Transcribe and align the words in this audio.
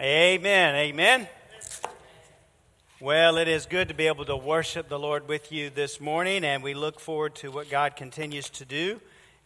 Amen. 0.00 0.74
Amen. 0.74 1.28
Well, 2.98 3.36
it 3.36 3.46
is 3.46 3.66
good 3.66 3.86
to 3.88 3.94
be 3.94 4.08
able 4.08 4.24
to 4.24 4.36
worship 4.36 4.88
the 4.88 4.98
Lord 4.98 5.28
with 5.28 5.52
you 5.52 5.70
this 5.70 6.00
morning, 6.00 6.42
and 6.42 6.64
we 6.64 6.74
look 6.74 6.98
forward 6.98 7.36
to 7.36 7.52
what 7.52 7.70
God 7.70 7.94
continues 7.94 8.50
to 8.50 8.64
do. 8.64 9.00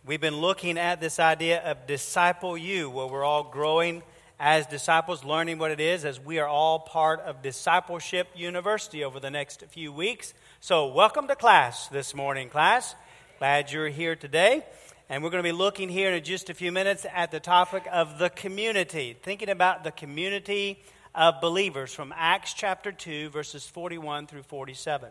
We've 0.06 0.22
been 0.22 0.38
looking 0.38 0.79
at 0.79 1.03
this 1.03 1.21
idea 1.21 1.61
of 1.61 1.87
disciple 1.87 2.56
you, 2.56 2.88
where 2.88 3.06
we're 3.06 3.24
all 3.24 3.45
growing 3.45 4.03
as 4.40 4.66
disciples, 4.66 5.22
learning 5.22 5.58
what 5.58 5.71
it 5.71 5.80
is, 5.80 6.06
as 6.06 6.19
we 6.19 6.38
are 6.38 6.49
all 6.49 6.78
part 6.78 7.21
of 7.21 7.42
Discipleship 7.42 8.28
University 8.35 9.04
over 9.04 9.21
the 9.21 9.30
next 9.30 9.67
few 9.67 9.92
weeks. 9.92 10.33
So, 10.60 10.87
welcome 10.87 11.28
to 11.28 11.37
class 11.37 11.88
this 11.88 12.15
morning, 12.15 12.49
class. 12.49 12.94
Glad 13.38 13.71
you're 13.71 13.88
here 13.88 14.17
today. 14.17 14.65
And 15.11 15.22
we're 15.22 15.31
going 15.31 15.43
to 15.43 15.49
be 15.49 15.56
looking 15.56 15.88
here 15.88 16.12
in 16.12 16.23
just 16.23 16.51
a 16.51 16.55
few 16.55 16.70
minutes 16.70 17.06
at 17.15 17.30
the 17.30 17.41
topic 17.41 17.88
of 17.91 18.19
the 18.19 18.29
community, 18.29 19.16
thinking 19.23 19.48
about 19.48 19.83
the 19.83 19.91
community 19.91 20.83
of 21.15 21.41
believers 21.41 21.95
from 21.95 22.12
Acts 22.15 22.53
chapter 22.53 22.93
2, 22.93 23.30
verses 23.30 23.66
41 23.66 24.27
through 24.27 24.43
47. 24.43 25.09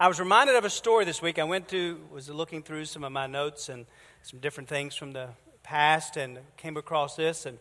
I 0.00 0.08
was 0.08 0.18
reminded 0.18 0.56
of 0.56 0.64
a 0.64 0.70
story 0.70 1.04
this 1.04 1.22
week. 1.22 1.38
I 1.38 1.44
went 1.44 1.68
to, 1.68 2.00
was 2.12 2.28
looking 2.28 2.64
through 2.64 2.86
some 2.86 3.04
of 3.04 3.12
my 3.12 3.28
notes 3.28 3.68
and 3.68 3.86
some 4.22 4.40
different 4.40 4.68
things 4.68 4.96
from 4.96 5.12
the 5.12 5.28
past 5.62 6.16
and 6.16 6.40
came 6.56 6.76
across 6.76 7.14
this. 7.14 7.46
And 7.46 7.56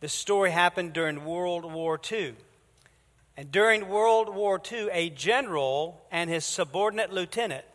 this 0.00 0.14
story 0.14 0.52
happened 0.52 0.94
during 0.94 1.26
World 1.26 1.70
War 1.70 2.00
II. 2.10 2.34
And 3.36 3.52
during 3.52 3.88
World 3.90 4.34
War 4.34 4.58
II, 4.72 4.88
a 4.90 5.10
general 5.10 6.00
and 6.10 6.30
his 6.30 6.46
subordinate 6.46 7.12
lieutenant 7.12 7.66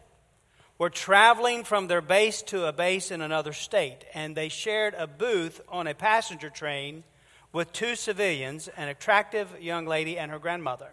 were 0.78 0.90
traveling 0.90 1.64
from 1.64 1.88
their 1.88 2.02
base 2.02 2.42
to 2.42 2.66
a 2.66 2.74
base 2.74 3.12
in 3.12 3.22
another 3.22 3.54
state, 3.54 4.06
and 4.14 4.36
they 4.36 4.50
shared 4.50 4.96
a 4.96 5.08
booth 5.08 5.62
on 5.70 5.88
a 5.88 5.94
passenger 5.94 6.50
train 6.50 7.04
with 7.52 7.72
two 7.72 7.96
civilians, 7.96 8.68
an 8.76 8.88
attractive 8.88 9.48
young 9.62 9.86
lady 9.86 10.18
and 10.18 10.32
her 10.32 10.40
grandmother. 10.40 10.90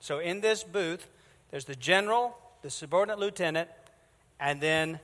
So, 0.00 0.20
in 0.20 0.40
this 0.40 0.62
booth, 0.62 1.08
there's 1.50 1.64
the 1.64 1.74
general, 1.74 2.38
the 2.62 2.70
subordinate 2.70 3.18
lieutenant, 3.18 3.68
and 4.38 4.60
then 4.60 5.00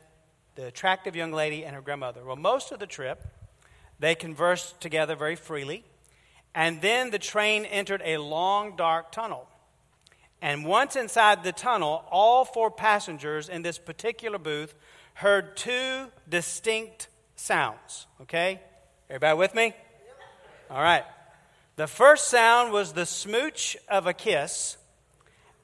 the 0.55 0.67
attractive 0.67 1.17
young 1.17 1.33
lady 1.33 1.65
and 1.65 1.75
her 1.75 1.83
grandmother. 1.83 2.25
Well, 2.25 2.37
most 2.37 2.71
of 2.71 2.79
the 2.79 2.87
trip, 2.87 3.27
they 3.99 4.15
conversed 4.15 4.81
together 4.81 5.17
very 5.17 5.37
freely, 5.37 5.85
and 6.55 6.81
then 6.81 7.11
the 7.11 7.19
train 7.19 7.65
entered 7.65 8.03
a 8.05 8.19
long, 8.19 8.77
dark 8.77 9.11
tunnel. 9.11 9.49
And 10.45 10.63
once 10.67 10.95
inside 10.95 11.43
the 11.43 11.53
tunnel, 11.53 12.05
all 12.11 12.45
four 12.45 12.71
passengers 12.71 13.49
in 13.49 13.63
this 13.63 13.79
particular 13.79 14.37
booth 14.37 14.75
heard 15.15 15.57
two 15.57 16.09
distinct 16.29 17.09
sounds. 17.35 18.07
Okay? 18.21 18.61
Everybody 19.09 19.39
with 19.39 19.55
me? 19.55 19.73
All 20.69 20.83
right. 20.83 21.05
The 21.77 21.87
first 21.87 22.29
sound 22.29 22.75
was 22.75 22.93
the 22.93 23.07
smooch 23.07 23.75
of 23.89 24.07
a 24.07 24.13
kiss, 24.13 24.77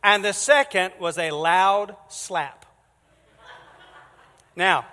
and 0.02 0.24
the 0.24 0.32
second 0.32 0.94
was 0.98 1.18
a 1.18 1.30
loud 1.30 1.94
slap. 2.08 2.64
Now, 4.56 4.86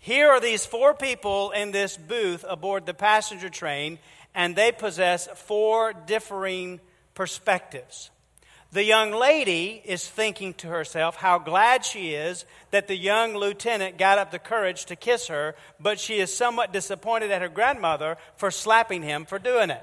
here 0.00 0.30
are 0.30 0.40
these 0.40 0.66
four 0.66 0.94
people 0.94 1.52
in 1.52 1.70
this 1.70 1.96
booth 1.96 2.44
aboard 2.48 2.86
the 2.86 2.94
passenger 2.94 3.50
train, 3.50 4.00
and 4.34 4.56
they 4.56 4.72
possess 4.72 5.28
four 5.28 5.92
differing 5.92 6.80
perspectives. 7.14 8.10
The 8.70 8.84
young 8.84 9.12
lady 9.12 9.80
is 9.82 10.06
thinking 10.06 10.52
to 10.54 10.68
herself 10.68 11.16
how 11.16 11.38
glad 11.38 11.86
she 11.86 12.12
is 12.12 12.44
that 12.70 12.86
the 12.86 12.96
young 12.96 13.34
lieutenant 13.34 13.96
got 13.96 14.18
up 14.18 14.30
the 14.30 14.38
courage 14.38 14.84
to 14.86 14.96
kiss 14.96 15.28
her, 15.28 15.54
but 15.80 15.98
she 15.98 16.18
is 16.18 16.36
somewhat 16.36 16.72
disappointed 16.72 17.30
at 17.30 17.40
her 17.40 17.48
grandmother 17.48 18.18
for 18.36 18.50
slapping 18.50 19.02
him 19.02 19.24
for 19.24 19.38
doing 19.38 19.70
it. 19.70 19.82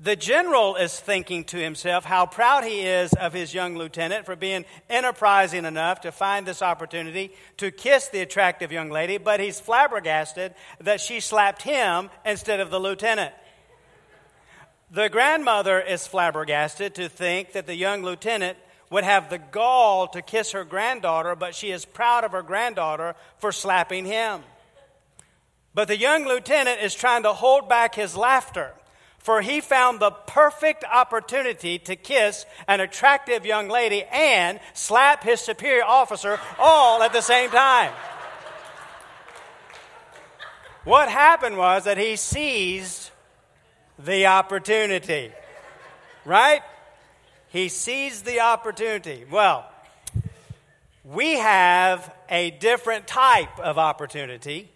The 0.00 0.16
general 0.16 0.76
is 0.76 0.98
thinking 0.98 1.44
to 1.44 1.58
himself 1.58 2.04
how 2.04 2.26
proud 2.26 2.64
he 2.64 2.82
is 2.82 3.12
of 3.14 3.32
his 3.32 3.52
young 3.52 3.76
lieutenant 3.76 4.26
for 4.26 4.36
being 4.36 4.66
enterprising 4.90 5.64
enough 5.64 6.02
to 6.02 6.12
find 6.12 6.46
this 6.46 6.60
opportunity 6.60 7.32
to 7.58 7.70
kiss 7.70 8.08
the 8.08 8.20
attractive 8.20 8.72
young 8.72 8.90
lady, 8.90 9.16
but 9.16 9.40
he's 9.40 9.60
flabbergasted 9.60 10.54
that 10.80 11.00
she 11.00 11.20
slapped 11.20 11.62
him 11.62 12.10
instead 12.26 12.60
of 12.60 12.70
the 12.70 12.80
lieutenant. 12.80 13.34
The 14.96 15.10
grandmother 15.10 15.78
is 15.78 16.06
flabbergasted 16.06 16.94
to 16.94 17.10
think 17.10 17.52
that 17.52 17.66
the 17.66 17.74
young 17.74 18.02
lieutenant 18.02 18.56
would 18.88 19.04
have 19.04 19.28
the 19.28 19.36
gall 19.36 20.08
to 20.08 20.22
kiss 20.22 20.52
her 20.52 20.64
granddaughter, 20.64 21.36
but 21.36 21.54
she 21.54 21.70
is 21.70 21.84
proud 21.84 22.24
of 22.24 22.32
her 22.32 22.40
granddaughter 22.40 23.14
for 23.36 23.52
slapping 23.52 24.06
him. 24.06 24.40
But 25.74 25.88
the 25.88 25.98
young 25.98 26.24
lieutenant 26.24 26.80
is 26.80 26.94
trying 26.94 27.24
to 27.24 27.34
hold 27.34 27.68
back 27.68 27.94
his 27.94 28.16
laughter, 28.16 28.72
for 29.18 29.42
he 29.42 29.60
found 29.60 30.00
the 30.00 30.12
perfect 30.12 30.82
opportunity 30.90 31.78
to 31.80 31.94
kiss 31.94 32.46
an 32.66 32.80
attractive 32.80 33.44
young 33.44 33.68
lady 33.68 34.02
and 34.04 34.60
slap 34.72 35.22
his 35.22 35.42
superior 35.42 35.84
officer 35.84 36.40
all 36.58 37.02
at 37.02 37.12
the 37.12 37.20
same 37.20 37.50
time. 37.50 37.92
What 40.84 41.10
happened 41.10 41.58
was 41.58 41.84
that 41.84 41.98
he 41.98 42.16
seized 42.16 43.10
the 43.98 44.26
opportunity. 44.26 45.32
Right? 46.24 46.62
He 47.48 47.68
sees 47.68 48.22
the 48.22 48.40
opportunity. 48.40 49.24
Well, 49.30 49.70
we 51.04 51.38
have 51.38 52.12
a 52.28 52.50
different 52.50 53.06
type 53.06 53.60
of 53.60 53.78
opportunity 53.78 54.68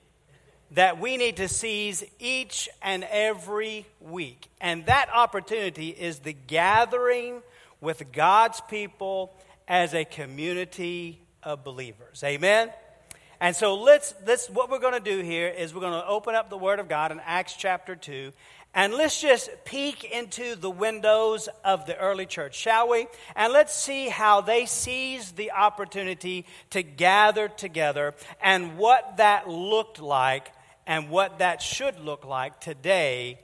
that 0.72 1.00
we 1.00 1.16
need 1.16 1.38
to 1.38 1.48
seize 1.48 2.04
each 2.20 2.68
and 2.80 3.04
every 3.10 3.86
week. 4.00 4.48
And 4.60 4.86
that 4.86 5.08
opportunity 5.12 5.88
is 5.88 6.20
the 6.20 6.32
gathering 6.32 7.42
with 7.80 8.12
God's 8.12 8.60
people 8.62 9.34
as 9.66 9.94
a 9.94 10.04
community 10.04 11.20
of 11.42 11.64
believers. 11.64 12.22
Amen? 12.22 12.70
And 13.40 13.56
so 13.56 13.74
let's, 13.74 14.14
let's 14.26 14.50
what 14.50 14.70
we're 14.70 14.78
going 14.78 14.92
to 14.92 15.00
do 15.00 15.22
here 15.22 15.48
is 15.48 15.74
we're 15.74 15.80
going 15.80 16.00
to 16.00 16.06
open 16.06 16.34
up 16.34 16.50
the 16.50 16.58
Word 16.58 16.78
of 16.78 16.88
God 16.88 17.10
in 17.10 17.20
Acts 17.24 17.56
chapter 17.56 17.96
2 17.96 18.32
and 18.72 18.94
let's 18.94 19.20
just 19.20 19.50
peek 19.64 20.04
into 20.04 20.54
the 20.54 20.70
windows 20.70 21.48
of 21.64 21.86
the 21.86 21.98
early 21.98 22.26
church, 22.26 22.56
shall 22.56 22.88
we? 22.88 23.08
And 23.34 23.52
let's 23.52 23.74
see 23.74 24.08
how 24.08 24.42
they 24.42 24.66
seized 24.66 25.36
the 25.36 25.50
opportunity 25.50 26.46
to 26.70 26.84
gather 26.84 27.48
together 27.48 28.14
and 28.40 28.78
what 28.78 29.16
that 29.16 29.48
looked 29.48 30.00
like 30.00 30.52
and 30.86 31.10
what 31.10 31.40
that 31.40 31.60
should 31.60 31.98
look 31.98 32.24
like 32.24 32.60
today 32.60 33.40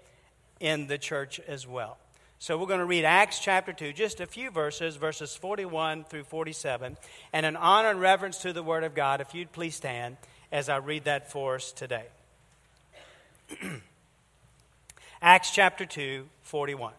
in 0.60 0.86
the 0.86 0.98
church 0.98 1.40
as 1.48 1.66
well. 1.66 1.98
So 2.38 2.56
we're 2.56 2.66
going 2.66 2.80
to 2.80 2.86
read 2.86 3.04
Acts 3.04 3.40
chapter 3.40 3.72
2, 3.72 3.92
just 3.94 4.20
a 4.20 4.26
few 4.26 4.52
verses, 4.52 4.94
verses 4.94 5.34
41 5.34 6.04
through 6.04 6.24
47. 6.24 6.96
And 7.32 7.46
in 7.46 7.56
honor 7.56 7.90
and 7.90 8.00
reverence 8.00 8.38
to 8.38 8.52
the 8.52 8.62
Word 8.62 8.84
of 8.84 8.94
God, 8.94 9.20
if 9.20 9.34
you'd 9.34 9.50
please 9.50 9.74
stand 9.74 10.18
as 10.52 10.68
I 10.68 10.76
read 10.76 11.04
that 11.04 11.32
for 11.32 11.56
us 11.56 11.72
today. 11.72 12.04
Acts 15.22 15.50
chapter 15.50 15.86
2, 15.86 16.28
41. 16.42 16.92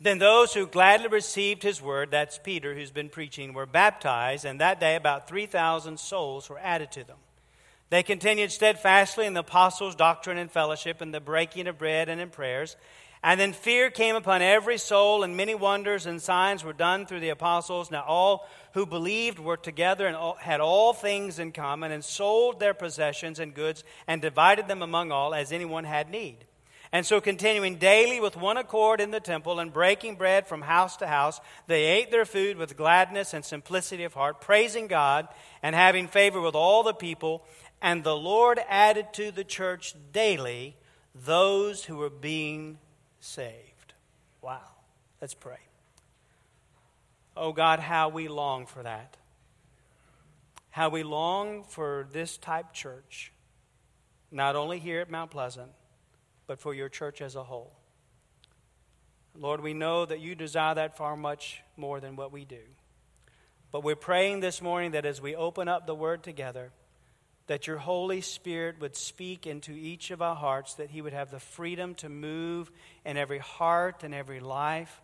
Then 0.00 0.18
those 0.18 0.54
who 0.54 0.66
gladly 0.66 1.08
received 1.08 1.62
his 1.62 1.82
word, 1.82 2.10
that's 2.10 2.38
Peter 2.38 2.74
who's 2.74 2.90
been 2.90 3.10
preaching, 3.10 3.52
were 3.52 3.66
baptized, 3.66 4.44
and 4.44 4.60
that 4.60 4.80
day 4.80 4.96
about 4.96 5.28
3,000 5.28 6.00
souls 6.00 6.48
were 6.48 6.58
added 6.58 6.90
to 6.92 7.04
them. 7.04 7.18
They 7.90 8.02
continued 8.02 8.50
steadfastly 8.50 9.26
in 9.26 9.34
the 9.34 9.40
apostles' 9.40 9.94
doctrine 9.94 10.38
and 10.38 10.50
fellowship, 10.50 11.02
in 11.02 11.10
the 11.10 11.20
breaking 11.20 11.66
of 11.66 11.78
bread 11.78 12.08
and 12.08 12.20
in 12.20 12.30
prayers. 12.30 12.76
And 13.22 13.38
then 13.38 13.52
fear 13.52 13.90
came 13.90 14.16
upon 14.16 14.40
every 14.40 14.78
soul, 14.78 15.22
and 15.22 15.36
many 15.36 15.54
wonders 15.54 16.06
and 16.06 16.22
signs 16.22 16.64
were 16.64 16.72
done 16.72 17.04
through 17.04 17.20
the 17.20 17.28
apostles. 17.28 17.90
Now 17.90 18.04
all 18.06 18.48
who 18.72 18.86
believed 18.86 19.38
were 19.38 19.58
together 19.58 20.06
and 20.06 20.16
all, 20.16 20.36
had 20.40 20.60
all 20.60 20.94
things 20.94 21.38
in 21.38 21.52
common, 21.52 21.92
and 21.92 22.02
sold 22.02 22.58
their 22.58 22.72
possessions 22.74 23.38
and 23.38 23.52
goods, 23.52 23.84
and 24.06 24.22
divided 24.22 24.66
them 24.66 24.80
among 24.82 25.12
all 25.12 25.34
as 25.34 25.52
anyone 25.52 25.84
had 25.84 26.10
need. 26.10 26.46
And 26.92 27.06
so, 27.06 27.20
continuing 27.20 27.76
daily 27.76 28.18
with 28.18 28.36
one 28.36 28.56
accord 28.56 29.00
in 29.00 29.12
the 29.12 29.20
temple 29.20 29.60
and 29.60 29.72
breaking 29.72 30.16
bread 30.16 30.48
from 30.48 30.62
house 30.62 30.96
to 30.96 31.06
house, 31.06 31.40
they 31.68 31.84
ate 31.84 32.10
their 32.10 32.24
food 32.24 32.56
with 32.56 32.76
gladness 32.76 33.32
and 33.32 33.44
simplicity 33.44 34.02
of 34.02 34.14
heart, 34.14 34.40
praising 34.40 34.88
God 34.88 35.28
and 35.62 35.76
having 35.76 36.08
favor 36.08 36.40
with 36.40 36.56
all 36.56 36.82
the 36.82 36.92
people. 36.92 37.44
And 37.80 38.02
the 38.02 38.16
Lord 38.16 38.60
added 38.68 39.12
to 39.14 39.30
the 39.30 39.44
church 39.44 39.94
daily 40.12 40.76
those 41.14 41.84
who 41.84 41.96
were 41.96 42.10
being 42.10 42.78
saved. 43.20 43.94
Wow. 44.42 44.60
Let's 45.20 45.34
pray. 45.34 45.58
Oh 47.36 47.52
God, 47.52 47.78
how 47.78 48.08
we 48.08 48.26
long 48.26 48.66
for 48.66 48.82
that. 48.82 49.16
How 50.70 50.88
we 50.88 51.04
long 51.04 51.62
for 51.62 52.08
this 52.12 52.36
type 52.36 52.72
church, 52.72 53.32
not 54.32 54.56
only 54.56 54.80
here 54.80 55.00
at 55.00 55.10
Mount 55.10 55.30
Pleasant 55.30 55.70
but 56.50 56.58
for 56.58 56.74
your 56.74 56.88
church 56.88 57.22
as 57.22 57.36
a 57.36 57.44
whole. 57.44 57.72
Lord, 59.36 59.60
we 59.60 59.72
know 59.72 60.04
that 60.04 60.18
you 60.18 60.34
desire 60.34 60.74
that 60.74 60.96
far 60.96 61.16
much 61.16 61.62
more 61.76 62.00
than 62.00 62.16
what 62.16 62.32
we 62.32 62.44
do. 62.44 62.64
But 63.70 63.84
we're 63.84 63.94
praying 63.94 64.40
this 64.40 64.60
morning 64.60 64.90
that 64.90 65.06
as 65.06 65.22
we 65.22 65.36
open 65.36 65.68
up 65.68 65.86
the 65.86 65.94
Word 65.94 66.24
together, 66.24 66.72
that 67.46 67.68
your 67.68 67.78
Holy 67.78 68.20
Spirit 68.20 68.80
would 68.80 68.96
speak 68.96 69.46
into 69.46 69.70
each 69.70 70.10
of 70.10 70.20
our 70.20 70.34
hearts, 70.34 70.74
that 70.74 70.90
He 70.90 71.00
would 71.00 71.12
have 71.12 71.30
the 71.30 71.38
freedom 71.38 71.94
to 71.94 72.08
move 72.08 72.72
in 73.04 73.16
every 73.16 73.38
heart 73.38 74.02
and 74.02 74.12
every 74.12 74.40
life. 74.40 75.00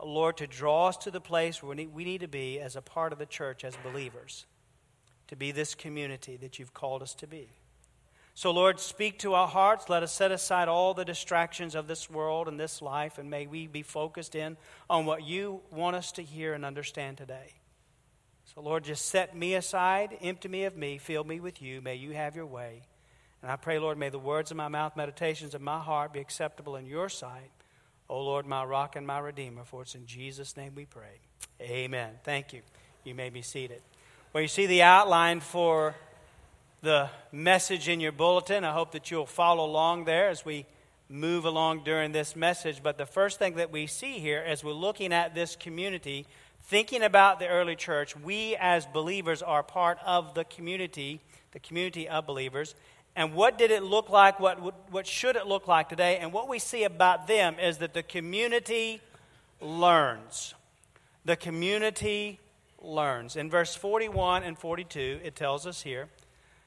Lord, 0.00 0.36
to 0.36 0.46
draw 0.46 0.86
us 0.86 0.96
to 0.98 1.10
the 1.10 1.20
place 1.20 1.60
where 1.60 1.74
we 1.74 2.04
need 2.04 2.20
to 2.20 2.28
be 2.28 2.60
as 2.60 2.76
a 2.76 2.82
part 2.82 3.12
of 3.12 3.18
the 3.18 3.26
church, 3.26 3.64
as 3.64 3.74
believers, 3.82 4.46
to 5.26 5.34
be 5.34 5.50
this 5.50 5.74
community 5.74 6.36
that 6.36 6.60
you've 6.60 6.72
called 6.72 7.02
us 7.02 7.16
to 7.16 7.26
be. 7.26 7.48
So, 8.38 8.52
Lord, 8.52 8.78
speak 8.78 9.18
to 9.18 9.34
our 9.34 9.48
hearts. 9.48 9.88
Let 9.88 10.04
us 10.04 10.12
set 10.12 10.30
aside 10.30 10.68
all 10.68 10.94
the 10.94 11.04
distractions 11.04 11.74
of 11.74 11.88
this 11.88 12.08
world 12.08 12.46
and 12.46 12.60
this 12.60 12.80
life, 12.80 13.18
and 13.18 13.28
may 13.28 13.48
we 13.48 13.66
be 13.66 13.82
focused 13.82 14.36
in 14.36 14.56
on 14.88 15.06
what 15.06 15.24
you 15.24 15.60
want 15.72 15.96
us 15.96 16.12
to 16.12 16.22
hear 16.22 16.54
and 16.54 16.64
understand 16.64 17.16
today. 17.16 17.54
So, 18.54 18.60
Lord, 18.60 18.84
just 18.84 19.06
set 19.06 19.36
me 19.36 19.56
aside, 19.56 20.16
empty 20.22 20.46
me 20.46 20.66
of 20.66 20.76
me, 20.76 20.98
fill 20.98 21.24
me 21.24 21.40
with 21.40 21.60
you. 21.60 21.80
May 21.80 21.96
you 21.96 22.12
have 22.12 22.36
your 22.36 22.46
way. 22.46 22.82
And 23.42 23.50
I 23.50 23.56
pray, 23.56 23.80
Lord, 23.80 23.98
may 23.98 24.08
the 24.08 24.20
words 24.20 24.52
of 24.52 24.56
my 24.56 24.68
mouth, 24.68 24.96
meditations 24.96 25.52
of 25.52 25.60
my 25.60 25.80
heart 25.80 26.12
be 26.12 26.20
acceptable 26.20 26.76
in 26.76 26.86
your 26.86 27.08
sight. 27.08 27.50
O 28.08 28.22
Lord, 28.22 28.46
my 28.46 28.62
rock 28.62 28.94
and 28.94 29.04
my 29.04 29.18
redeemer, 29.18 29.64
for 29.64 29.82
it's 29.82 29.96
in 29.96 30.06
Jesus' 30.06 30.56
name 30.56 30.76
we 30.76 30.84
pray. 30.84 31.18
Amen. 31.60 32.12
Thank 32.22 32.52
you. 32.52 32.60
You 33.02 33.16
may 33.16 33.30
be 33.30 33.42
seated. 33.42 33.82
Well, 34.32 34.42
you 34.42 34.48
see 34.48 34.66
the 34.66 34.82
outline 34.82 35.40
for 35.40 35.96
the 36.80 37.10
message 37.32 37.88
in 37.88 38.00
your 38.00 38.12
bulletin. 38.12 38.64
I 38.64 38.72
hope 38.72 38.92
that 38.92 39.10
you'll 39.10 39.26
follow 39.26 39.64
along 39.64 40.04
there 40.04 40.28
as 40.28 40.44
we 40.44 40.66
move 41.08 41.44
along 41.44 41.82
during 41.84 42.12
this 42.12 42.36
message. 42.36 42.82
But 42.82 42.98
the 42.98 43.06
first 43.06 43.38
thing 43.38 43.56
that 43.56 43.72
we 43.72 43.86
see 43.86 44.18
here 44.18 44.42
as 44.46 44.62
we're 44.62 44.72
looking 44.72 45.12
at 45.12 45.34
this 45.34 45.56
community, 45.56 46.26
thinking 46.66 47.02
about 47.02 47.40
the 47.40 47.48
early 47.48 47.74
church, 47.74 48.16
we 48.16 48.56
as 48.56 48.86
believers 48.86 49.42
are 49.42 49.62
part 49.62 49.98
of 50.04 50.34
the 50.34 50.44
community, 50.44 51.20
the 51.52 51.58
community 51.58 52.08
of 52.08 52.26
believers. 52.26 52.74
And 53.16 53.34
what 53.34 53.58
did 53.58 53.72
it 53.72 53.82
look 53.82 54.08
like? 54.08 54.38
What, 54.38 54.92
what 54.92 55.06
should 55.06 55.34
it 55.34 55.46
look 55.46 55.66
like 55.66 55.88
today? 55.88 56.18
And 56.18 56.32
what 56.32 56.48
we 56.48 56.60
see 56.60 56.84
about 56.84 57.26
them 57.26 57.56
is 57.58 57.78
that 57.78 57.94
the 57.94 58.04
community 58.04 59.00
learns. 59.60 60.54
The 61.24 61.34
community 61.34 62.38
learns. 62.80 63.34
In 63.34 63.50
verse 63.50 63.74
41 63.74 64.44
and 64.44 64.56
42, 64.56 65.20
it 65.24 65.34
tells 65.34 65.66
us 65.66 65.82
here 65.82 66.08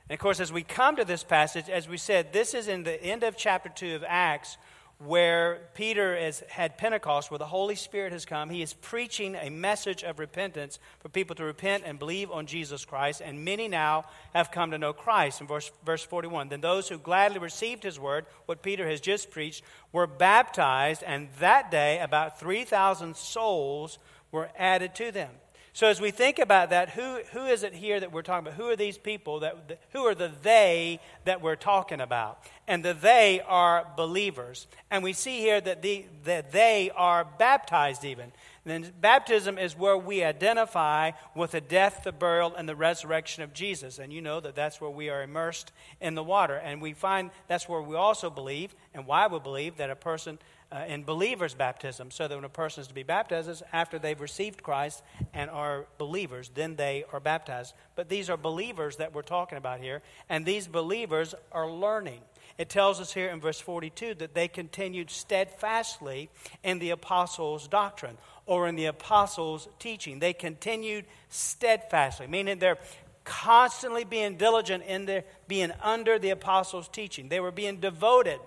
and 0.09 0.15
of 0.15 0.19
course, 0.19 0.39
as 0.39 0.51
we 0.51 0.63
come 0.63 0.95
to 0.97 1.05
this 1.05 1.23
passage, 1.23 1.69
as 1.69 1.87
we 1.87 1.97
said, 1.97 2.33
this 2.33 2.53
is 2.53 2.67
in 2.67 2.83
the 2.83 3.01
end 3.03 3.23
of 3.23 3.37
chapter 3.37 3.69
2 3.69 3.95
of 3.95 4.03
Acts 4.07 4.57
where 5.05 5.61
Peter 5.73 6.15
has 6.15 6.43
had 6.47 6.77
Pentecost, 6.77 7.31
where 7.31 7.39
the 7.39 7.45
Holy 7.45 7.73
Spirit 7.73 8.13
has 8.13 8.23
come. 8.23 8.49
He 8.49 8.61
is 8.61 8.73
preaching 8.73 9.35
a 9.35 9.49
message 9.49 10.03
of 10.03 10.19
repentance 10.19 10.77
for 10.99 11.09
people 11.09 11.35
to 11.37 11.43
repent 11.43 11.83
and 11.85 11.97
believe 11.97 12.29
on 12.29 12.45
Jesus 12.45 12.85
Christ, 12.85 13.21
and 13.23 13.43
many 13.43 13.67
now 13.67 14.05
have 14.35 14.51
come 14.51 14.71
to 14.71 14.77
know 14.77 14.93
Christ. 14.93 15.41
In 15.41 15.47
verse, 15.47 15.71
verse 15.83 16.03
41, 16.03 16.49
then 16.49 16.61
those 16.61 16.87
who 16.87 16.99
gladly 16.99 17.39
received 17.39 17.81
his 17.83 17.99
word, 17.99 18.27
what 18.45 18.61
Peter 18.61 18.87
has 18.87 19.01
just 19.01 19.31
preached, 19.31 19.63
were 19.91 20.07
baptized, 20.07 21.03
and 21.03 21.29
that 21.39 21.71
day 21.71 21.99
about 21.99 22.39
3,000 22.39 23.15
souls 23.15 23.97
were 24.31 24.49
added 24.55 24.93
to 24.95 25.11
them. 25.11 25.31
So 25.73 25.87
as 25.87 26.01
we 26.01 26.11
think 26.11 26.37
about 26.37 26.71
that, 26.71 26.89
who, 26.89 27.21
who 27.31 27.45
is 27.45 27.63
it 27.63 27.73
here 27.73 27.97
that 27.99 28.11
we're 28.11 28.23
talking 28.23 28.47
about? 28.47 28.57
Who 28.57 28.69
are 28.69 28.75
these 28.75 28.97
people 28.97 29.39
that 29.39 29.79
who 29.93 30.05
are 30.05 30.15
the 30.15 30.31
they 30.43 30.99
that 31.23 31.41
we're 31.41 31.55
talking 31.55 32.01
about? 32.01 32.43
And 32.67 32.83
the 32.83 32.93
they 32.93 33.41
are 33.47 33.87
believers. 33.95 34.67
And 34.89 35.01
we 35.01 35.13
see 35.13 35.39
here 35.39 35.61
that 35.61 35.81
the 35.81 36.05
that 36.25 36.51
they 36.51 36.91
are 36.93 37.23
baptized 37.23 38.03
even. 38.03 38.33
And 38.65 38.83
then 38.83 38.93
baptism 38.99 39.57
is 39.57 39.77
where 39.77 39.97
we 39.97 40.23
identify 40.23 41.11
with 41.35 41.51
the 41.51 41.61
death, 41.61 42.01
the 42.03 42.11
burial, 42.11 42.53
and 42.53 42.67
the 42.67 42.75
resurrection 42.75 43.41
of 43.41 43.53
Jesus. 43.53 43.97
And 43.97 44.11
you 44.11 44.21
know 44.21 44.39
that 44.41 44.55
that's 44.55 44.79
where 44.81 44.91
we 44.91 45.09
are 45.09 45.23
immersed 45.23 45.71
in 45.99 46.15
the 46.15 46.23
water. 46.23 46.57
And 46.57 46.81
we 46.81 46.93
find 46.93 47.31
that's 47.47 47.67
where 47.67 47.81
we 47.81 47.95
also 47.95 48.29
believe, 48.29 48.75
and 48.93 49.07
why 49.07 49.25
we 49.25 49.39
believe, 49.39 49.77
that 49.77 49.89
a 49.89 49.95
person 49.95 50.37
uh, 50.71 50.85
in 50.87 51.03
believers' 51.03 51.53
baptism, 51.53 52.11
so 52.11 52.27
that 52.27 52.35
when 52.35 52.45
a 52.45 52.49
person 52.49 52.81
is 52.81 52.87
to 52.87 52.93
be 52.93 53.03
baptized, 53.03 53.63
after 53.73 53.99
they've 53.99 54.21
received 54.21 54.63
Christ 54.63 55.03
and 55.33 55.49
are 55.49 55.85
believers, 55.97 56.49
then 56.53 56.75
they 56.75 57.03
are 57.11 57.19
baptized. 57.19 57.73
But 57.95 58.09
these 58.09 58.29
are 58.29 58.37
believers 58.37 58.97
that 58.97 59.13
we're 59.13 59.21
talking 59.21 59.57
about 59.57 59.79
here, 59.79 60.01
and 60.29 60.45
these 60.45 60.67
believers 60.67 61.35
are 61.51 61.69
learning. 61.69 62.21
It 62.57 62.69
tells 62.69 62.99
us 63.01 63.13
here 63.13 63.29
in 63.29 63.39
verse 63.39 63.59
42 63.59 64.15
that 64.15 64.33
they 64.33 64.47
continued 64.47 65.09
steadfastly 65.09 66.29
in 66.63 66.79
the 66.79 66.91
apostles' 66.91 67.67
doctrine 67.67 68.17
or 68.45 68.67
in 68.67 68.75
the 68.75 68.85
apostles' 68.85 69.67
teaching. 69.79 70.19
They 70.19 70.33
continued 70.33 71.05
steadfastly, 71.29 72.27
meaning 72.27 72.59
they're 72.59 72.77
constantly 73.23 74.03
being 74.03 74.35
diligent 74.35 74.83
in 74.83 75.05
their 75.05 75.23
being 75.47 75.71
under 75.81 76.17
the 76.19 76.31
apostles' 76.31 76.87
teaching. 76.87 77.29
They 77.29 77.39
were 77.39 77.51
being 77.51 77.77
devoted 77.77 78.39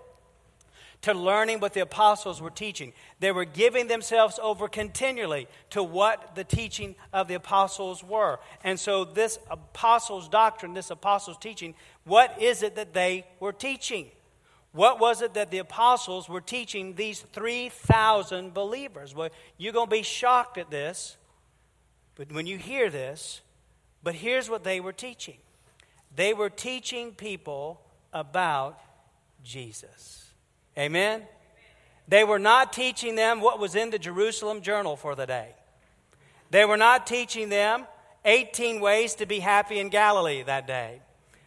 to 1.05 1.13
learning 1.13 1.61
what 1.61 1.75
the 1.75 1.83
apostles 1.83 2.41
were 2.41 2.49
teaching. 2.49 2.95
They 3.21 3.31
were 3.31 3.45
giving 3.45 3.89
themselves 3.89 4.39
over 4.43 4.69
continually 4.69 5.49
to 5.69 5.83
what 5.83 6.35
the 6.35 6.45
teaching 6.45 6.95
of 7.13 7.29
the 7.29 7.35
apostles 7.35 8.03
were. 8.03 8.39
And 8.63 8.81
so, 8.81 9.05
this 9.05 9.39
apostles' 9.51 10.31
doctrine, 10.31 10.73
this 10.73 10.91
apostles' 10.91 11.37
teaching, 11.37 11.75
what 12.05 12.41
is 12.41 12.63
it 12.63 12.77
that 12.77 12.95
they 12.95 13.27
were 13.39 13.53
teaching? 13.53 14.07
What 14.73 14.99
was 14.99 15.21
it 15.21 15.35
that 15.35 15.51
the 15.51 15.59
apostles 15.59 16.27
were 16.27 16.41
teaching 16.41 16.95
these 16.95 17.21
3,000 17.21 18.55
believers? 18.55 19.15
Well, 19.15 19.29
you're 19.59 19.75
going 19.75 19.89
to 19.89 19.97
be 19.97 20.03
shocked 20.03 20.57
at 20.57 20.71
this, 20.71 21.19
but 22.15 22.33
when 22.33 22.47
you 22.47 22.57
hear 22.57 22.89
this, 22.89 23.43
but 24.03 24.15
here's 24.15 24.49
what 24.49 24.65
they 24.65 24.81
were 24.81 24.93
teaching 24.93 25.37
they 26.17 26.33
were 26.33 26.49
teaching 26.49 27.13
people 27.13 27.83
about 28.11 28.81
Jesus. 29.43 30.24
Amen? 30.79 31.23
They 32.09 32.25
were 32.25 32.39
not 32.39 32.73
teaching 32.73 33.15
them 33.15 33.41
what 33.41 33.59
was 33.59 33.75
in 33.75 33.91
the 33.91 33.99
Jerusalem 33.99 34.61
Journal 34.61 34.97
for 34.97 35.15
the 35.15 35.27
day. 35.27 35.55
They 36.51 36.65
were 36.65 36.77
not 36.77 37.07
teaching 37.07 37.49
them 37.49 37.87
18 38.25 38.81
ways 38.81 39.15
to 39.17 39.27
be 39.27 39.41
happy 39.41 39.79
in 39.79 39.89
Galilee 39.89 40.43
that 40.43 40.67
day. 40.67 41.01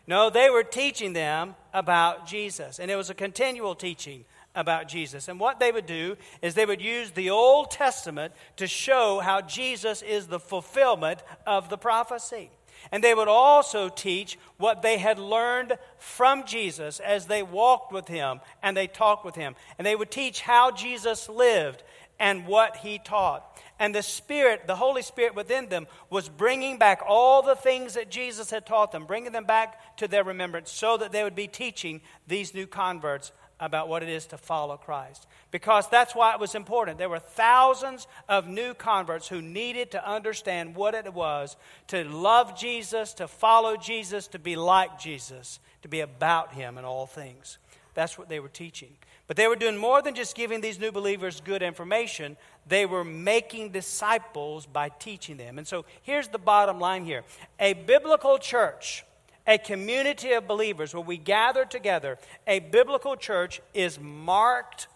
No, 0.07 0.29
they 0.29 0.49
were 0.49 0.63
teaching 0.63 1.13
them 1.13 1.55
about 1.73 2.27
Jesus. 2.27 2.79
And 2.79 2.89
it 2.89 2.95
was 2.95 3.09
a 3.09 3.13
continual 3.13 3.75
teaching 3.75 4.25
about 4.55 4.87
Jesus. 4.87 5.27
And 5.27 5.39
what 5.39 5.59
they 5.59 5.71
would 5.71 5.85
do 5.85 6.17
is 6.41 6.55
they 6.55 6.65
would 6.65 6.81
use 6.81 7.11
the 7.11 7.29
Old 7.29 7.71
Testament 7.71 8.33
to 8.55 8.67
show 8.67 9.19
how 9.19 9.41
Jesus 9.41 10.01
is 10.01 10.27
the 10.27 10.39
fulfillment 10.39 11.21
of 11.45 11.69
the 11.69 11.77
prophecy. 11.77 12.49
And 12.91 13.03
they 13.03 13.13
would 13.13 13.27
also 13.27 13.89
teach 13.89 14.37
what 14.57 14.81
they 14.81 14.97
had 14.97 15.19
learned 15.19 15.77
from 15.97 16.45
Jesus 16.45 16.99
as 16.99 17.25
they 17.25 17.43
walked 17.43 17.91
with 17.91 18.07
him 18.07 18.39
and 18.63 18.75
they 18.75 18.87
talked 18.87 19.25
with 19.25 19.35
him. 19.35 19.55
And 19.77 19.85
they 19.85 19.95
would 19.95 20.11
teach 20.11 20.41
how 20.41 20.71
Jesus 20.71 21.29
lived 21.29 21.83
and 22.19 22.47
what 22.47 22.77
he 22.77 22.99
taught. 22.99 23.43
And 23.79 23.93
the 23.93 24.01
Spirit, 24.01 24.65
the 24.65 24.75
Holy 24.75 25.01
Spirit 25.03 25.35
within 25.35 25.69
them, 25.69 25.87
was 26.09 26.29
bringing 26.29 26.77
back 26.77 27.01
all 27.07 27.41
the 27.43 27.55
things 27.55 27.93
that 27.93 28.09
Jesus 28.09 28.49
had 28.49 28.65
taught 28.65 28.91
them, 28.91 29.05
bringing 29.05 29.31
them 29.31 29.45
back 29.45 29.97
to 29.97 30.07
their 30.07 30.23
remembrance 30.23 30.71
so 30.71 30.97
that 30.97 31.11
they 31.11 31.23
would 31.23 31.35
be 31.35 31.47
teaching 31.47 32.01
these 32.27 32.53
new 32.53 32.65
converts 32.65 33.31
about 33.59 33.89
what 33.89 34.03
it 34.03 34.09
is 34.09 34.27
to 34.27 34.37
follow 34.37 34.77
Christ. 34.77 35.27
Because 35.51 35.89
that's 35.89 36.13
why 36.13 36.33
it 36.33 36.39
was 36.39 36.55
important. 36.55 36.97
There 36.97 37.09
were 37.09 37.19
thousands 37.19 38.07
of 38.29 38.47
new 38.47 38.73
converts 38.73 39.27
who 39.27 39.41
needed 39.41 39.91
to 39.91 40.09
understand 40.09 40.75
what 40.75 40.93
it 40.93 41.13
was 41.13 41.55
to 41.87 42.03
love 42.03 42.57
Jesus, 42.57 43.13
to 43.15 43.27
follow 43.27 43.75
Jesus, 43.75 44.27
to 44.29 44.39
be 44.39 44.55
like 44.55 44.99
Jesus, 44.99 45.59
to 45.81 45.87
be 45.87 46.01
about 46.01 46.53
Him 46.53 46.77
in 46.77 46.85
all 46.85 47.07
things. 47.07 47.57
That's 47.93 48.17
what 48.17 48.29
they 48.29 48.39
were 48.39 48.49
teaching. 48.49 48.91
But 49.25 49.37
they 49.37 49.47
were 49.47 49.55
doing 49.55 49.77
more 49.77 50.01
than 50.01 50.15
just 50.15 50.35
giving 50.35 50.61
these 50.61 50.79
new 50.79 50.91
believers 50.91 51.41
good 51.41 51.61
information, 51.61 52.37
they 52.67 52.85
were 52.85 53.03
making 53.03 53.71
disciples 53.71 54.65
by 54.65 54.89
teaching 54.89 55.37
them. 55.37 55.57
And 55.57 55.67
so 55.67 55.85
here's 56.01 56.27
the 56.27 56.37
bottom 56.37 56.79
line 56.79 57.05
here 57.05 57.23
a 57.59 57.73
biblical 57.73 58.37
church 58.37 59.03
a 59.47 59.57
community 59.57 60.33
of 60.33 60.47
believers 60.47 60.93
where 60.93 61.01
we 61.01 61.17
gather 61.17 61.65
together, 61.65 62.17
a 62.45 62.59
biblical 62.59 63.15
church 63.15 63.61
is 63.73 63.99
marked 63.99 64.87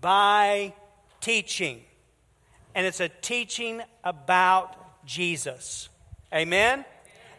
by 0.00 0.74
teaching. 1.20 1.80
And 2.74 2.86
it's 2.86 3.00
a 3.00 3.08
teaching 3.08 3.82
about 4.02 4.76
Jesus. 5.06 5.88
Amen? 6.34 6.84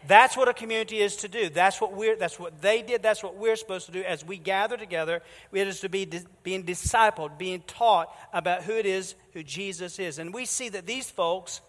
That's 0.08 0.36
what 0.36 0.48
a 0.48 0.54
community 0.54 0.98
is 1.00 1.18
to 1.18 1.28
do. 1.28 1.50
That's 1.50 1.80
what 1.80 1.94
we're 1.94 2.16
that's 2.16 2.40
what 2.40 2.60
they 2.62 2.82
did, 2.82 3.04
that's 3.04 3.22
what 3.22 3.36
we're 3.36 3.56
supposed 3.56 3.86
to 3.86 3.92
do 3.92 4.02
as 4.02 4.26
we 4.26 4.38
gather 4.38 4.76
together. 4.76 5.22
It 5.52 5.68
is 5.68 5.82
to 5.82 5.90
be 5.90 6.10
being 6.42 6.64
discipled, 6.64 7.38
being 7.38 7.62
taught 7.68 8.10
about 8.34 8.64
who 8.64 8.74
it 8.74 8.88
is, 8.88 9.14
who 9.34 9.44
Jesus 9.44 10.00
is. 10.00 10.18
And 10.18 10.34
we 10.34 10.46
see 10.46 10.70
that 10.70 10.88
these 10.88 11.12
folks 11.12 11.62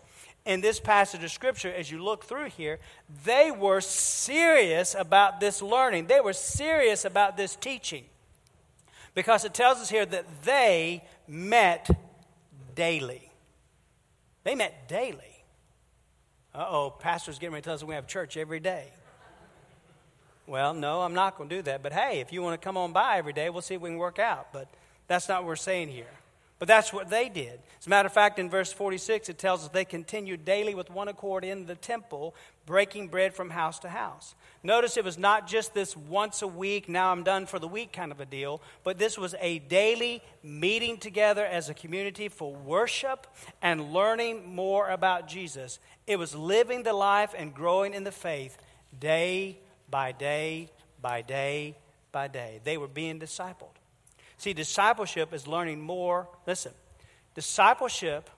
in 0.44 0.60
this 0.60 0.80
passage 0.80 1.22
of 1.22 1.30
Scripture, 1.30 1.72
as 1.72 1.90
you 1.90 2.02
look 2.02 2.24
through 2.24 2.50
here, 2.50 2.78
they 3.24 3.50
were 3.50 3.80
serious 3.80 4.94
about 4.98 5.40
this 5.40 5.62
learning. 5.62 6.06
They 6.06 6.20
were 6.20 6.32
serious 6.32 7.04
about 7.04 7.36
this 7.36 7.54
teaching. 7.56 8.04
Because 9.14 9.44
it 9.44 9.54
tells 9.54 9.78
us 9.78 9.88
here 9.88 10.06
that 10.06 10.26
they 10.44 11.04
met 11.28 11.88
daily. 12.74 13.30
They 14.44 14.54
met 14.54 14.88
daily. 14.88 15.44
Uh 16.54 16.66
oh, 16.68 16.90
pastor's 16.98 17.38
getting 17.38 17.52
ready 17.52 17.62
to 17.62 17.66
tell 17.66 17.74
us 17.74 17.84
we 17.84 17.94
have 17.94 18.06
church 18.06 18.36
every 18.36 18.60
day. 18.60 18.88
Well, 20.46 20.74
no, 20.74 21.02
I'm 21.02 21.14
not 21.14 21.38
going 21.38 21.48
to 21.48 21.56
do 21.56 21.62
that. 21.62 21.82
But 21.82 21.92
hey, 21.92 22.20
if 22.20 22.32
you 22.32 22.42
want 22.42 22.60
to 22.60 22.64
come 22.64 22.76
on 22.76 22.92
by 22.92 23.18
every 23.18 23.32
day, 23.32 23.48
we'll 23.48 23.62
see 23.62 23.74
if 23.74 23.80
we 23.80 23.90
can 23.90 23.98
work 23.98 24.18
out. 24.18 24.52
But 24.52 24.68
that's 25.06 25.28
not 25.28 25.42
what 25.42 25.48
we're 25.48 25.56
saying 25.56 25.88
here. 25.88 26.10
But 26.62 26.68
that's 26.68 26.92
what 26.92 27.10
they 27.10 27.28
did. 27.28 27.58
As 27.80 27.88
a 27.88 27.90
matter 27.90 28.06
of 28.06 28.12
fact, 28.12 28.38
in 28.38 28.48
verse 28.48 28.72
46, 28.72 29.28
it 29.28 29.36
tells 29.36 29.64
us 29.64 29.70
they 29.70 29.84
continued 29.84 30.44
daily 30.44 30.76
with 30.76 30.92
one 30.92 31.08
accord 31.08 31.44
in 31.44 31.66
the 31.66 31.74
temple, 31.74 32.36
breaking 32.66 33.08
bread 33.08 33.34
from 33.34 33.50
house 33.50 33.80
to 33.80 33.88
house. 33.88 34.36
Notice 34.62 34.96
it 34.96 35.04
was 35.04 35.18
not 35.18 35.48
just 35.48 35.74
this 35.74 35.96
once 35.96 36.40
a 36.40 36.46
week, 36.46 36.88
now 36.88 37.10
I'm 37.10 37.24
done 37.24 37.46
for 37.46 37.58
the 37.58 37.66
week 37.66 37.92
kind 37.92 38.12
of 38.12 38.20
a 38.20 38.24
deal, 38.24 38.62
but 38.84 38.96
this 38.96 39.18
was 39.18 39.34
a 39.40 39.58
daily 39.58 40.22
meeting 40.44 40.98
together 40.98 41.44
as 41.44 41.68
a 41.68 41.74
community 41.74 42.28
for 42.28 42.54
worship 42.54 43.26
and 43.60 43.92
learning 43.92 44.54
more 44.54 44.88
about 44.88 45.26
Jesus. 45.26 45.80
It 46.06 46.16
was 46.16 46.32
living 46.32 46.84
the 46.84 46.92
life 46.92 47.34
and 47.36 47.52
growing 47.52 47.92
in 47.92 48.04
the 48.04 48.12
faith 48.12 48.56
day 48.96 49.58
by 49.90 50.12
day 50.12 50.70
by 51.00 51.22
day 51.22 51.76
by 52.12 52.28
day. 52.28 52.60
They 52.62 52.78
were 52.78 52.86
being 52.86 53.18
discipled. 53.18 53.71
See, 54.42 54.54
discipleship 54.54 55.32
is 55.32 55.46
learning 55.46 55.80
more. 55.80 56.26
Listen, 56.48 56.72
discipleship 57.36 58.28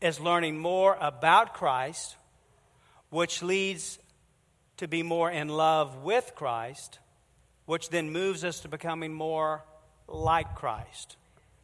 is 0.00 0.18
learning 0.18 0.58
more 0.58 0.98
about 1.00 1.54
Christ, 1.54 2.16
which 3.08 3.40
leads 3.40 4.00
to 4.78 4.88
be 4.88 5.04
more 5.04 5.30
in 5.30 5.46
love 5.46 6.02
with 6.02 6.32
Christ, 6.34 6.98
which 7.66 7.88
then 7.88 8.10
moves 8.10 8.42
us 8.42 8.58
to 8.62 8.68
becoming 8.68 9.14
more 9.14 9.62
like 10.08 10.56
Christ. 10.56 11.16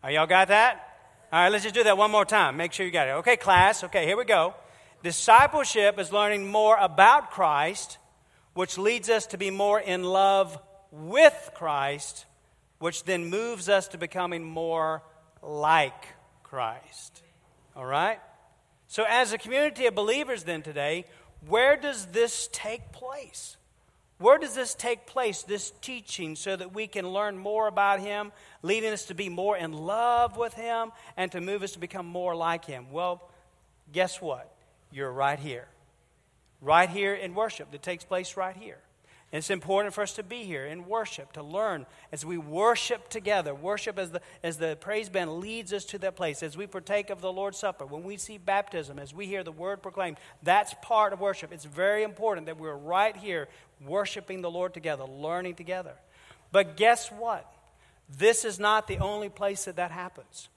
Are 0.04 0.12
y'all 0.12 0.28
got 0.28 0.46
that? 0.46 0.96
All 1.32 1.40
right, 1.40 1.48
let's 1.50 1.64
just 1.64 1.74
do 1.74 1.82
that 1.82 1.98
one 1.98 2.12
more 2.12 2.24
time. 2.24 2.56
Make 2.56 2.72
sure 2.72 2.86
you 2.86 2.92
got 2.92 3.08
it. 3.08 3.12
Okay, 3.22 3.36
class. 3.36 3.82
Okay, 3.82 4.06
here 4.06 4.16
we 4.16 4.24
go. 4.24 4.54
Discipleship 5.02 5.98
is 5.98 6.12
learning 6.12 6.46
more 6.46 6.76
about 6.76 7.32
Christ, 7.32 7.98
which 8.54 8.78
leads 8.78 9.10
us 9.10 9.26
to 9.26 9.36
be 9.36 9.50
more 9.50 9.80
in 9.80 10.04
love 10.04 10.56
with 10.92 11.50
Christ, 11.54 12.24
which 12.78 13.04
then 13.04 13.26
moves 13.26 13.68
us 13.68 13.88
to 13.88 13.98
becoming 13.98 14.44
more 14.44 15.02
like 15.42 16.06
Christ. 16.42 17.22
All 17.76 17.84
right? 17.84 18.20
So, 18.86 19.04
as 19.08 19.32
a 19.32 19.38
community 19.38 19.86
of 19.86 19.94
believers, 19.94 20.44
then 20.44 20.62
today, 20.62 21.04
where 21.46 21.76
does 21.76 22.06
this 22.06 22.48
take 22.52 22.90
place? 22.92 23.56
Where 24.18 24.38
does 24.38 24.54
this 24.54 24.74
take 24.74 25.06
place, 25.06 25.42
this 25.42 25.72
teaching, 25.80 26.34
so 26.34 26.56
that 26.56 26.74
we 26.74 26.88
can 26.88 27.08
learn 27.08 27.38
more 27.38 27.68
about 27.68 28.00
Him, 28.00 28.32
leading 28.62 28.92
us 28.92 29.04
to 29.06 29.14
be 29.14 29.28
more 29.28 29.56
in 29.56 29.72
love 29.72 30.36
with 30.36 30.54
Him, 30.54 30.90
and 31.16 31.30
to 31.32 31.40
move 31.40 31.62
us 31.62 31.72
to 31.72 31.78
become 31.78 32.06
more 32.06 32.34
like 32.34 32.64
Him? 32.64 32.90
Well, 32.90 33.22
guess 33.92 34.20
what? 34.20 34.52
You're 34.90 35.12
right 35.12 35.38
here. 35.38 35.68
Right 36.60 36.88
here 36.88 37.14
in 37.14 37.34
worship 37.34 37.70
that 37.70 37.82
takes 37.82 38.04
place 38.04 38.36
right 38.36 38.56
here. 38.56 38.80
And 39.30 39.40
it's 39.40 39.50
important 39.50 39.94
for 39.94 40.00
us 40.00 40.14
to 40.14 40.22
be 40.22 40.44
here 40.44 40.64
in 40.64 40.86
worship, 40.86 41.32
to 41.32 41.42
learn 41.42 41.84
as 42.12 42.24
we 42.24 42.38
worship 42.38 43.10
together. 43.10 43.54
Worship 43.54 43.98
as 43.98 44.10
the, 44.10 44.22
as 44.42 44.56
the 44.56 44.78
praise 44.80 45.10
band 45.10 45.40
leads 45.40 45.72
us 45.74 45.84
to 45.86 45.98
that 45.98 46.16
place, 46.16 46.42
as 46.42 46.56
we 46.56 46.66
partake 46.66 47.10
of 47.10 47.20
the 47.20 47.32
Lord's 47.32 47.58
Supper, 47.58 47.84
when 47.84 48.04
we 48.04 48.16
see 48.16 48.38
baptism, 48.38 48.98
as 48.98 49.12
we 49.12 49.26
hear 49.26 49.44
the 49.44 49.52
word 49.52 49.82
proclaimed. 49.82 50.16
That's 50.42 50.74
part 50.80 51.12
of 51.12 51.20
worship. 51.20 51.52
It's 51.52 51.66
very 51.66 52.04
important 52.04 52.46
that 52.46 52.58
we're 52.58 52.74
right 52.74 53.14
here 53.14 53.48
worshiping 53.86 54.40
the 54.40 54.50
Lord 54.50 54.72
together, 54.72 55.04
learning 55.04 55.56
together. 55.56 55.92
But 56.50 56.78
guess 56.78 57.08
what? 57.08 57.52
This 58.16 58.46
is 58.46 58.58
not 58.58 58.86
the 58.86 58.98
only 58.98 59.28
place 59.28 59.66
that 59.66 59.76
that 59.76 59.90
happens. 59.90 60.48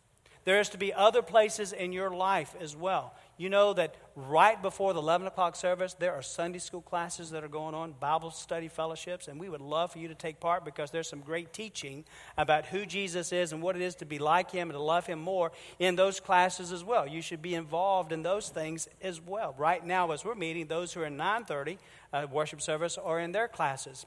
There 0.45 0.61
is 0.61 0.69
to 0.69 0.77
be 0.77 0.93
other 0.93 1.21
places 1.21 1.73
in 1.73 1.91
your 1.91 2.09
life 2.09 2.55
as 2.59 2.75
well. 2.75 3.13
You 3.37 3.49
know 3.49 3.73
that 3.73 3.95
right 4.15 4.61
before 4.61 4.93
the 4.93 4.99
11 4.99 5.27
o'clock 5.27 5.55
service, 5.55 5.93
there 5.93 6.13
are 6.13 6.21
Sunday 6.21 6.59
school 6.59 6.81
classes 6.81 7.31
that 7.31 7.43
are 7.43 7.49
going 7.49 7.73
on, 7.73 7.93
Bible 7.99 8.31
study 8.31 8.67
fellowships, 8.67 9.27
and 9.27 9.39
we 9.39 9.49
would 9.49 9.61
love 9.61 9.91
for 9.91 9.99
you 9.99 10.07
to 10.07 10.15
take 10.15 10.39
part 10.39 10.65
because 10.65 10.91
there's 10.91 11.09
some 11.09 11.21
great 11.21 11.53
teaching 11.53 12.03
about 12.37 12.65
who 12.65 12.85
Jesus 12.85 13.31
is 13.31 13.53
and 13.53 13.61
what 13.61 13.75
it 13.75 13.81
is 13.81 13.95
to 13.95 14.05
be 14.05 14.19
like 14.19 14.51
him 14.51 14.69
and 14.69 14.77
to 14.77 14.81
love 14.81 15.05
him 15.05 15.19
more 15.19 15.51
in 15.79 15.95
those 15.95 16.19
classes 16.19 16.71
as 16.71 16.83
well. 16.83 17.07
You 17.07 17.21
should 17.21 17.41
be 17.41 17.55
involved 17.55 18.11
in 18.11 18.23
those 18.23 18.49
things 18.49 18.87
as 19.01 19.21
well. 19.21 19.55
Right 19.57 19.85
now, 19.85 20.11
as 20.11 20.25
we're 20.25 20.35
meeting, 20.35 20.67
those 20.67 20.93
who 20.93 21.01
are 21.01 21.05
in 21.05 21.17
930 21.17 21.77
uh, 22.13 22.27
worship 22.31 22.61
service 22.61 22.97
are 22.97 23.19
in 23.19 23.31
their 23.31 23.47
classes. 23.47 24.05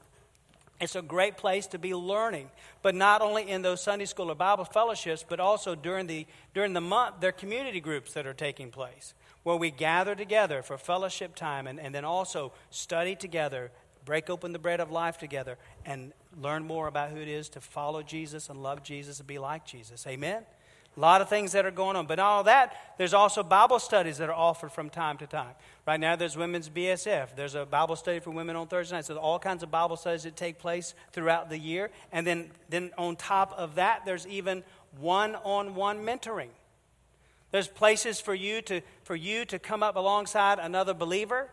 It's 0.79 0.95
a 0.95 1.01
great 1.01 1.37
place 1.37 1.67
to 1.67 1.79
be 1.79 1.95
learning, 1.95 2.49
but 2.81 2.95
not 2.95 3.21
only 3.21 3.49
in 3.49 3.61
those 3.61 3.81
Sunday 3.81 4.05
school 4.05 4.29
or 4.29 4.35
Bible 4.35 4.65
fellowships, 4.65 5.25
but 5.27 5.39
also 5.39 5.73
during 5.73 6.07
the, 6.07 6.27
during 6.53 6.73
the 6.73 6.81
month, 6.81 7.15
there 7.21 7.29
are 7.29 7.31
community 7.31 7.79
groups 7.79 8.13
that 8.13 8.27
are 8.27 8.33
taking 8.33 8.71
place 8.71 9.13
where 9.45 9.55
we 9.55 9.69
gather 9.69 10.15
together 10.15 10.63
for 10.63 10.75
fellowship 10.75 11.35
time 11.35 11.67
and, 11.67 11.79
and 11.79 11.93
then 11.93 12.03
also 12.03 12.51
study 12.71 13.15
together, 13.15 13.69
break 14.03 14.27
open 14.27 14.51
the 14.53 14.59
bread 14.59 14.79
of 14.79 14.89
life 14.89 15.19
together, 15.19 15.55
and 15.85 16.13
learn 16.41 16.65
more 16.65 16.87
about 16.87 17.11
who 17.11 17.17
it 17.17 17.27
is 17.27 17.47
to 17.47 17.61
follow 17.61 18.01
Jesus 18.01 18.49
and 18.49 18.63
love 18.63 18.81
Jesus 18.81 19.19
and 19.19 19.27
be 19.27 19.37
like 19.37 19.63
Jesus. 19.63 20.07
Amen? 20.07 20.41
A 20.97 20.99
lot 20.99 21.21
of 21.21 21.29
things 21.29 21.51
that 21.51 21.63
are 21.63 21.69
going 21.69 21.95
on. 21.95 22.07
But 22.07 22.17
all 22.17 22.43
that, 22.45 22.75
there's 22.97 23.13
also 23.13 23.43
Bible 23.43 23.77
studies 23.77 24.17
that 24.17 24.29
are 24.29 24.35
offered 24.35 24.71
from 24.71 24.89
time 24.89 25.19
to 25.19 25.27
time. 25.27 25.53
Right 25.85 25.99
now, 25.99 26.15
there's 26.15 26.35
Women's 26.35 26.67
BSF. 26.67 27.35
There's 27.35 27.53
a 27.53 27.67
Bible 27.67 27.95
study 27.95 28.19
for 28.19 28.31
women 28.31 28.55
on 28.55 28.65
Thursday 28.65 28.95
nights. 28.95 29.09
So, 29.09 29.17
all 29.17 29.37
kinds 29.37 29.61
of 29.61 29.69
Bible 29.69 29.95
studies 29.95 30.23
that 30.23 30.35
take 30.35 30.57
place 30.57 30.95
throughout 31.11 31.51
the 31.51 31.59
year. 31.59 31.91
And 32.11 32.25
then, 32.25 32.49
then 32.69 32.89
on 32.97 33.15
top 33.15 33.53
of 33.55 33.75
that, 33.75 34.05
there's 34.05 34.25
even 34.25 34.63
one 34.97 35.35
on 35.35 35.75
one 35.75 36.03
mentoring. 36.03 36.49
There's 37.55 37.69
places 37.69 38.19
for 38.19 38.35
you, 38.35 38.61
to, 38.63 38.81
for 39.03 39.15
you 39.15 39.45
to 39.45 39.57
come 39.59 39.81
up 39.81 39.95
alongside 39.95 40.59
another 40.59 40.93
believer, 40.93 41.47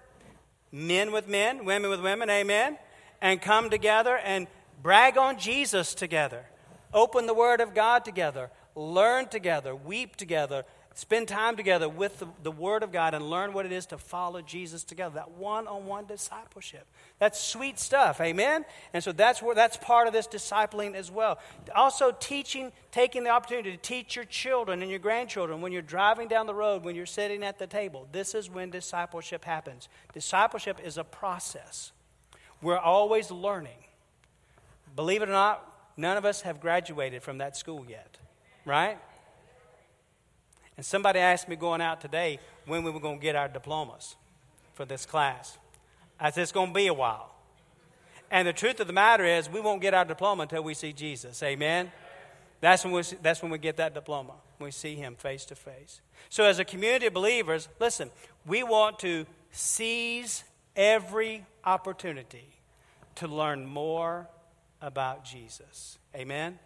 men 0.72 1.12
with 1.12 1.28
men, 1.28 1.64
women 1.64 1.90
with 1.90 2.02
women, 2.02 2.28
amen, 2.28 2.76
and 3.20 3.40
come 3.40 3.70
together 3.70 4.16
and 4.16 4.48
brag 4.82 5.16
on 5.16 5.38
Jesus 5.38 5.94
together, 5.94 6.46
open 6.92 7.26
the 7.26 7.34
Word 7.34 7.60
of 7.60 7.72
God 7.72 8.04
together. 8.04 8.50
Learn 8.74 9.28
together, 9.28 9.76
weep 9.76 10.16
together, 10.16 10.64
spend 10.94 11.28
time 11.28 11.56
together 11.56 11.88
with 11.88 12.18
the, 12.18 12.28
the, 12.42 12.50
Word 12.50 12.82
of 12.82 12.92
God 12.92 13.14
and 13.14 13.28
learn 13.28 13.52
what 13.52 13.66
it 13.66 13.72
is 13.72 13.86
to 13.86 13.98
follow 13.98 14.42
Jesus 14.42 14.84
together. 14.84 15.14
That 15.16 15.32
one 15.32 15.66
on 15.66 15.86
one 15.86 16.06
discipleship. 16.06 16.86
That's 17.18 17.40
sweet 17.40 17.78
stuff, 17.78 18.20
amen? 18.20 18.64
And 18.92 19.02
so 19.02 19.12
that's, 19.12 19.42
where, 19.42 19.54
that's 19.54 19.76
part 19.76 20.06
of 20.06 20.12
this 20.12 20.26
discipling 20.26 20.94
as 20.94 21.10
well. 21.10 21.38
Also, 21.74 22.12
teaching, 22.12 22.72
taking 22.90 23.24
the 23.24 23.30
opportunity 23.30 23.72
to 23.72 23.76
teach 23.76 24.16
your 24.16 24.24
children 24.24 24.82
and 24.82 24.90
your 24.90 25.00
grandchildren 25.00 25.60
when 25.60 25.72
you're 25.72 25.82
driving 25.82 26.28
down 26.28 26.46
the 26.46 26.54
road, 26.54 26.84
when 26.84 26.94
you're 26.94 27.06
sitting 27.06 27.42
at 27.42 27.58
the 27.58 27.66
table. 27.66 28.08
This 28.12 28.34
is 28.34 28.50
when 28.50 28.70
discipleship 28.70 29.44
happens. 29.44 29.88
Discipleship 30.12 30.80
is 30.84 30.98
a 30.98 31.04
process. 31.04 31.92
We're 32.60 32.78
always 32.78 33.30
learning. 33.30 33.84
Believe 34.94 35.22
it 35.22 35.28
or 35.28 35.32
not, 35.32 35.66
none 35.96 36.16
of 36.16 36.24
us 36.24 36.42
have 36.42 36.60
graduated 36.60 37.22
from 37.22 37.38
that 37.38 37.56
school 37.56 37.84
yet 37.88 38.18
right? 38.64 38.98
And 40.82 40.86
somebody 40.88 41.20
asked 41.20 41.48
me 41.48 41.54
going 41.54 41.80
out 41.80 42.00
today 42.00 42.40
when 42.66 42.82
we 42.82 42.90
were 42.90 42.98
going 42.98 43.20
to 43.20 43.22
get 43.22 43.36
our 43.36 43.46
diplomas 43.46 44.16
for 44.74 44.84
this 44.84 45.06
class. 45.06 45.56
I 46.18 46.32
said, 46.32 46.42
it's 46.42 46.50
going 46.50 46.70
to 46.70 46.74
be 46.74 46.88
a 46.88 46.92
while. 46.92 47.32
And 48.32 48.48
the 48.48 48.52
truth 48.52 48.80
of 48.80 48.88
the 48.88 48.92
matter 48.92 49.24
is, 49.24 49.48
we 49.48 49.60
won't 49.60 49.80
get 49.80 49.94
our 49.94 50.04
diploma 50.04 50.42
until 50.42 50.64
we 50.64 50.74
see 50.74 50.92
Jesus. 50.92 51.40
Amen? 51.44 51.92
That's 52.60 52.82
when, 52.82 52.94
we, 52.94 53.02
that's 53.22 53.42
when 53.42 53.52
we 53.52 53.58
get 53.58 53.76
that 53.76 53.94
diploma, 53.94 54.32
we 54.58 54.72
see 54.72 54.96
him 54.96 55.14
face 55.14 55.44
to 55.44 55.54
face. 55.54 56.00
So, 56.28 56.42
as 56.42 56.58
a 56.58 56.64
community 56.64 57.06
of 57.06 57.14
believers, 57.14 57.68
listen, 57.78 58.10
we 58.44 58.64
want 58.64 58.98
to 58.98 59.24
seize 59.52 60.42
every 60.74 61.46
opportunity 61.64 62.56
to 63.14 63.28
learn 63.28 63.66
more 63.66 64.26
about 64.80 65.24
Jesus. 65.24 66.00
Amen? 66.16 66.58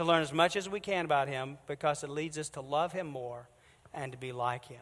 To 0.00 0.04
learn 0.06 0.22
as 0.22 0.32
much 0.32 0.56
as 0.56 0.66
we 0.66 0.80
can 0.80 1.04
about 1.04 1.28
Him 1.28 1.58
because 1.66 2.02
it 2.02 2.08
leads 2.08 2.38
us 2.38 2.48
to 2.48 2.62
love 2.62 2.94
Him 2.94 3.06
more 3.06 3.50
and 3.92 4.12
to 4.12 4.16
be 4.16 4.32
like 4.32 4.64
Him. 4.64 4.80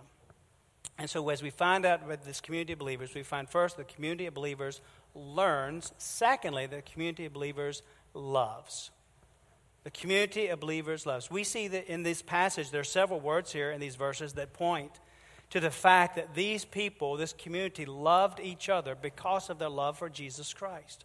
And 0.96 1.10
so, 1.10 1.28
as 1.28 1.42
we 1.42 1.50
find 1.50 1.84
out 1.84 2.06
with 2.06 2.24
this 2.24 2.40
community 2.40 2.74
of 2.74 2.78
believers, 2.78 3.16
we 3.16 3.24
find 3.24 3.48
first 3.48 3.76
the 3.76 3.82
community 3.82 4.26
of 4.26 4.34
believers 4.34 4.80
learns. 5.16 5.92
Secondly, 5.98 6.66
the 6.66 6.82
community 6.82 7.24
of 7.24 7.32
believers 7.32 7.82
loves. 8.14 8.92
The 9.82 9.90
community 9.90 10.46
of 10.46 10.60
believers 10.60 11.04
loves. 11.04 11.28
We 11.28 11.42
see 11.42 11.66
that 11.66 11.92
in 11.92 12.04
this 12.04 12.22
passage, 12.22 12.70
there 12.70 12.82
are 12.82 12.84
several 12.84 13.18
words 13.18 13.52
here 13.52 13.72
in 13.72 13.80
these 13.80 13.96
verses 13.96 14.34
that 14.34 14.52
point 14.52 14.92
to 15.50 15.58
the 15.58 15.72
fact 15.72 16.14
that 16.14 16.36
these 16.36 16.64
people, 16.64 17.16
this 17.16 17.32
community, 17.32 17.86
loved 17.86 18.38
each 18.38 18.68
other 18.68 18.94
because 18.94 19.50
of 19.50 19.58
their 19.58 19.68
love 19.68 19.98
for 19.98 20.08
Jesus 20.08 20.54
Christ. 20.54 21.04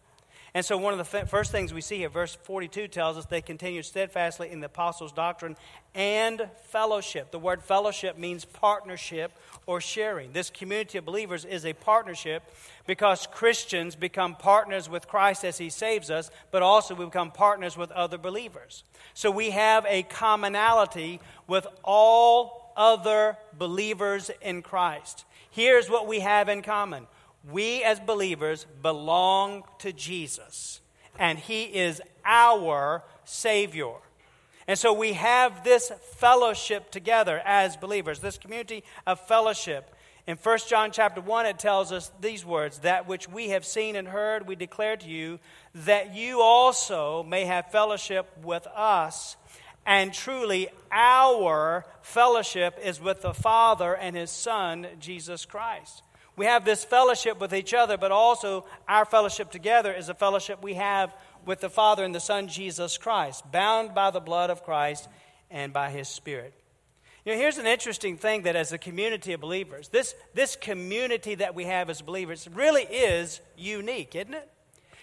And 0.56 0.64
so, 0.64 0.76
one 0.76 0.92
of 0.92 0.98
the 0.98 1.26
first 1.26 1.50
things 1.50 1.74
we 1.74 1.80
see 1.80 1.98
here, 1.98 2.08
verse 2.08 2.36
42 2.44 2.86
tells 2.86 3.16
us 3.16 3.26
they 3.26 3.42
continued 3.42 3.86
steadfastly 3.86 4.52
in 4.52 4.60
the 4.60 4.66
apostles' 4.66 5.10
doctrine 5.10 5.56
and 5.96 6.48
fellowship. 6.66 7.32
The 7.32 7.40
word 7.40 7.60
fellowship 7.60 8.16
means 8.16 8.44
partnership 8.44 9.32
or 9.66 9.80
sharing. 9.80 10.32
This 10.32 10.50
community 10.50 10.96
of 10.98 11.04
believers 11.04 11.44
is 11.44 11.66
a 11.66 11.72
partnership 11.72 12.44
because 12.86 13.26
Christians 13.26 13.96
become 13.96 14.36
partners 14.36 14.88
with 14.88 15.08
Christ 15.08 15.44
as 15.44 15.58
he 15.58 15.70
saves 15.70 16.08
us, 16.08 16.30
but 16.52 16.62
also 16.62 16.94
we 16.94 17.04
become 17.04 17.32
partners 17.32 17.76
with 17.76 17.90
other 17.90 18.16
believers. 18.16 18.84
So, 19.12 19.32
we 19.32 19.50
have 19.50 19.84
a 19.88 20.04
commonality 20.04 21.18
with 21.48 21.66
all 21.82 22.72
other 22.76 23.36
believers 23.58 24.30
in 24.40 24.62
Christ. 24.62 25.24
Here's 25.50 25.90
what 25.90 26.06
we 26.06 26.20
have 26.20 26.48
in 26.48 26.62
common 26.62 27.08
We 27.50 27.82
as 27.82 28.00
believers 28.00 28.66
belong 28.82 29.64
to 29.80 29.92
Jesus, 29.92 30.80
and 31.18 31.38
He 31.38 31.64
is 31.64 32.00
our 32.24 33.02
Savior. 33.24 33.94
And 34.66 34.78
so 34.78 34.92
we 34.92 35.12
have 35.12 35.62
this 35.62 35.92
fellowship 36.16 36.90
together 36.90 37.40
as 37.44 37.76
believers, 37.76 38.20
this 38.20 38.38
community 38.38 38.82
of 39.06 39.20
fellowship. 39.20 39.94
In 40.26 40.38
1 40.38 40.58
John 40.68 40.90
chapter 40.90 41.20
1, 41.20 41.44
it 41.46 41.58
tells 41.58 41.92
us 41.92 42.10
these 42.20 42.46
words 42.46 42.78
That 42.78 43.06
which 43.06 43.28
we 43.28 43.50
have 43.50 43.66
seen 43.66 43.94
and 43.94 44.08
heard, 44.08 44.48
we 44.48 44.56
declare 44.56 44.96
to 44.96 45.06
you, 45.06 45.38
that 45.74 46.14
you 46.14 46.40
also 46.40 47.22
may 47.22 47.44
have 47.44 47.70
fellowship 47.70 48.38
with 48.42 48.66
us. 48.68 49.36
And 49.84 50.14
truly, 50.14 50.68
our 50.90 51.84
fellowship 52.00 52.78
is 52.82 53.02
with 53.02 53.20
the 53.20 53.34
Father 53.34 53.94
and 53.94 54.16
His 54.16 54.30
Son, 54.30 54.86
Jesus 54.98 55.44
Christ. 55.44 56.02
We 56.36 56.46
have 56.46 56.64
this 56.64 56.84
fellowship 56.84 57.40
with 57.40 57.54
each 57.54 57.72
other, 57.72 57.96
but 57.96 58.10
also 58.10 58.66
our 58.88 59.04
fellowship 59.04 59.50
together 59.50 59.92
is 59.92 60.08
a 60.08 60.14
fellowship 60.14 60.62
we 60.62 60.74
have 60.74 61.14
with 61.46 61.60
the 61.60 61.70
Father 61.70 62.04
and 62.04 62.14
the 62.14 62.20
Son, 62.20 62.48
Jesus 62.48 62.98
Christ, 62.98 63.50
bound 63.52 63.94
by 63.94 64.10
the 64.10 64.20
blood 64.20 64.50
of 64.50 64.64
Christ 64.64 65.08
and 65.50 65.72
by 65.72 65.90
His 65.90 66.08
Spirit. 66.08 66.54
You 67.24 67.32
know, 67.32 67.38
here's 67.38 67.58
an 67.58 67.66
interesting 67.66 68.18
thing 68.18 68.42
that 68.42 68.56
as 68.56 68.72
a 68.72 68.78
community 68.78 69.32
of 69.32 69.40
believers, 69.40 69.88
this, 69.88 70.14
this 70.34 70.56
community 70.56 71.36
that 71.36 71.54
we 71.54 71.64
have 71.64 71.88
as 71.88 72.02
believers 72.02 72.46
really 72.52 72.82
is 72.82 73.40
unique, 73.56 74.14
isn't 74.14 74.34
it? 74.34 74.50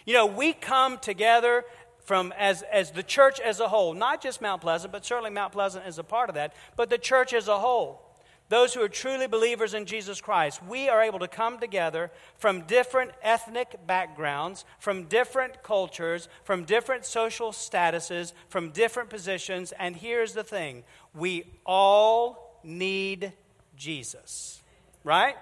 You 0.05 0.13
know, 0.13 0.25
we 0.25 0.53
come 0.53 0.97
together 1.00 1.63
from 2.03 2.33
as, 2.38 2.61
as 2.63 2.91
the 2.91 3.03
church 3.03 3.39
as 3.39 3.59
a 3.59 3.67
whole, 3.67 3.93
not 3.93 4.21
just 4.21 4.41
Mount 4.41 4.61
Pleasant, 4.61 4.91
but 4.91 5.05
certainly 5.05 5.29
Mount 5.31 5.53
Pleasant 5.53 5.88
is 5.88 5.97
a 5.97 6.03
part 6.03 6.29
of 6.29 6.35
that, 6.35 6.53
but 6.75 6.89
the 6.89 6.97
church 6.97 7.33
as 7.33 7.47
a 7.47 7.57
whole. 7.57 8.11
Those 8.51 8.74
who 8.74 8.81
are 8.81 8.89
truly 8.89 9.27
believers 9.27 9.74
in 9.74 9.86
Jesus 9.86 10.20
Christ, 10.20 10.62
we 10.62 10.89
are 10.89 11.01
able 11.01 11.20
to 11.20 11.27
come 11.29 11.58
together 11.58 12.12
from 12.38 12.63
different 12.63 13.12
ethnic 13.22 13.88
backgrounds, 13.88 14.65
from 14.77 15.05
different 15.05 15.63
cultures, 15.63 16.27
from 16.43 16.65
different 16.65 17.05
social 17.05 17.53
statuses, 17.53 18.34
from 18.50 18.72
different 18.72 19.10
positions. 19.10 19.72
And 19.79 19.96
here's 19.96 20.34
the 20.34 20.43
thing 20.43 20.84
we 21.15 21.46
all 21.65 22.60
need 22.62 23.31
Jesus, 23.77 24.62
right? 25.05 25.38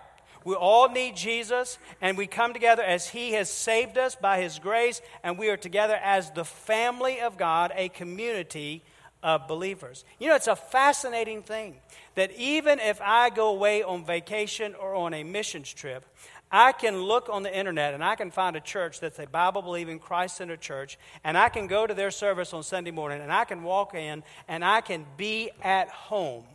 We 0.46 0.54
all 0.54 0.88
need 0.88 1.16
Jesus, 1.16 1.80
and 2.02 2.16
we 2.16 2.28
come 2.28 2.54
together 2.54 2.84
as 2.84 3.10
He 3.10 3.32
has 3.32 3.50
saved 3.50 3.98
us 3.98 4.16
by 4.16 4.40
His 4.40 4.60
grace, 4.60 5.02
and 5.24 5.36
we 5.40 5.50
are 5.50 5.58
together 5.58 5.96
as 5.96 6.30
the 6.30 6.46
family 6.46 7.22
of 7.22 7.40
God, 7.40 7.72
a 7.76 7.90
community 7.90 8.84
of 9.24 9.48
believers. 9.48 10.06
You 10.20 10.30
know, 10.30 10.36
it's 10.36 10.48
a 10.48 10.56
fascinating 10.56 11.44
thing 11.44 11.76
that 12.16 12.32
even 12.38 12.80
if 12.80 13.02
I 13.02 13.30
go 13.30 13.50
away 13.50 13.84
on 13.84 14.06
vacation 14.06 14.76
or 14.76 14.96
on 14.96 15.14
a 15.14 15.24
missions 15.24 15.72
trip, 15.74 16.06
I 16.52 16.72
can 16.72 17.04
look 17.04 17.30
on 17.30 17.44
the 17.44 17.56
internet 17.56 17.94
and 17.94 18.04
I 18.04 18.16
can 18.16 18.32
find 18.32 18.56
a 18.56 18.62
church 18.62 19.00
that's 19.00 19.20
a 19.20 19.28
Bible 19.28 19.62
believing, 19.62 20.00
Christ 20.00 20.38
centered 20.38 20.62
church, 20.62 20.98
and 21.24 21.38
I 21.38 21.50
can 21.50 21.68
go 21.68 21.86
to 21.86 21.94
their 21.94 22.12
service 22.12 22.54
on 22.54 22.64
Sunday 22.64 22.92
morning 22.92 23.22
and 23.22 23.32
I 23.32 23.46
can 23.46 23.62
walk 23.62 23.94
in 23.94 24.24
and 24.48 24.66
I 24.66 24.82
can 24.82 25.06
be 25.16 25.52
at 25.62 25.90
home 25.90 26.46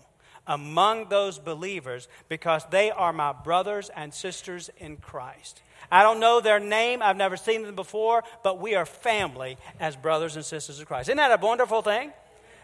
among 0.46 1.08
those 1.08 1.38
believers 1.38 2.08
because 2.28 2.64
they 2.70 2.90
are 2.90 3.12
my 3.12 3.32
brothers 3.32 3.90
and 3.94 4.12
sisters 4.12 4.68
in 4.78 4.96
Christ. 4.96 5.62
I 5.90 6.02
don't 6.02 6.18
know 6.18 6.40
their 6.40 6.60
name, 6.60 7.02
I've 7.02 7.16
never 7.16 7.36
seen 7.36 7.62
them 7.62 7.76
before, 7.76 8.24
but 8.42 8.58
we 8.58 8.74
are 8.74 8.86
family 8.86 9.58
as 9.78 9.96
brothers 9.96 10.34
and 10.34 10.44
sisters 10.44 10.80
of 10.80 10.86
Christ. 10.86 11.08
Isn't 11.08 11.18
that 11.18 11.38
a 11.38 11.44
wonderful 11.44 11.82
thing? 11.82 12.12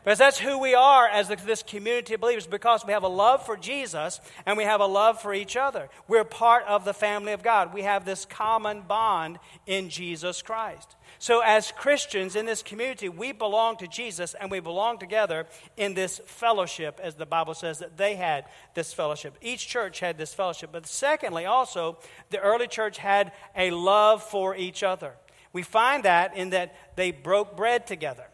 Because 0.03 0.19
that's 0.19 0.39
who 0.39 0.59
we 0.59 0.75
are 0.75 1.07
as 1.07 1.29
this 1.29 1.63
community 1.63 2.15
of 2.15 2.23
believers, 2.23 2.47
because 2.47 2.87
we 2.87 2.95
have 2.95 3.03
a 3.03 3.09
love 3.09 3.45
for 3.45 3.57
Jesus 3.57 4.19
and 4.47 4.57
we 4.57 4.65
have 4.65 4.81
a 4.81 4.87
love 4.87 5.21
for 5.21 5.35
each 5.35 5.57
other. 5.57 5.91
We're 6.09 6.25
part 6.25 6.65
of 6.67 6.87
the 6.87 6.95
family 6.95 7.33
of 7.33 7.43
God. 7.43 7.75
We 7.75 7.83
have 7.83 8.07
this 8.07 8.25
common 8.25 8.81
bond 8.83 9.39
in 9.67 9.91
Jesus 9.91 10.41
Christ. 10.41 10.97
So, 11.19 11.41
as 11.41 11.71
Christians 11.73 12.35
in 12.35 12.47
this 12.47 12.63
community, 12.63 13.11
we 13.11 13.33
belong 13.33 13.77
to 13.77 13.87
Jesus 13.87 14.33
and 14.33 14.51
we 14.51 14.61
belong 14.61 14.99
together 14.99 15.47
in 15.77 15.93
this 15.93 16.19
fellowship, 16.25 16.99
as 17.03 17.17
the 17.17 17.27
Bible 17.27 17.53
says 17.53 17.81
that 17.81 17.99
they 17.99 18.15
had 18.15 18.47
this 18.73 18.95
fellowship. 18.95 19.37
Each 19.43 19.69
church 19.69 20.01
had 20.01 20.17
this 20.17 20.33
fellowship. 20.33 20.71
But 20.73 20.87
secondly, 20.87 21.45
also, 21.45 21.99
the 22.31 22.39
early 22.39 22.69
church 22.69 22.97
had 22.97 23.33
a 23.55 23.71
love 23.71 24.23
for 24.23 24.57
each 24.57 24.83
other. 24.83 25.13
We 25.53 25.63
find 25.63 26.05
that 26.05 26.37
in 26.37 26.51
that 26.51 26.75
they 26.97 27.11
broke 27.11 27.55
bread 27.55 27.87
together. 27.87 28.30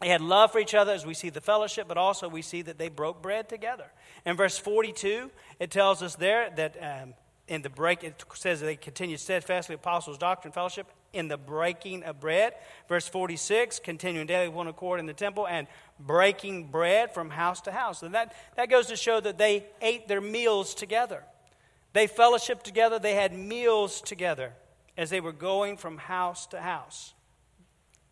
They 0.00 0.08
had 0.08 0.20
love 0.20 0.52
for 0.52 0.58
each 0.58 0.74
other 0.74 0.92
as 0.92 1.06
we 1.06 1.14
see 1.14 1.30
the 1.30 1.40
fellowship, 1.40 1.88
but 1.88 1.96
also 1.96 2.28
we 2.28 2.42
see 2.42 2.62
that 2.62 2.78
they 2.78 2.88
broke 2.88 3.22
bread 3.22 3.48
together. 3.48 3.86
In 4.26 4.36
verse 4.36 4.58
42, 4.58 5.30
it 5.60 5.70
tells 5.70 6.02
us 6.02 6.16
there 6.16 6.50
that 6.56 6.76
um, 6.80 7.14
in 7.48 7.62
the 7.62 7.70
break, 7.70 8.04
it 8.04 8.22
says 8.34 8.60
they 8.60 8.76
continued 8.76 9.20
steadfastly 9.20 9.74
apostles' 9.74 10.18
doctrine, 10.18 10.52
fellowship, 10.52 10.86
in 11.12 11.28
the 11.28 11.36
breaking 11.36 12.02
of 12.02 12.20
bread. 12.20 12.54
Verse 12.88 13.08
46, 13.08 13.80
continuing 13.80 14.26
daily 14.26 14.48
one 14.48 14.66
accord 14.66 15.00
in 15.00 15.06
the 15.06 15.14
temple 15.14 15.46
and 15.46 15.66
breaking 15.98 16.68
bread 16.70 17.14
from 17.14 17.30
house 17.30 17.60
to 17.62 17.72
house. 17.72 18.02
And 18.02 18.14
that, 18.14 18.34
that 18.56 18.68
goes 18.68 18.86
to 18.88 18.96
show 18.96 19.20
that 19.20 19.38
they 19.38 19.66
ate 19.80 20.08
their 20.08 20.20
meals 20.20 20.74
together. 20.74 21.22
They 21.92 22.08
fellowshiped 22.08 22.62
together, 22.62 22.98
they 22.98 23.14
had 23.14 23.32
meals 23.32 24.00
together 24.00 24.52
as 24.96 25.10
they 25.10 25.20
were 25.20 25.32
going 25.32 25.76
from 25.76 25.98
house 25.98 26.46
to 26.48 26.60
house. 26.60 27.13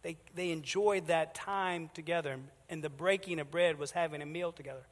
They, 0.02 0.16
they 0.34 0.50
enjoyed 0.50 1.06
that 1.06 1.34
time 1.34 1.90
together, 1.94 2.38
and 2.68 2.82
the 2.82 2.90
breaking 2.90 3.38
of 3.38 3.50
bread 3.50 3.78
was 3.78 3.92
having 3.92 4.20
a 4.22 4.26
meal 4.26 4.52
together. 4.52 4.82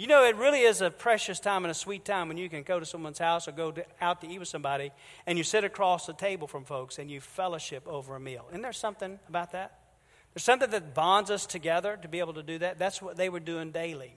You 0.00 0.06
know, 0.06 0.24
it 0.24 0.34
really 0.36 0.60
is 0.60 0.80
a 0.80 0.90
precious 0.90 1.38
time 1.40 1.64
and 1.64 1.70
a 1.70 1.74
sweet 1.74 2.06
time 2.06 2.28
when 2.28 2.38
you 2.38 2.48
can 2.48 2.62
go 2.62 2.80
to 2.80 2.86
someone's 2.86 3.18
house 3.18 3.46
or 3.46 3.52
go 3.52 3.70
to, 3.70 3.84
out 4.00 4.22
to 4.22 4.26
eat 4.26 4.38
with 4.38 4.48
somebody 4.48 4.92
and 5.26 5.36
you 5.36 5.44
sit 5.44 5.62
across 5.62 6.06
the 6.06 6.14
table 6.14 6.46
from 6.46 6.64
folks 6.64 6.98
and 6.98 7.10
you 7.10 7.20
fellowship 7.20 7.86
over 7.86 8.16
a 8.16 8.20
meal. 8.20 8.46
Isn't 8.48 8.62
there 8.62 8.72
something 8.72 9.18
about 9.28 9.52
that? 9.52 9.78
There's 10.32 10.42
something 10.42 10.70
that 10.70 10.94
bonds 10.94 11.30
us 11.30 11.44
together 11.44 11.98
to 12.00 12.08
be 12.08 12.18
able 12.18 12.32
to 12.32 12.42
do 12.42 12.56
that. 12.60 12.78
That's 12.78 13.02
what 13.02 13.18
they 13.18 13.28
were 13.28 13.40
doing 13.40 13.72
daily. 13.72 14.14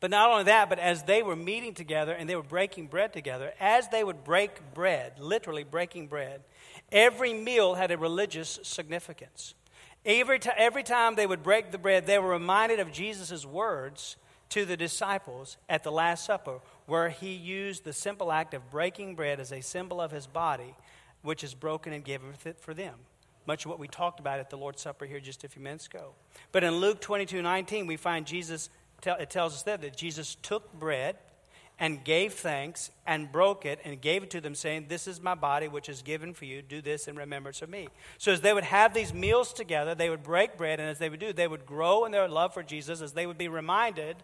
But 0.00 0.10
not 0.10 0.30
only 0.30 0.44
that, 0.44 0.68
but 0.68 0.78
as 0.78 1.02
they 1.02 1.22
were 1.22 1.34
meeting 1.34 1.74
together 1.74 2.12
and 2.12 2.28
they 2.30 2.36
were 2.36 2.42
breaking 2.42 2.86
bread 2.86 3.12
together, 3.12 3.52
as 3.58 3.88
they 3.88 4.04
would 4.04 4.22
break 4.22 4.72
bread, 4.72 5.18
literally 5.18 5.64
breaking 5.64 6.06
bread, 6.06 6.42
Every 6.90 7.34
meal 7.34 7.74
had 7.74 7.90
a 7.90 7.98
religious 7.98 8.58
significance. 8.62 9.54
Every, 10.04 10.38
t- 10.38 10.50
every 10.56 10.82
time 10.82 11.16
they 11.16 11.26
would 11.26 11.42
break 11.42 11.70
the 11.70 11.78
bread, 11.78 12.06
they 12.06 12.18
were 12.18 12.30
reminded 12.30 12.80
of 12.80 12.92
Jesus' 12.92 13.44
words 13.44 14.16
to 14.50 14.64
the 14.64 14.76
disciples 14.76 15.58
at 15.68 15.82
the 15.82 15.92
Last 15.92 16.24
Supper, 16.24 16.60
where 16.86 17.10
he 17.10 17.32
used 17.32 17.84
the 17.84 17.92
simple 17.92 18.32
act 18.32 18.54
of 18.54 18.70
breaking 18.70 19.16
bread 19.16 19.40
as 19.40 19.52
a 19.52 19.60
symbol 19.60 20.00
of 20.00 20.10
his 20.10 20.26
body, 20.26 20.74
which 21.20 21.44
is 21.44 21.52
broken 21.52 21.92
and 21.92 22.04
given 22.04 22.32
for 22.58 22.72
them. 22.72 22.94
Much 23.46 23.66
of 23.66 23.70
what 23.70 23.78
we 23.78 23.88
talked 23.88 24.20
about 24.20 24.38
at 24.38 24.48
the 24.48 24.56
Lord's 24.56 24.80
Supper 24.80 25.04
here 25.04 25.20
just 25.20 25.44
a 25.44 25.48
few 25.48 25.62
minutes 25.62 25.86
ago. 25.86 26.12
But 26.52 26.64
in 26.64 26.76
Luke 26.76 27.00
22 27.00 27.42
19, 27.42 27.86
we 27.86 27.96
find 27.96 28.26
Jesus, 28.26 28.70
it 29.04 29.30
tells 29.30 29.54
us 29.54 29.62
there 29.62 29.76
that 29.76 29.96
Jesus 29.96 30.36
took 30.36 30.72
bread 30.78 31.16
and 31.80 32.02
gave 32.02 32.34
thanks 32.34 32.90
and 33.06 33.30
broke 33.30 33.64
it 33.64 33.78
and 33.84 34.00
gave 34.00 34.24
it 34.24 34.30
to 34.30 34.40
them, 34.40 34.54
saying, 34.54 34.86
This 34.88 35.06
is 35.06 35.20
my 35.20 35.34
body, 35.34 35.68
which 35.68 35.88
is 35.88 36.02
given 36.02 36.34
for 36.34 36.44
you. 36.44 36.60
Do 36.60 36.80
this 36.80 37.06
in 37.06 37.16
remembrance 37.16 37.62
of 37.62 37.68
me. 37.68 37.88
So, 38.18 38.32
as 38.32 38.40
they 38.40 38.52
would 38.52 38.64
have 38.64 38.94
these 38.94 39.14
meals 39.14 39.52
together, 39.52 39.94
they 39.94 40.10
would 40.10 40.24
break 40.24 40.56
bread, 40.56 40.80
and 40.80 40.88
as 40.88 40.98
they 40.98 41.08
would 41.08 41.20
do, 41.20 41.32
they 41.32 41.46
would 41.46 41.66
grow 41.66 42.04
in 42.04 42.12
their 42.12 42.28
love 42.28 42.52
for 42.52 42.62
Jesus 42.62 43.00
as 43.00 43.12
they 43.12 43.26
would 43.26 43.38
be 43.38 43.48
reminded 43.48 44.16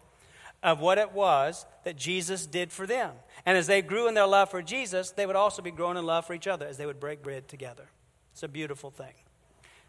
of 0.61 0.79
what 0.79 0.97
it 0.97 1.13
was 1.13 1.65
that 1.83 1.95
Jesus 1.95 2.45
did 2.45 2.71
for 2.71 2.87
them. 2.87 3.11
And 3.45 3.57
as 3.57 3.67
they 3.67 3.81
grew 3.81 4.07
in 4.07 4.15
their 4.15 4.27
love 4.27 4.49
for 4.49 4.61
Jesus, 4.61 5.11
they 5.11 5.25
would 5.25 5.35
also 5.35 5.61
be 5.61 5.71
growing 5.71 5.97
in 5.97 6.05
love 6.05 6.25
for 6.25 6.33
each 6.33 6.47
other 6.47 6.65
as 6.65 6.77
they 6.77 6.85
would 6.85 6.99
break 6.99 7.21
bread 7.21 7.47
together. 7.47 7.85
It's 8.33 8.43
a 8.43 8.47
beautiful 8.47 8.89
thing. 8.89 9.13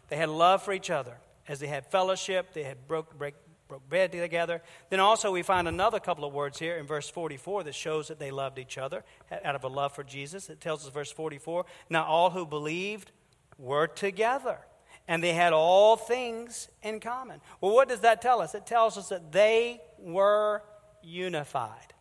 They 0.09 0.15
had 0.15 0.29
love 0.29 0.63
for 0.63 0.71
each 0.71 0.89
other 0.89 1.17
as 1.47 1.59
they 1.59 1.67
had 1.67 1.85
fellowship, 1.85 2.53
they 2.53 2.63
had 2.63 2.87
broke, 2.87 3.17
break, 3.17 3.33
broke 3.67 3.87
bread 3.89 4.11
together. 4.11 4.61
Then 4.89 4.99
also 4.99 5.31
we 5.31 5.43
find 5.43 5.67
another 5.67 5.99
couple 5.99 6.25
of 6.25 6.33
words 6.33 6.59
here 6.59 6.77
in 6.77 6.85
verse 6.85 7.09
44 7.09 7.63
that 7.63 7.75
shows 7.75 8.07
that 8.07 8.19
they 8.19 8.31
loved 8.31 8.59
each 8.59 8.77
other 8.77 9.03
out 9.43 9.55
of 9.55 9.63
a 9.63 9.67
love 9.67 9.93
for 9.93 10.03
Jesus. 10.03 10.49
It 10.49 10.61
tells 10.61 10.85
us 10.85 10.91
verse 10.91 11.11
44, 11.11 11.65
now 11.89 12.05
all 12.05 12.29
who 12.29 12.45
believed 12.45 13.11
were 13.57 13.87
together 13.87 14.59
and 15.07 15.23
they 15.23 15.33
had 15.33 15.53
all 15.53 15.95
things 15.95 16.67
in 16.83 16.99
common. 16.99 17.39
Well, 17.61 17.73
what 17.73 17.87
does 17.87 18.01
that 18.01 18.21
tell 18.21 18.41
us? 18.41 18.53
It 18.55 18.65
tells 18.65 18.97
us 18.97 19.09
that 19.09 19.31
they 19.31 19.81
were 19.97 20.61
unified. 21.01 21.93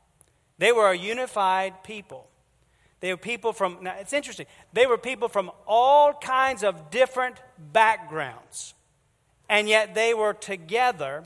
They 0.59 0.73
were 0.73 0.91
a 0.91 0.97
unified 0.97 1.85
people. 1.85 2.29
They 3.01 3.13
were 3.13 3.19
people 3.19 3.53
from, 3.53 3.79
now 3.83 3.95
it's 4.01 4.13
interesting, 4.13 4.47
they 4.73 4.87
were 4.87 4.99
people 4.99 5.29
from 5.29 5.51
all 5.67 6.15
kinds 6.15 6.65
of 6.65 6.91
different 6.91 7.37
backgrounds, 7.73 8.75
and 9.49 9.69
yet 9.69 9.95
they 9.95 10.15
were 10.15 10.33
together 10.33 11.25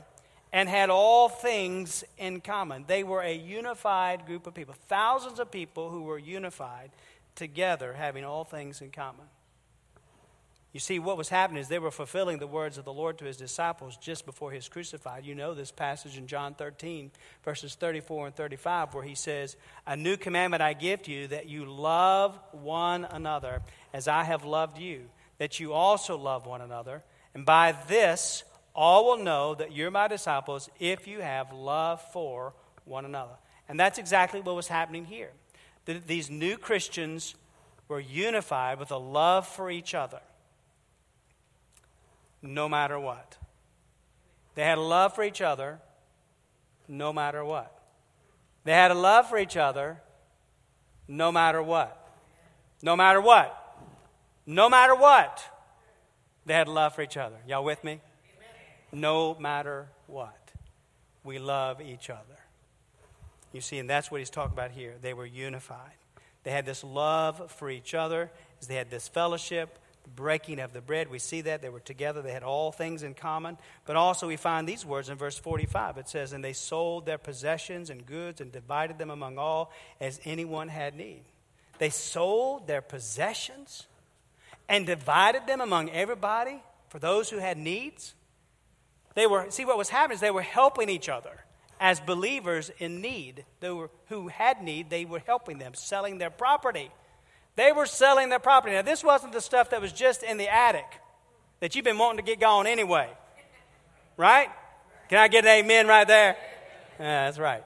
and 0.53 0.67
had 0.67 0.89
all 0.89 1.29
things 1.29 2.03
in 2.17 2.41
common. 2.41 2.85
They 2.87 3.03
were 3.03 3.21
a 3.21 3.33
unified 3.33 4.25
group 4.25 4.47
of 4.47 4.53
people, 4.53 4.75
thousands 4.87 5.39
of 5.39 5.51
people 5.51 5.89
who 5.89 6.03
were 6.03 6.19
unified 6.19 6.91
together, 7.35 7.93
having 7.93 8.25
all 8.25 8.43
things 8.43 8.81
in 8.81 8.91
common. 8.91 9.25
You 10.73 10.79
see, 10.79 10.99
what 10.99 11.17
was 11.17 11.27
happening 11.27 11.61
is 11.61 11.67
they 11.67 11.79
were 11.79 11.91
fulfilling 11.91 12.39
the 12.39 12.47
words 12.47 12.77
of 12.77 12.85
the 12.85 12.93
Lord 12.93 13.17
to 13.17 13.25
his 13.25 13.35
disciples 13.35 13.97
just 13.97 14.25
before 14.25 14.51
he 14.51 14.57
was 14.57 14.69
crucified. 14.69 15.25
You 15.25 15.35
know 15.35 15.53
this 15.53 15.71
passage 15.71 16.17
in 16.17 16.27
John 16.27 16.53
13, 16.53 17.11
verses 17.43 17.75
34 17.75 18.27
and 18.27 18.35
35, 18.35 18.93
where 18.93 19.03
he 19.03 19.15
says, 19.15 19.57
A 19.85 19.97
new 19.97 20.15
commandment 20.15 20.61
I 20.61 20.71
give 20.71 21.03
to 21.03 21.11
you, 21.11 21.27
that 21.27 21.47
you 21.47 21.65
love 21.65 22.39
one 22.51 23.03
another 23.03 23.61
as 23.93 24.07
I 24.07 24.23
have 24.23 24.45
loved 24.45 24.77
you, 24.77 25.09
that 25.39 25.59
you 25.59 25.73
also 25.73 26.17
love 26.17 26.45
one 26.45 26.61
another. 26.61 27.03
And 27.33 27.45
by 27.45 27.75
this, 27.89 28.45
all 28.73 29.05
will 29.05 29.23
know 29.23 29.55
that 29.55 29.73
you're 29.73 29.91
my 29.91 30.07
disciples 30.07 30.69
if 30.79 31.07
you 31.07 31.21
have 31.21 31.51
love 31.51 32.01
for 32.13 32.53
one 32.85 33.05
another. 33.05 33.33
And 33.67 33.79
that's 33.79 33.97
exactly 33.97 34.41
what 34.41 34.55
was 34.55 34.67
happening 34.67 35.05
here. 35.05 35.31
These 35.85 36.29
new 36.29 36.57
Christians 36.57 37.35
were 37.87 37.99
unified 37.99 38.79
with 38.79 38.91
a 38.91 38.97
love 38.97 39.47
for 39.47 39.69
each 39.69 39.93
other 39.93 40.21
no 42.41 42.67
matter 42.67 42.99
what. 42.99 43.37
They 44.55 44.63
had 44.63 44.77
a 44.77 44.81
love 44.81 45.13
for 45.15 45.23
each 45.23 45.41
other 45.41 45.79
no 46.87 47.13
matter 47.13 47.43
what. 47.43 47.77
They 48.63 48.73
had 48.73 48.91
a 48.91 48.95
love 48.95 49.29
for 49.29 49.37
each 49.37 49.57
other 49.57 50.01
no 51.07 51.31
matter 51.31 51.61
what. 51.61 51.97
No 52.81 52.95
matter 52.95 53.21
what. 53.21 53.57
No 54.45 54.69
matter 54.69 54.95
what. 54.95 55.43
They 56.45 56.53
had 56.53 56.67
love 56.67 56.95
for 56.95 57.01
each 57.01 57.17
other. 57.17 57.37
Y'all 57.47 57.63
with 57.63 57.83
me? 57.83 58.01
No 58.91 59.35
matter 59.39 59.87
what. 60.07 60.37
We 61.23 61.39
love 61.39 61.81
each 61.81 62.09
other. 62.09 62.21
You 63.53 63.61
see, 63.61 63.77
and 63.77 63.89
that's 63.89 64.09
what 64.09 64.19
he's 64.19 64.29
talking 64.29 64.53
about 64.53 64.71
here. 64.71 64.95
They 65.01 65.13
were 65.13 65.25
unified. 65.25 65.93
They 66.43 66.51
had 66.51 66.65
this 66.65 66.83
love 66.83 67.51
for 67.51 67.69
each 67.69 67.93
other, 67.93 68.31
they 68.67 68.75
had 68.75 68.89
this 68.89 69.07
fellowship, 69.07 69.77
breaking 70.15 70.59
of 70.59 70.73
the 70.73 70.81
bread. 70.81 71.09
We 71.09 71.19
see 71.19 71.41
that 71.41 71.61
they 71.61 71.69
were 71.69 71.79
together, 71.79 72.21
they 72.21 72.31
had 72.31 72.43
all 72.43 72.71
things 72.71 73.03
in 73.03 73.13
common. 73.13 73.57
But 73.85 73.95
also, 73.95 74.27
we 74.27 74.37
find 74.37 74.67
these 74.67 74.85
words 74.85 75.09
in 75.09 75.17
verse 75.17 75.37
45. 75.37 75.97
It 75.97 76.09
says, 76.09 76.33
And 76.33 76.43
they 76.43 76.53
sold 76.53 77.05
their 77.05 77.17
possessions 77.17 77.89
and 77.89 78.05
goods 78.05 78.41
and 78.41 78.51
divided 78.51 78.97
them 78.97 79.09
among 79.09 79.37
all 79.37 79.71
as 79.99 80.19
anyone 80.25 80.69
had 80.69 80.95
need. 80.95 81.21
They 81.77 81.89
sold 81.89 82.67
their 82.67 82.81
possessions 82.81 83.87
and 84.69 84.85
divided 84.85 85.47
them 85.47 85.61
among 85.61 85.89
everybody 85.89 86.61
for 86.89 86.99
those 86.99 87.29
who 87.29 87.37
had 87.37 87.57
needs. 87.57 88.13
They 89.15 89.27
were, 89.27 89.47
see, 89.49 89.65
what 89.65 89.77
was 89.77 89.89
happening 89.89 90.15
is 90.15 90.21
they 90.21 90.31
were 90.31 90.41
helping 90.41 90.89
each 90.89 91.09
other 91.09 91.45
as 91.79 91.99
believers 91.99 92.71
in 92.77 93.01
need. 93.01 93.45
They 93.59 93.71
were, 93.71 93.89
who 94.07 94.29
had 94.29 94.63
need, 94.63 94.89
they 94.89 95.05
were 95.05 95.21
helping 95.25 95.57
them, 95.57 95.73
selling 95.73 96.17
their 96.17 96.29
property 96.29 96.91
they 97.55 97.71
were 97.71 97.85
selling 97.85 98.29
their 98.29 98.39
property. 98.39 98.75
Now, 98.75 98.81
this 98.81 99.03
wasn't 99.03 99.33
the 99.33 99.41
stuff 99.41 99.71
that 99.71 99.81
was 99.81 99.91
just 99.91 100.23
in 100.23 100.37
the 100.37 100.51
attic 100.51 100.85
that 101.59 101.75
you've 101.75 101.85
been 101.85 101.97
wanting 101.97 102.17
to 102.17 102.23
get 102.23 102.39
gone 102.39 102.65
anyway. 102.65 103.09
Right? 104.17 104.49
Can 105.09 105.17
I 105.17 105.27
get 105.27 105.45
an 105.45 105.51
amen 105.51 105.87
right 105.87 106.07
there? 106.07 106.37
Yeah, 106.99 107.25
that's 107.25 107.39
right. 107.39 107.63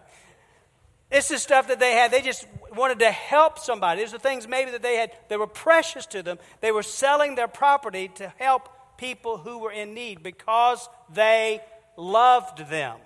This 1.12 1.30
is 1.30 1.42
stuff 1.42 1.68
that 1.68 1.80
they 1.80 1.94
had. 1.94 2.12
They 2.12 2.22
just 2.22 2.48
wanted 2.76 3.00
to 3.00 3.12
help 3.12 3.60
somebody. 3.60 4.02
These 4.02 4.14
are 4.14 4.18
things 4.18 4.48
maybe 4.48 4.72
that 4.72 4.82
they 4.82 4.96
had 4.96 5.12
that 5.30 5.38
were 5.38 5.48
precious 5.48 6.06
to 6.08 6.24
them. 6.24 6.40
They 6.62 6.72
were 6.72 6.84
selling 6.84 7.36
their 7.36 7.48
property 7.48 8.10
to 8.16 8.34
help 8.38 8.70
people 8.98 9.38
who 9.38 9.60
were 9.60 9.72
in 9.72 9.94
need 9.94 10.24
because 10.24 10.88
they 11.14 11.62
loved 11.98 12.70
them. 12.70 12.98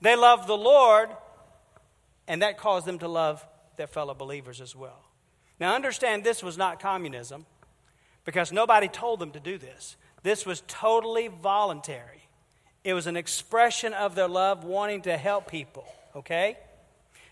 They 0.00 0.16
loved 0.16 0.48
the 0.48 0.56
Lord, 0.56 1.08
and 2.26 2.42
that 2.42 2.58
caused 2.58 2.86
them 2.86 2.98
to 3.00 3.08
love 3.08 3.46
their 3.76 3.86
fellow 3.86 4.14
believers 4.14 4.60
as 4.60 4.74
well. 4.74 5.04
Now, 5.60 5.74
understand 5.74 6.24
this 6.24 6.42
was 6.42 6.58
not 6.58 6.80
communism 6.80 7.46
because 8.24 8.52
nobody 8.52 8.88
told 8.88 9.20
them 9.20 9.30
to 9.32 9.40
do 9.40 9.58
this. 9.58 9.96
This 10.22 10.44
was 10.44 10.62
totally 10.66 11.28
voluntary. 11.28 12.28
It 12.84 12.94
was 12.94 13.06
an 13.06 13.16
expression 13.16 13.92
of 13.92 14.14
their 14.14 14.28
love, 14.28 14.64
wanting 14.64 15.02
to 15.02 15.16
help 15.16 15.48
people, 15.48 15.84
okay? 16.16 16.58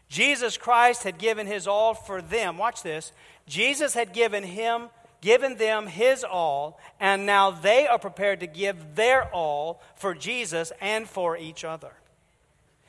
Jesus 0.08 0.56
Christ 0.56 1.04
had 1.04 1.18
given 1.18 1.46
his 1.46 1.66
all 1.66 1.94
for 1.94 2.22
them. 2.22 2.58
Watch 2.58 2.82
this. 2.82 3.12
Jesus 3.46 3.94
had 3.94 4.12
given 4.12 4.44
him 4.44 4.88
given 5.20 5.56
them 5.56 5.86
his 5.86 6.24
all, 6.24 6.78
and 6.98 7.26
now 7.26 7.50
they 7.50 7.86
are 7.86 7.98
prepared 7.98 8.40
to 8.40 8.46
give 8.46 8.94
their 8.94 9.24
all 9.34 9.82
for 9.96 10.14
Jesus 10.14 10.72
and 10.80 11.08
for 11.08 11.36
each 11.36 11.64
other. 11.64 11.92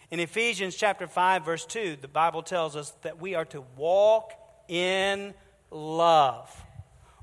In 0.10 0.20
Ephesians 0.20 0.76
chapter 0.76 1.08
5 1.08 1.46
verse 1.46 1.66
2, 1.66 1.98
the 2.02 2.08
Bible 2.08 2.44
tells 2.44 2.76
us 2.76 2.92
that 3.02 3.22
we 3.22 3.36
are 3.36 3.46
to 3.46 3.64
walk 3.78 4.34
in 4.68 5.34
love. 5.70 6.54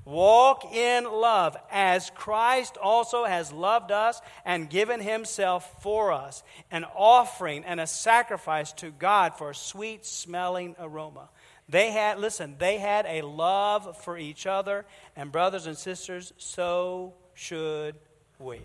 Walk 0.06 0.74
in 0.74 1.04
love 1.04 1.54
as 1.70 2.08
Christ 2.14 2.78
also 2.78 3.26
has 3.26 3.52
loved 3.52 3.92
us 3.92 4.22
and 4.42 4.70
given 4.70 5.00
himself 5.00 5.82
for 5.82 6.12
us, 6.12 6.42
an 6.70 6.84
offering 6.96 7.62
and 7.66 7.78
a 7.78 7.86
sacrifice 7.86 8.72
to 8.74 8.90
God 8.90 9.36
for 9.36 9.50
a 9.50 9.54
sweet 9.54 10.06
smelling 10.06 10.74
aroma. 10.78 11.28
They 11.68 11.90
had, 11.90 12.18
listen, 12.18 12.56
they 12.58 12.78
had 12.78 13.04
a 13.06 13.22
love 13.22 13.96
for 14.02 14.16
each 14.16 14.46
other, 14.46 14.86
and 15.14 15.30
brothers 15.30 15.66
and 15.66 15.76
sisters, 15.76 16.32
so 16.38 17.12
should 17.34 17.94
we. 18.38 18.60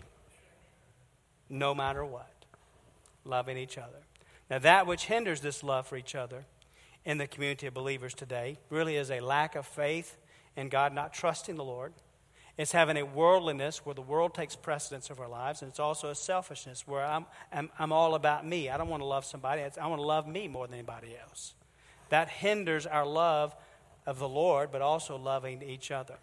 No 1.50 1.74
matter 1.74 2.04
what. 2.04 2.30
Loving 3.24 3.58
each 3.58 3.76
other. 3.76 3.98
Now, 4.50 4.58
that 4.60 4.86
which 4.86 5.04
hinders 5.06 5.40
this 5.40 5.62
love 5.62 5.86
for 5.86 5.96
each 5.96 6.14
other 6.14 6.44
in 7.04 7.18
the 7.18 7.26
community 7.26 7.66
of 7.66 7.74
believers 7.74 8.14
today 8.14 8.58
really 8.70 8.96
is 8.96 9.10
a 9.10 9.20
lack 9.20 9.54
of 9.54 9.66
faith 9.66 10.16
in 10.56 10.68
God, 10.68 10.94
not 10.94 11.12
trusting 11.12 11.56
the 11.56 11.64
Lord. 11.64 11.92
It's 12.56 12.72
having 12.72 12.96
a 12.96 13.04
worldliness 13.04 13.84
where 13.84 13.94
the 13.94 14.02
world 14.02 14.32
takes 14.32 14.54
precedence 14.54 15.10
of 15.10 15.18
our 15.20 15.28
lives, 15.28 15.60
and 15.60 15.68
it's 15.68 15.80
also 15.80 16.10
a 16.10 16.14
selfishness 16.14 16.86
where 16.86 17.04
I'm, 17.04 17.26
I'm, 17.52 17.68
I'm 17.78 17.92
all 17.92 18.14
about 18.14 18.46
me. 18.46 18.70
I 18.70 18.76
don't 18.76 18.88
want 18.88 19.02
to 19.02 19.06
love 19.06 19.24
somebody, 19.24 19.62
I 19.62 19.86
want 19.86 20.00
to 20.00 20.06
love 20.06 20.26
me 20.26 20.48
more 20.48 20.66
than 20.66 20.74
anybody 20.74 21.16
else. 21.20 21.54
That 22.08 22.28
hinders 22.28 22.86
our 22.86 23.06
love 23.06 23.54
of 24.06 24.18
the 24.18 24.28
Lord, 24.28 24.70
but 24.70 24.82
also 24.82 25.16
loving 25.16 25.62
each 25.62 25.90
other. 25.90 26.16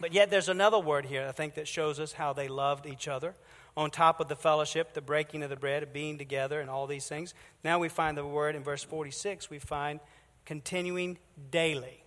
But 0.00 0.12
yet, 0.12 0.30
there's 0.30 0.48
another 0.48 0.78
word 0.78 1.06
here, 1.06 1.26
I 1.28 1.32
think, 1.32 1.54
that 1.54 1.66
shows 1.66 1.98
us 1.98 2.12
how 2.12 2.32
they 2.32 2.48
loved 2.48 2.86
each 2.86 3.08
other 3.08 3.34
on 3.76 3.90
top 3.90 4.20
of 4.20 4.28
the 4.28 4.36
fellowship, 4.36 4.92
the 4.94 5.00
breaking 5.00 5.42
of 5.42 5.50
the 5.50 5.56
bread, 5.56 5.82
of 5.82 5.92
being 5.92 6.18
together, 6.18 6.60
and 6.60 6.68
all 6.68 6.86
these 6.86 7.06
things. 7.06 7.34
Now 7.64 7.78
we 7.78 7.88
find 7.88 8.16
the 8.16 8.26
word 8.26 8.54
in 8.54 8.62
verse 8.62 8.82
46, 8.82 9.50
we 9.50 9.58
find 9.58 10.00
continuing 10.44 11.18
daily. 11.50 12.02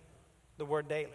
The 0.58 0.64
word 0.64 0.88
daily. 0.88 1.10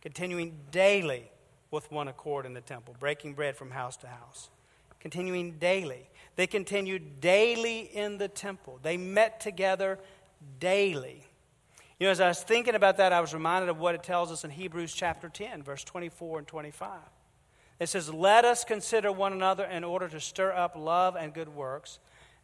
Continuing 0.00 0.58
daily 0.70 1.30
with 1.70 1.90
one 1.90 2.08
accord 2.08 2.44
in 2.44 2.54
the 2.54 2.60
temple, 2.60 2.94
breaking 2.98 3.34
bread 3.34 3.56
from 3.56 3.70
house 3.70 3.96
to 3.98 4.06
house. 4.06 4.50
Continuing 5.00 5.52
daily. 5.52 6.08
They 6.36 6.46
continued 6.46 7.20
daily 7.20 7.80
in 7.80 8.18
the 8.18 8.28
temple. 8.28 8.78
They 8.82 8.96
met 8.96 9.40
together 9.40 9.98
daily. 10.58 11.26
You 11.98 12.06
know, 12.06 12.10
as 12.10 12.20
I 12.20 12.28
was 12.28 12.42
thinking 12.42 12.74
about 12.74 12.96
that, 12.96 13.12
I 13.12 13.20
was 13.20 13.32
reminded 13.32 13.68
of 13.68 13.78
what 13.78 13.94
it 13.94 14.02
tells 14.02 14.32
us 14.32 14.44
in 14.44 14.50
Hebrews 14.50 14.92
chapter 14.92 15.28
10, 15.28 15.62
verse 15.62 15.84
24 15.84 16.38
and 16.38 16.48
25. 16.48 16.90
It 17.78 17.88
says, 17.88 18.12
Let 18.12 18.44
us 18.44 18.64
consider 18.64 19.12
one 19.12 19.32
another 19.32 19.64
in 19.64 19.84
order 19.84 20.08
to 20.08 20.20
stir 20.20 20.52
up 20.52 20.74
love 20.76 21.16
and 21.16 21.32
good 21.32 21.48
works, 21.48 21.98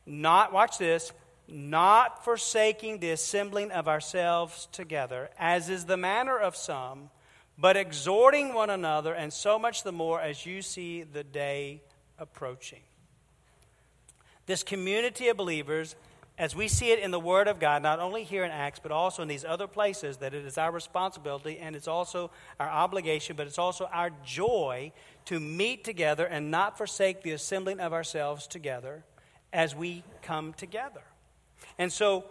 not, 0.07 0.53
watch 0.53 0.79
this, 0.79 1.13
not 1.49 2.25
forsaking 2.25 2.99
the 2.99 3.11
assembling 3.11 3.71
of 3.71 3.89
ourselves 3.89 4.69
together, 4.73 5.31
as 5.39 5.69
is 5.69 5.87
the 5.87 5.97
manner 5.97 6.39
of 6.39 6.55
some, 6.55 7.11
but 7.59 7.77
exhorting 7.77 8.55
one 8.55 8.71
another, 8.71 9.15
and 9.15 9.33
so 9.33 9.59
much 9.59 9.83
the 9.83 9.93
more 9.93 10.21
as 10.21 10.47
you 10.47 10.63
see 10.63 11.03
the 11.03 11.25
day 11.25 11.83
approaching. 12.19 12.83
This 14.47 14.63
community 14.63 15.29
of 15.29 15.37
believers 15.37 15.97
as 16.39 16.55
we 16.55 16.69
see 16.69 16.93
it 16.93 17.01
in 17.01 17.11
the 17.11 17.19
Word 17.19 17.49
of 17.49 17.59
God, 17.59 17.83
not 17.83 17.99
only 17.99 18.23
here 18.23 18.45
in 18.45 18.53
Acts, 18.53 18.79
but 18.81 18.93
also 18.93 19.23
in 19.23 19.29
these 19.29 19.45
other 19.45 19.67
places, 19.67 20.19
that 20.19 20.35
it 20.35 20.47
is 20.47 20.57
our 20.57 20.71
responsibility 20.71 21.59
and 21.59 21.75
it's 21.75 21.89
also 21.89 22.31
our 22.61 22.69
obligation, 22.69 23.35
but 23.35 23.49
it's 23.49 23.59
also 23.59 23.89
our 23.93 24.11
joy 24.25 24.93
to 25.25 25.41
meet 25.41 25.83
together 25.83 26.25
and 26.25 26.51
not 26.51 26.79
forsake 26.79 27.23
the 27.23 27.33
assembling 27.33 27.81
of 27.81 27.93
ourselves 27.93 28.47
together 28.47 29.03
as 29.53 29.75
we 29.75 30.05
come 30.23 30.53
together. 30.53 31.03
And 31.77 31.93
so, 31.93 32.25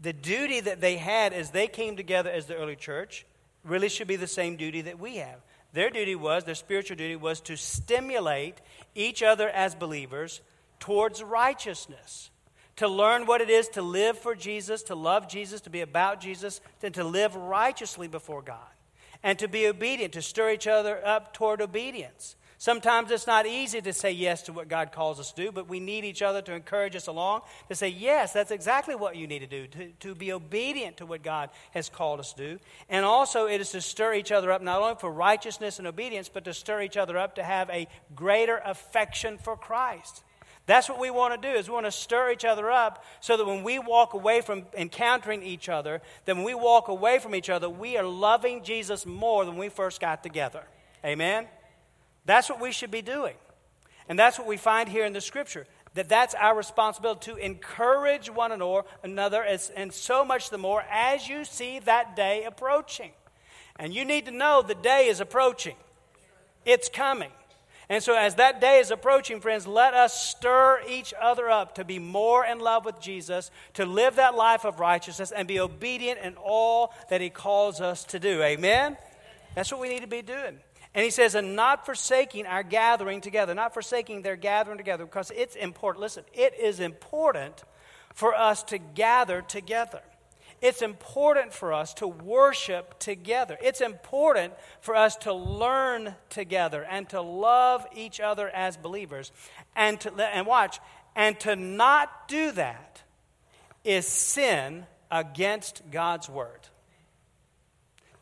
the 0.00 0.12
duty 0.12 0.58
that 0.58 0.80
they 0.80 0.96
had 0.96 1.32
as 1.32 1.50
they 1.50 1.68
came 1.68 1.96
together 1.96 2.28
as 2.28 2.46
the 2.46 2.56
early 2.56 2.74
church 2.74 3.24
really 3.62 3.88
should 3.88 4.08
be 4.08 4.16
the 4.16 4.26
same 4.26 4.56
duty 4.56 4.80
that 4.80 4.98
we 4.98 5.18
have. 5.18 5.36
Their 5.72 5.90
duty 5.90 6.16
was, 6.16 6.42
their 6.42 6.56
spiritual 6.56 6.96
duty 6.96 7.14
was 7.14 7.40
to 7.42 7.56
stimulate 7.56 8.60
each 8.96 9.22
other 9.22 9.48
as 9.48 9.76
believers 9.76 10.40
towards 10.80 11.22
righteousness 11.22 12.31
to 12.82 12.88
learn 12.88 13.26
what 13.26 13.40
it 13.40 13.48
is 13.48 13.68
to 13.68 13.80
live 13.80 14.18
for 14.18 14.34
Jesus, 14.34 14.82
to 14.82 14.96
love 14.96 15.28
Jesus, 15.28 15.60
to 15.60 15.70
be 15.70 15.82
about 15.82 16.20
Jesus, 16.20 16.60
and 16.82 16.92
to 16.94 17.04
live 17.04 17.36
righteously 17.36 18.08
before 18.08 18.42
God, 18.42 18.58
and 19.22 19.38
to 19.38 19.46
be 19.46 19.68
obedient, 19.68 20.14
to 20.14 20.20
stir 20.20 20.50
each 20.50 20.66
other 20.66 21.00
up 21.06 21.32
toward 21.32 21.60
obedience. 21.60 22.34
Sometimes 22.58 23.12
it's 23.12 23.28
not 23.28 23.46
easy 23.46 23.80
to 23.80 23.92
say 23.92 24.10
yes 24.10 24.42
to 24.42 24.52
what 24.52 24.66
God 24.66 24.90
calls 24.90 25.20
us 25.20 25.30
to 25.30 25.44
do, 25.44 25.52
but 25.52 25.68
we 25.68 25.78
need 25.78 26.04
each 26.04 26.22
other 26.22 26.42
to 26.42 26.54
encourage 26.54 26.96
us 26.96 27.06
along, 27.06 27.42
to 27.68 27.76
say, 27.76 27.86
yes, 27.86 28.32
that's 28.32 28.50
exactly 28.50 28.96
what 28.96 29.14
you 29.14 29.28
need 29.28 29.40
to 29.40 29.46
do, 29.46 29.68
to, 29.68 29.88
to 30.00 30.16
be 30.16 30.32
obedient 30.32 30.96
to 30.96 31.06
what 31.06 31.22
God 31.22 31.50
has 31.70 31.88
called 31.88 32.18
us 32.18 32.32
to 32.32 32.54
do. 32.54 32.58
And 32.88 33.04
also, 33.04 33.46
it 33.46 33.60
is 33.60 33.70
to 33.70 33.80
stir 33.80 34.14
each 34.14 34.32
other 34.32 34.50
up, 34.50 34.60
not 34.60 34.82
only 34.82 34.96
for 34.96 35.12
righteousness 35.12 35.78
and 35.78 35.86
obedience, 35.86 36.28
but 36.28 36.44
to 36.46 36.52
stir 36.52 36.82
each 36.82 36.96
other 36.96 37.16
up 37.16 37.36
to 37.36 37.44
have 37.44 37.70
a 37.70 37.86
greater 38.16 38.60
affection 38.64 39.38
for 39.38 39.56
Christ. 39.56 40.24
That's 40.66 40.88
what 40.88 41.00
we 41.00 41.10
want 41.10 41.40
to 41.40 41.48
do 41.52 41.52
is 41.52 41.68
we 41.68 41.74
want 41.74 41.86
to 41.86 41.92
stir 41.92 42.30
each 42.30 42.44
other 42.44 42.70
up 42.70 43.04
so 43.20 43.36
that 43.36 43.44
when 43.44 43.64
we 43.64 43.78
walk 43.80 44.14
away 44.14 44.40
from 44.40 44.64
encountering 44.76 45.42
each 45.42 45.68
other, 45.68 46.00
then 46.24 46.36
when 46.36 46.46
we 46.46 46.54
walk 46.54 46.88
away 46.88 47.18
from 47.18 47.34
each 47.34 47.50
other, 47.50 47.68
we 47.68 47.96
are 47.96 48.04
loving 48.04 48.62
Jesus 48.62 49.04
more 49.04 49.44
than 49.44 49.56
we 49.56 49.68
first 49.68 50.00
got 50.00 50.22
together. 50.22 50.62
Amen. 51.04 51.46
That's 52.26 52.48
what 52.48 52.60
we 52.60 52.70
should 52.70 52.92
be 52.92 53.02
doing. 53.02 53.34
And 54.08 54.16
that's 54.16 54.38
what 54.38 54.46
we 54.46 54.56
find 54.56 54.88
here 54.88 55.04
in 55.04 55.12
the 55.12 55.20
scripture. 55.20 55.66
That 55.94 56.08
that's 56.08 56.34
our 56.34 56.56
responsibility 56.56 57.32
to 57.32 57.36
encourage 57.36 58.30
one 58.30 58.52
another, 59.02 59.42
and 59.42 59.92
so 59.92 60.24
much 60.24 60.48
the 60.48 60.58
more 60.58 60.82
as 60.90 61.28
you 61.28 61.44
see 61.44 61.80
that 61.80 62.16
day 62.16 62.44
approaching. 62.44 63.10
And 63.76 63.92
you 63.92 64.04
need 64.04 64.26
to 64.26 64.30
know 64.30 64.62
the 64.62 64.74
day 64.74 65.08
is 65.08 65.20
approaching. 65.20 65.76
It's 66.64 66.88
coming. 66.88 67.32
And 67.92 68.02
so, 68.02 68.16
as 68.16 68.36
that 68.36 68.58
day 68.58 68.78
is 68.78 68.90
approaching, 68.90 69.42
friends, 69.42 69.66
let 69.66 69.92
us 69.92 70.18
stir 70.18 70.80
each 70.88 71.12
other 71.20 71.50
up 71.50 71.74
to 71.74 71.84
be 71.84 71.98
more 71.98 72.42
in 72.42 72.58
love 72.58 72.86
with 72.86 72.98
Jesus, 73.02 73.50
to 73.74 73.84
live 73.84 74.16
that 74.16 74.34
life 74.34 74.64
of 74.64 74.80
righteousness, 74.80 75.30
and 75.30 75.46
be 75.46 75.60
obedient 75.60 76.18
in 76.20 76.36
all 76.36 76.94
that 77.10 77.20
He 77.20 77.28
calls 77.28 77.82
us 77.82 78.04
to 78.04 78.18
do. 78.18 78.42
Amen? 78.42 78.96
That's 79.54 79.70
what 79.70 79.78
we 79.78 79.90
need 79.90 80.00
to 80.00 80.06
be 80.06 80.22
doing. 80.22 80.58
And 80.94 81.04
he 81.04 81.10
says, 81.10 81.34
and 81.34 81.54
not 81.54 81.84
forsaking 81.84 82.46
our 82.46 82.62
gathering 82.62 83.20
together, 83.20 83.54
not 83.54 83.74
forsaking 83.74 84.22
their 84.22 84.36
gathering 84.36 84.78
together, 84.78 85.04
because 85.04 85.30
it's 85.30 85.54
important. 85.54 86.00
Listen, 86.00 86.24
it 86.32 86.58
is 86.58 86.80
important 86.80 87.62
for 88.14 88.34
us 88.34 88.62
to 88.64 88.78
gather 88.78 89.42
together. 89.42 90.00
It's 90.62 90.80
important 90.80 91.52
for 91.52 91.72
us 91.72 91.92
to 91.94 92.06
worship 92.06 92.98
together. 92.98 93.58
It's 93.60 93.80
important 93.80 94.54
for 94.80 94.94
us 94.94 95.16
to 95.16 95.32
learn 95.32 96.14
together 96.30 96.86
and 96.88 97.08
to 97.10 97.20
love 97.20 97.84
each 97.94 98.20
other 98.20 98.48
as 98.48 98.76
believers. 98.76 99.32
And, 99.76 100.00
to, 100.00 100.12
and 100.22 100.46
watch, 100.46 100.78
and 101.16 101.38
to 101.40 101.56
not 101.56 102.28
do 102.28 102.52
that 102.52 103.02
is 103.84 104.06
sin 104.06 104.86
against 105.10 105.82
God's 105.90 106.28
word 106.28 106.60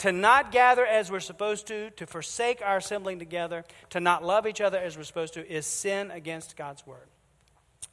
to 0.00 0.12
not 0.12 0.50
gather 0.50 0.86
as 0.86 1.10
we're 1.10 1.20
supposed 1.20 1.66
to, 1.66 1.90
to 1.90 2.06
forsake 2.06 2.62
our 2.64 2.78
assembling 2.78 3.18
together, 3.18 3.66
to 3.90 4.00
not 4.00 4.24
love 4.24 4.46
each 4.46 4.62
other 4.62 4.78
as 4.78 4.96
we're 4.96 5.04
supposed 5.04 5.34
to, 5.34 5.46
is 5.46 5.66
sin 5.66 6.10
against 6.10 6.56
God's 6.56 6.86
word. 6.86 7.06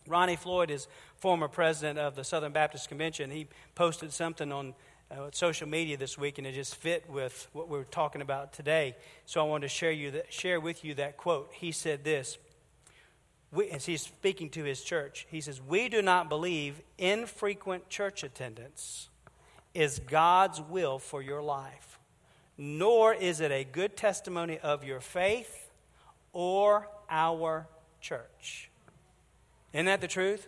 Ronnie 0.08 0.38
Floyd 0.38 0.72
is 0.72 0.88
former 1.20 1.48
president 1.48 2.00
of 2.00 2.16
the 2.16 2.24
Southern 2.24 2.52
Baptist 2.52 2.90
Convention. 2.90 3.32
He 3.32 3.48
posted 3.76 4.14
something 4.14 4.52
on 4.52 4.74
uh, 5.10 5.30
social 5.32 5.68
media 5.68 5.98
this 5.98 6.18
week, 6.18 6.38
and 6.38 6.46
it 6.46 6.54
just 6.54 6.76
fit 6.76 7.10
with 7.10 7.48
what 7.54 7.70
we're 7.70 7.84
talking 7.84 8.22
about 8.22 8.54
today. 8.54 8.96
So 9.26 9.42
I 9.42 9.44
wanted 9.44 9.68
to 9.68 9.74
share, 9.74 9.92
you 9.92 10.12
that, 10.12 10.32
share 10.32 10.60
with 10.60 10.84
you 10.84 10.94
that 10.96 11.18
quote. 11.18 11.52
He 11.54 11.72
said 11.72 12.04
this, 12.04 12.38
we, 13.52 13.70
as 13.70 13.86
he's 13.86 14.02
speaking 14.02 14.50
to 14.52 14.64
his 14.64 14.84
church, 14.84 15.26
he 15.30 15.40
says, 15.40 15.62
We 15.62 15.88
do 15.88 16.02
not 16.02 16.28
believe 16.28 16.82
infrequent 16.98 17.90
church 17.90 18.24
attendance 18.24 19.10
is 19.74 20.00
God's 20.00 20.60
will 20.60 21.00
for 21.00 21.22
your 21.22 21.42
life 21.42 21.98
nor 22.58 23.14
is 23.14 23.40
it 23.40 23.52
a 23.52 23.64
good 23.64 23.96
testimony 23.96 24.58
of 24.60 24.84
your 24.84 25.00
faith 25.00 25.70
or 26.34 26.90
our 27.10 27.68
church. 28.02 28.72
Isn't 29.74 29.86
that 29.86 30.02
the 30.02 30.08
truth? 30.08 30.48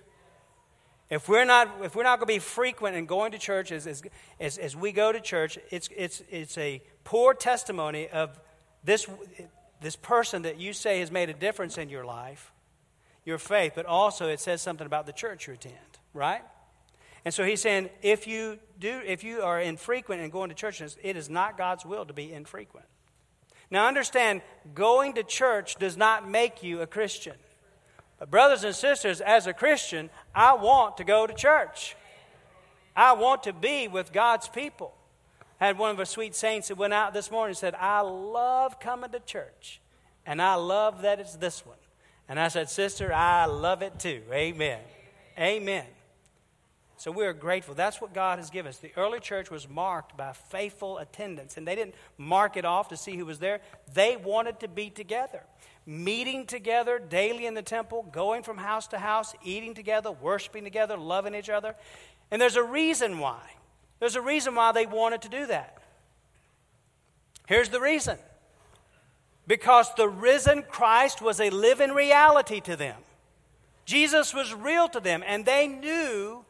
If 1.10 1.28
we're 1.28 1.45
not, 1.45 1.69
if 1.84 1.95
we're 1.95 2.04
not 2.04 2.19
going 2.19 2.28
to 2.28 2.34
be 2.34 2.39
frequent 2.39 2.95
in 2.95 3.06
going 3.08 3.32
to 3.32 3.39
church 3.39 3.72
as, 3.72 3.88
as, 3.88 4.04
as, 4.39 4.58
as 4.58 4.76
we 4.76 4.91
go 4.91 5.12
to 5.12 5.19
church, 5.19 5.58
it's, 5.72 5.89
it's, 5.95 6.22
it's 6.30 6.58
a 6.58 6.82
poor 7.04 7.34
testimony 7.34 8.08
of 8.10 8.39
this, 8.84 9.08
this 9.82 9.95
person 9.95 10.43
that 10.43 10.60
you 10.60 10.72
say 10.72 11.00
has 11.00 11.12
made 11.12 11.30
a 11.30 11.34
difference 11.34 11.80
in 11.80 11.89
your 11.89 12.06
life, 12.06 12.52
your 13.26 13.39
faith, 13.39 13.74
but 13.76 13.88
also 13.88 14.28
it 14.28 14.39
says 14.39 14.62
something 14.62 14.86
about 14.86 15.08
the 15.08 15.13
church 15.13 15.48
you 15.48 15.54
attend, 15.56 15.76
right? 16.13 16.43
And 17.26 17.34
so 17.34 17.43
he's 17.43 17.62
saying 17.62 17.89
if 18.02 18.28
you 18.28 18.60
do 18.80 19.02
if 19.06 19.24
you 19.24 19.41
are 19.41 19.60
infrequent 19.60 20.22
in 20.22 20.30
going 20.30 20.50
to 20.50 20.56
church, 20.56 20.82
it 20.82 21.17
is 21.17 21.30
not 21.30 21.58
God's 21.58 21.86
will 21.86 22.06
to 22.06 22.13
be 22.13 22.32
infrequent. 22.32 22.86
Now 23.69 23.88
understand, 23.88 24.41
going 24.74 25.13
to 25.13 25.24
church 25.24 25.76
does 25.76 25.98
not 25.98 26.28
make 26.28 26.63
you 26.63 26.82
a 26.82 26.88
Christian. 26.88 27.36
But 28.19 28.29
brothers 28.29 28.63
and 28.63 28.75
sisters, 28.75 29.21
as 29.21 29.47
a 29.47 29.53
Christian, 29.53 30.10
I 30.36 30.53
want 30.53 30.97
to 30.97 31.03
go 31.03 31.25
to 31.25 31.34
church. 31.34 31.95
I 32.95 33.13
want 33.13 33.43
to 33.43 33.53
be 33.53 33.88
with 33.88 34.12
God's 34.12 34.49
people. 34.49 34.93
I 35.62 35.67
had 35.67 35.77
one 35.77 35.91
of 35.91 35.99
our 35.99 36.05
sweet 36.05 36.36
saints 36.36 36.67
that 36.67 36.77
went 36.77 36.93
out 36.93 37.13
this 37.13 37.32
morning 37.32 37.51
and 37.51 37.58
said, 37.58 37.75
I 37.75 38.01
love 38.01 38.79
coming 38.79 39.12
to 39.12 39.19
church. 39.19 39.79
And 40.25 40.41
I 40.41 40.55
love 40.55 41.01
that 41.01 41.19
it's 41.19 41.36
this 41.36 41.65
one. 41.65 41.77
And 42.27 42.39
I 42.39 42.49
said, 42.49 42.69
Sister, 42.69 43.12
I 43.12 43.45
love 43.45 43.82
it 43.82 43.99
too. 43.99 44.21
Amen. 44.32 44.79
Amen. 45.38 45.86
So 46.97 47.12
we 47.12 47.25
are 47.25 47.34
grateful. 47.34 47.75
That's 47.75 48.01
what 48.01 48.13
God 48.13 48.39
has 48.39 48.49
given 48.49 48.69
us. 48.69 48.77
The 48.77 48.91
early 48.97 49.21
church 49.21 49.49
was 49.49 49.69
marked 49.69 50.17
by 50.17 50.34
faithful 50.34 50.97
attendance, 50.97 51.55
and 51.55 51.65
they 51.65 51.75
didn't 51.75 51.95
mark 52.17 52.58
it 52.58 52.65
off 52.65 52.89
to 52.89 52.97
see 52.97 53.15
who 53.15 53.25
was 53.25 53.39
there. 53.39 53.62
They 53.93 54.17
wanted 54.17 54.60
to 54.60 54.67
be 54.67 54.89
together, 54.89 55.43
meeting 55.89 56.45
together 56.45 56.99
daily 56.99 57.47
in 57.47 57.56
the 57.56 57.63
temple, 57.63 58.06
going 58.12 58.43
from 58.43 58.60
house 58.60 58.88
to 58.89 58.99
house, 58.99 59.34
eating 59.43 59.73
together, 59.73 60.12
worshiping 60.12 60.63
together, 60.63 60.95
loving 60.95 61.34
each 61.34 61.49
other. 61.49 61.75
And 62.30 62.39
there's 62.39 62.56
a 62.56 62.63
reason 62.63 63.17
why. 63.17 63.41
There's 63.99 64.15
a 64.15 64.21
reason 64.21 64.54
why 64.54 64.71
they 64.71 64.86
wanted 64.86 65.23
to 65.23 65.30
do 65.30 65.47
that. 65.47 65.82
Here's 67.47 67.69
the 67.69 67.82
reason 67.82 68.19
because 69.47 69.91
the 69.95 70.08
risen 70.08 70.62
Christ 70.62 71.23
was 71.23 71.41
a 71.41 71.49
living 71.49 71.91
reality 71.91 72.62
to 72.62 72.75
them. 72.75 73.02
Jesus 73.86 74.32
was 74.32 74.54
real 74.54 74.88
to 74.89 74.99
them, 74.99 75.23
and 75.25 75.43
they 75.43 75.67
knew 75.67 76.45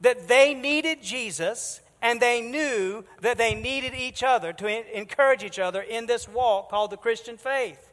that 0.00 0.26
they 0.26 0.52
needed 0.52 1.00
Jesus 1.00 1.80
and 2.02 2.18
they 2.18 2.40
knew 2.40 3.04
that 3.20 3.38
they 3.38 3.54
needed 3.54 3.94
each 3.94 4.24
other 4.24 4.52
to 4.54 4.98
encourage 4.98 5.44
each 5.44 5.58
other 5.58 5.82
in 5.82 6.06
this 6.06 6.26
walk 6.26 6.70
called 6.70 6.90
the 6.90 6.96
Christian 6.96 7.36
faith. 7.36 7.89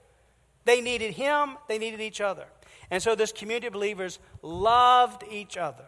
They 0.67 0.81
needed 0.81 1.13
Him, 1.13 1.55
they 1.69 1.77
needed 1.77 2.01
each 2.01 2.19
other. 2.19 2.43
And 2.91 3.01
so 3.01 3.15
this 3.15 3.31
community 3.31 3.67
of 3.67 3.73
believers 3.73 4.19
loved 4.41 5.23
each 5.31 5.55
other. 5.55 5.87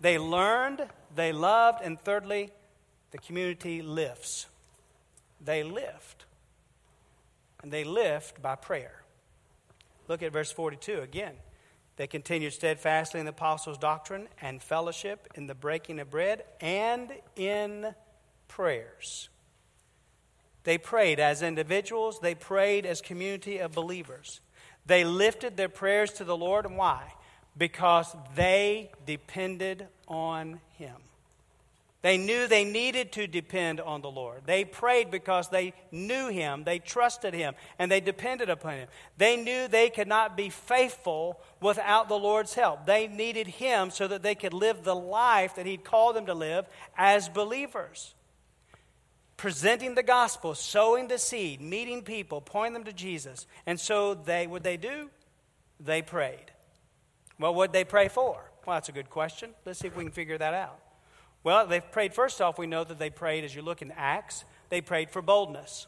They 0.00 0.18
learned, 0.18 0.84
they 1.14 1.30
loved, 1.30 1.80
and 1.80 1.98
thirdly, 1.98 2.50
the 3.12 3.18
community 3.18 3.82
lifts. 3.82 4.46
They 5.40 5.62
lift. 5.62 6.24
And 7.62 7.72
they 7.72 7.84
lift 7.84 8.42
by 8.42 8.56
prayer. 8.56 9.04
Look 10.08 10.24
at 10.24 10.32
verse 10.32 10.50
42 10.50 10.98
again. 10.98 11.34
They 11.94 12.08
continued 12.08 12.52
steadfastly 12.52 13.20
in 13.20 13.26
the 13.26 13.30
apostles' 13.30 13.78
doctrine 13.78 14.26
and 14.42 14.60
fellowship, 14.60 15.28
in 15.36 15.46
the 15.46 15.54
breaking 15.54 16.00
of 16.00 16.10
bread, 16.10 16.42
and 16.60 17.12
in 17.36 17.94
prayers. 18.48 19.28
They 20.64 20.78
prayed 20.78 21.20
as 21.20 21.42
individuals, 21.42 22.20
they 22.20 22.34
prayed 22.34 22.86
as 22.86 23.00
community 23.00 23.58
of 23.58 23.72
believers. 23.72 24.40
They 24.86 25.04
lifted 25.04 25.56
their 25.56 25.68
prayers 25.68 26.12
to 26.14 26.24
the 26.24 26.36
Lord, 26.36 26.66
and 26.66 26.76
why? 26.76 27.12
Because 27.56 28.14
they 28.34 28.90
depended 29.06 29.86
on 30.08 30.60
Him. 30.72 30.96
They 32.04 32.18
knew 32.18 32.46
they 32.46 32.64
needed 32.64 33.12
to 33.12 33.26
depend 33.26 33.80
on 33.80 34.02
the 34.02 34.10
Lord. 34.10 34.42
They 34.44 34.66
prayed 34.66 35.10
because 35.10 35.48
they 35.48 35.72
knew 35.90 36.28
Him, 36.28 36.64
they 36.64 36.78
trusted 36.78 37.32
Him, 37.32 37.54
and 37.78 37.90
they 37.90 38.00
depended 38.00 38.50
upon 38.50 38.74
Him. 38.74 38.88
They 39.16 39.36
knew 39.36 39.68
they 39.68 39.88
could 39.88 40.08
not 40.08 40.36
be 40.36 40.50
faithful 40.50 41.40
without 41.62 42.08
the 42.08 42.18
Lord's 42.18 42.52
help. 42.52 42.84
They 42.84 43.06
needed 43.06 43.46
Him 43.46 43.90
so 43.90 44.06
that 44.06 44.22
they 44.22 44.34
could 44.34 44.52
live 44.52 44.84
the 44.84 44.94
life 44.94 45.54
that 45.54 45.64
He'd 45.64 45.84
called 45.84 46.16
them 46.16 46.26
to 46.26 46.34
live 46.34 46.66
as 46.94 47.30
believers. 47.30 48.14
Presenting 49.36 49.94
the 49.94 50.02
gospel, 50.02 50.54
sowing 50.54 51.08
the 51.08 51.18
seed, 51.18 51.60
meeting 51.60 52.02
people, 52.02 52.40
pointing 52.40 52.74
them 52.74 52.84
to 52.84 52.92
Jesus. 52.92 53.46
And 53.66 53.78
so 53.78 54.14
they 54.14 54.46
what 54.46 54.62
they 54.62 54.76
do? 54.76 55.10
They 55.80 56.02
prayed. 56.02 56.52
Well, 57.38 57.54
what 57.54 57.72
they 57.72 57.84
pray 57.84 58.08
for? 58.08 58.50
Well, 58.64 58.76
that's 58.76 58.88
a 58.88 58.92
good 58.92 59.10
question. 59.10 59.50
Let's 59.64 59.80
see 59.80 59.88
if 59.88 59.96
we 59.96 60.04
can 60.04 60.12
figure 60.12 60.38
that 60.38 60.54
out. 60.54 60.78
Well, 61.42 61.66
they 61.66 61.80
prayed, 61.80 62.14
first 62.14 62.40
off, 62.40 62.58
we 62.58 62.66
know 62.66 62.84
that 62.84 62.98
they 62.98 63.10
prayed, 63.10 63.44
as 63.44 63.54
you 63.54 63.60
look 63.60 63.82
in 63.82 63.92
Acts, 63.92 64.44
they 64.70 64.80
prayed 64.80 65.10
for 65.10 65.20
boldness. 65.20 65.86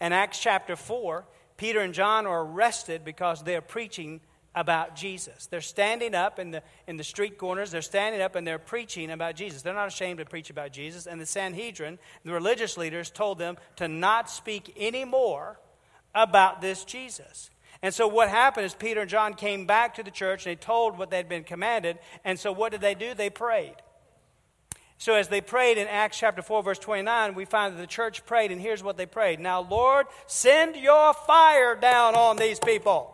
In 0.00 0.12
Acts 0.12 0.38
chapter 0.38 0.76
4, 0.76 1.24
Peter 1.56 1.80
and 1.80 1.94
John 1.94 2.26
are 2.26 2.44
arrested 2.44 3.04
because 3.04 3.42
they're 3.42 3.62
preaching 3.62 4.20
about 4.54 4.94
Jesus. 4.94 5.46
They're 5.46 5.60
standing 5.60 6.14
up 6.14 6.38
in 6.38 6.52
the, 6.52 6.62
in 6.86 6.96
the 6.96 7.04
street 7.04 7.38
corners, 7.38 7.70
they're 7.70 7.82
standing 7.82 8.20
up 8.20 8.36
and 8.36 8.46
they're 8.46 8.58
preaching 8.58 9.10
about 9.10 9.34
Jesus. 9.34 9.62
They're 9.62 9.74
not 9.74 9.88
ashamed 9.88 10.18
to 10.18 10.24
preach 10.24 10.50
about 10.50 10.72
Jesus. 10.72 11.06
And 11.06 11.20
the 11.20 11.26
Sanhedrin, 11.26 11.98
the 12.24 12.32
religious 12.32 12.76
leaders, 12.76 13.10
told 13.10 13.38
them 13.38 13.56
to 13.76 13.88
not 13.88 14.30
speak 14.30 14.74
any 14.76 15.04
more 15.04 15.58
about 16.14 16.60
this 16.60 16.84
Jesus. 16.84 17.50
And 17.82 17.92
so 17.92 18.06
what 18.06 18.28
happened 18.28 18.66
is 18.66 18.74
Peter 18.74 19.02
and 19.02 19.10
John 19.10 19.34
came 19.34 19.66
back 19.66 19.96
to 19.96 20.02
the 20.02 20.10
church 20.10 20.46
and 20.46 20.52
they 20.52 20.60
told 20.60 20.96
what 20.96 21.10
they'd 21.10 21.28
been 21.28 21.44
commanded. 21.44 21.98
And 22.24 22.38
so 22.38 22.52
what 22.52 22.72
did 22.72 22.80
they 22.80 22.94
do? 22.94 23.14
They 23.14 23.30
prayed. 23.30 23.74
So 24.96 25.14
as 25.14 25.28
they 25.28 25.40
prayed 25.40 25.76
in 25.76 25.86
Acts 25.88 26.18
chapter 26.18 26.40
4, 26.40 26.62
verse 26.62 26.78
29, 26.78 27.34
we 27.34 27.44
find 27.44 27.74
that 27.74 27.80
the 27.80 27.86
church 27.86 28.24
prayed, 28.24 28.52
and 28.52 28.60
here's 28.60 28.82
what 28.82 28.96
they 28.96 29.06
prayed 29.06 29.40
Now, 29.40 29.60
Lord, 29.60 30.06
send 30.26 30.76
your 30.76 31.12
fire 31.12 31.74
down 31.74 32.14
on 32.14 32.36
these 32.36 32.58
people. 32.58 33.13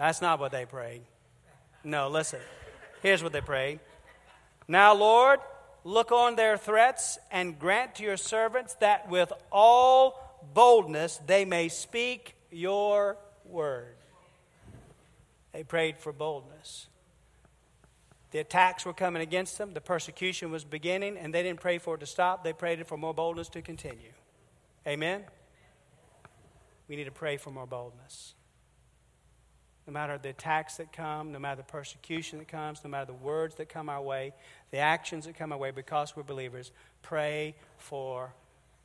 That's 0.00 0.22
not 0.22 0.40
what 0.40 0.50
they 0.50 0.64
prayed. 0.64 1.02
No, 1.84 2.08
listen. 2.08 2.40
Here's 3.02 3.22
what 3.22 3.32
they 3.32 3.42
prayed. 3.42 3.80
Now, 4.66 4.94
Lord, 4.94 5.40
look 5.84 6.10
on 6.10 6.36
their 6.36 6.56
threats 6.56 7.18
and 7.30 7.58
grant 7.58 7.96
to 7.96 8.02
your 8.02 8.16
servants 8.16 8.72
that 8.76 9.10
with 9.10 9.30
all 9.52 10.40
boldness 10.54 11.20
they 11.26 11.44
may 11.44 11.68
speak 11.68 12.34
your 12.50 13.18
word. 13.44 13.94
They 15.52 15.64
prayed 15.64 15.98
for 15.98 16.14
boldness. 16.14 16.86
The 18.30 18.38
attacks 18.38 18.86
were 18.86 18.94
coming 18.94 19.20
against 19.20 19.58
them, 19.58 19.74
the 19.74 19.82
persecution 19.82 20.50
was 20.50 20.64
beginning, 20.64 21.18
and 21.18 21.34
they 21.34 21.42
didn't 21.42 21.60
pray 21.60 21.76
for 21.76 21.96
it 21.96 21.98
to 21.98 22.06
stop. 22.06 22.42
They 22.42 22.54
prayed 22.54 22.86
for 22.86 22.96
more 22.96 23.12
boldness 23.12 23.50
to 23.50 23.60
continue. 23.60 24.12
Amen? 24.86 25.24
We 26.88 26.96
need 26.96 27.04
to 27.04 27.10
pray 27.10 27.36
for 27.36 27.50
more 27.50 27.66
boldness. 27.66 28.34
No 29.90 29.94
matter 29.94 30.18
the 30.18 30.28
attacks 30.28 30.76
that 30.76 30.92
come, 30.92 31.32
no 31.32 31.38
matter 31.38 31.62
the 31.62 31.72
persecution 31.72 32.38
that 32.38 32.48
comes, 32.48 32.84
no 32.84 32.90
matter 32.90 33.06
the 33.06 33.12
words 33.12 33.56
that 33.56 33.68
come 33.68 33.88
our 33.88 34.00
way, 34.00 34.32
the 34.70 34.78
actions 34.78 35.26
that 35.26 35.36
come 35.36 35.50
our 35.52 35.58
way, 35.58 35.72
because 35.72 36.14
we're 36.14 36.22
believers, 36.22 36.70
pray 37.02 37.56
for 37.76 38.32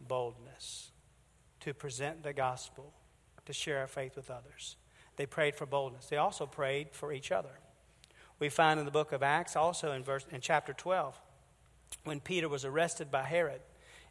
boldness 0.08 0.90
to 1.60 1.74
present 1.74 2.24
the 2.24 2.34
gospel, 2.34 2.92
to 3.46 3.54
share 3.54 3.80
our 3.80 3.88
faith 3.88 4.16
with 4.16 4.32
others. 4.32 4.78
They 5.16 5.28
prayed 5.28 5.56
for 5.56 5.66
boldness. 5.66 6.08
They 6.08 6.18
also 6.18 6.48
prayed 6.48 6.90
for 6.92 7.14
each 7.14 7.32
other 7.32 7.60
we 8.40 8.50
find 8.50 8.80
in 8.80 8.86
the 8.86 8.92
book 8.92 9.12
of 9.12 9.24
Acts, 9.24 9.56
also 9.56 9.92
in, 9.92 10.04
verse, 10.04 10.26
in 10.32 10.42
chapter 10.42 10.74
12, 10.74 11.20
when 12.04 12.20
Peter 12.20 12.50
was 12.50 12.66
arrested 12.66 13.10
by 13.10 13.24
Herod, 13.24 13.62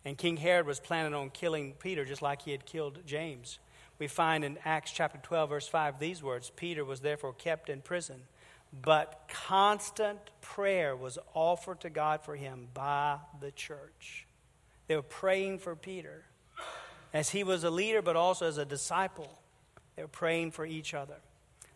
and 0.05 0.17
King 0.17 0.39
Herod 0.39 0.67
was 0.67 0.81
planning 0.81 1.15
on 1.15 1.31
killing 1.31 1.75
Peter 1.79 2.05
just 2.05 2.23
like 2.23 2.43
he 2.43 2.51
had 2.51 2.65
killed 2.65 3.01
James. 3.07 3.59
We 3.99 4.09
find 4.09 4.45
in 4.45 4.59
Acts 4.65 4.91
chapter 4.91 5.19
12, 5.23 5.51
verse 5.51 5.69
5, 5.69 5.99
these 5.99 6.23
words 6.23 6.51
Peter 6.55 6.85
was 6.85 7.01
therefore 7.01 7.33
kept 7.33 7.69
in 7.69 7.81
prison, 7.81 8.23
but 8.83 9.29
constant 9.29 10.19
prayer 10.41 10.97
was 10.97 11.19
offered 11.33 11.81
to 11.83 11.91
God 11.91 12.23
for 12.25 12.35
him 12.35 12.69
by 12.75 13.19
the 13.41 13.53
church. 13.53 14.27
They 14.89 14.97
were 14.97 15.03
praying 15.03 15.61
for 15.61 15.77
Peter 15.77 16.25
as 17.13 17.31
he 17.31 17.45
was 17.45 17.63
a 17.63 17.71
leader, 17.71 18.03
but 18.03 18.17
also 18.17 18.47
as 18.47 18.59
a 18.59 18.65
disciple. 18.65 19.41
They 19.97 20.03
were 20.03 20.09
praying 20.09 20.51
for 20.51 20.67
each 20.67 20.93
other. 20.93 21.17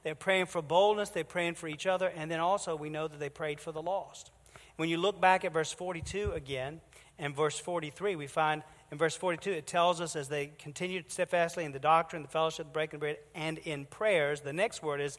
They're 0.03 0.15
praying 0.15 0.47
for 0.47 0.63
boldness, 0.63 1.11
they're 1.11 1.25
praying 1.25 1.55
for 1.55 1.69
each 1.69 1.87
other, 1.87 2.09
and 2.09 2.31
then 2.31 2.41
also 2.41 2.77
we 2.77 2.91
know 2.91 3.09
that 3.09 3.21
they 3.21 3.29
prayed 3.29 3.61
for 3.61 3.73
the 3.73 3.83
lost. 3.83 4.31
When 4.77 4.89
you 4.89 4.97
look 4.97 5.21
back 5.21 5.45
at 5.45 5.53
verse 5.53 5.73
42 5.73 6.33
again 6.33 6.81
and 7.19 7.35
verse 7.35 7.59
43, 7.59 8.17
we 8.17 8.27
find 8.27 8.63
in 8.91 8.99
verse 8.99 9.17
42 9.17 9.51
it 9.51 9.67
tells 9.67 10.01
us 10.01 10.17
as 10.17 10.29
they 10.29 10.53
continued 10.59 11.11
steadfastly 11.11 11.65
in 11.65 11.73
the 11.73 11.79
doctrine, 11.79 12.23
the 12.23 12.29
fellowship, 12.29 12.67
the 12.67 12.73
breaking 12.73 13.01
bread, 13.01 13.19
and 13.35 13.59
in 13.59 13.85
prayers, 13.85 14.41
the 14.41 14.53
next 14.53 14.83
word 14.83 15.01
is 15.01 15.19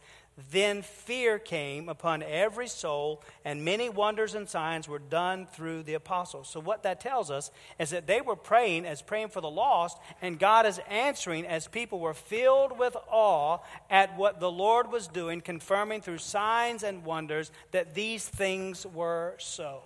then 0.51 0.81
fear 0.81 1.37
came 1.37 1.89
upon 1.89 2.23
every 2.23 2.67
soul, 2.67 3.21
and 3.43 3.65
many 3.65 3.89
wonders 3.89 4.35
and 4.35 4.47
signs 4.47 4.87
were 4.87 4.99
done 4.99 5.45
through 5.45 5.83
the 5.83 5.95
apostles. 5.95 6.47
So, 6.49 6.59
what 6.59 6.83
that 6.83 7.01
tells 7.01 7.29
us 7.29 7.51
is 7.77 7.89
that 7.89 8.07
they 8.07 8.21
were 8.21 8.35
praying 8.35 8.85
as 8.85 9.01
praying 9.01 9.29
for 9.29 9.41
the 9.41 9.49
lost, 9.49 9.97
and 10.21 10.39
God 10.39 10.65
is 10.65 10.79
answering 10.89 11.45
as 11.45 11.67
people 11.67 11.99
were 11.99 12.13
filled 12.13 12.77
with 12.79 12.95
awe 13.09 13.59
at 13.89 14.17
what 14.17 14.39
the 14.39 14.51
Lord 14.51 14.91
was 14.91 15.07
doing, 15.07 15.41
confirming 15.41 16.01
through 16.01 16.19
signs 16.19 16.83
and 16.83 17.03
wonders 17.03 17.51
that 17.71 17.93
these 17.93 18.27
things 18.27 18.85
were 18.85 19.35
so. 19.39 19.81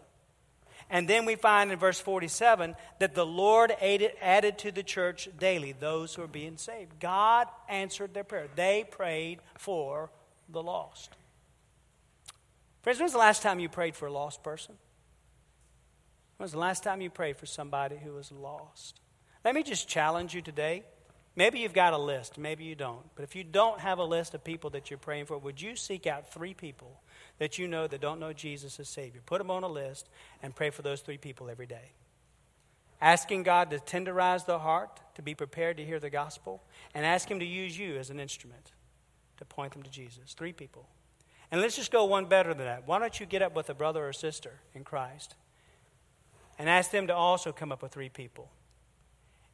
And 0.90 1.08
then 1.08 1.26
we 1.26 1.36
find 1.36 1.72
in 1.72 1.80
verse 1.80 2.00
47 2.00 2.76
that 3.00 3.16
the 3.16 3.26
Lord 3.26 3.72
added, 3.82 4.58
to 4.60 4.72
the 4.72 4.84
church 4.84 5.30
daily 5.40 5.72
those 5.72 6.14
who 6.14 6.24
are 6.24 6.28
being 6.28 6.58
saved. 6.58 7.00
God 7.00 7.48
answered 7.68 8.14
their 8.14 8.24
prayer. 8.24 8.48
They 8.56 8.86
prayed 8.90 9.40
for 9.58 10.12
the 10.50 10.62
lost. 10.62 11.12
Friends, 12.82 13.00
when 13.00 13.06
was 13.06 13.14
the 13.14 13.18
last 13.18 13.42
time 13.42 13.60
you 13.60 13.70
prayed 13.70 13.96
for 13.96 14.08
a 14.08 14.12
lost 14.12 14.44
person? 14.44 14.76
When 16.38 16.46
was 16.46 16.52
the 16.52 16.60
last 16.60 16.84
time 16.84 17.02
you 17.02 17.10
prayed 17.10 17.38
for 17.38 17.46
somebody 17.46 17.98
who 17.98 18.14
was 18.14 18.32
lost? 18.32 19.00
Let 19.46 19.56
me 19.56 19.64
just 19.64 19.88
challenge 19.88 20.34
you 20.34 20.42
today. 20.42 20.84
Maybe 21.36 21.60
you've 21.60 21.74
got 21.74 21.94
a 21.94 21.98
list, 21.98 22.38
maybe 22.38 22.64
you 22.64 22.76
don't. 22.76 23.04
But 23.16 23.24
if 23.24 23.36
you 23.36 23.44
don't 23.44 23.80
have 23.80 23.98
a 23.98 24.04
list 24.04 24.36
of 24.36 24.44
people 24.44 24.70
that 24.72 24.92
you're 24.92 25.00
praying 25.00 25.26
for, 25.26 25.38
would 25.38 25.60
you 25.60 25.76
seek 25.76 26.06
out 26.06 26.32
three 26.32 26.54
people 26.54 27.02
that 27.40 27.58
you 27.58 27.68
know 27.68 27.88
that 27.88 28.02
don't 28.02 28.20
know 28.20 28.34
Jesus 28.34 28.80
as 28.80 28.90
Savior? 28.90 29.22
Put 29.26 29.40
them 29.40 29.52
on 29.52 29.64
a 29.64 29.68
list 29.68 30.10
and 30.42 30.56
pray 30.56 30.70
for 30.70 30.82
those 30.82 31.02
three 31.02 31.18
people 31.18 31.50
every 31.50 31.66
day. 31.66 31.92
Asking 33.02 33.44
God 33.44 33.70
to 33.72 33.80
tenderize 33.80 34.46
their 34.46 34.60
heart, 34.60 35.02
to 35.16 35.22
be 35.22 35.36
prepared 35.36 35.78
to 35.78 35.86
hear 35.86 36.00
the 36.00 36.10
gospel, 36.10 36.64
and 36.94 37.06
ask 37.06 37.30
Him 37.30 37.40
to 37.40 37.46
use 37.46 37.78
you 37.78 37.98
as 37.98 38.10
an 38.10 38.20
instrument 38.20 38.72
to 39.38 39.46
point 39.46 39.74
them 39.74 39.84
to 39.84 39.90
Jesus. 39.90 40.34
Three 40.34 40.54
people. 40.54 40.88
And 41.52 41.62
let's 41.62 41.76
just 41.76 41.92
go 41.92 42.06
one 42.06 42.26
better 42.26 42.54
than 42.54 42.66
that. 42.66 42.88
Why 42.88 43.00
don't 43.00 43.20
you 43.20 43.26
get 43.26 43.42
up 43.42 43.56
with 43.56 43.70
a 43.70 43.74
brother 43.74 44.08
or 44.08 44.14
sister 44.14 44.62
in 44.74 44.84
Christ 44.84 45.36
and 46.58 46.70
ask 46.70 46.92
them 46.92 47.08
to 47.08 47.16
also 47.16 47.52
come 47.52 47.72
up 47.72 47.84
with 47.84 47.92
three 47.92 48.10
people? 48.10 48.50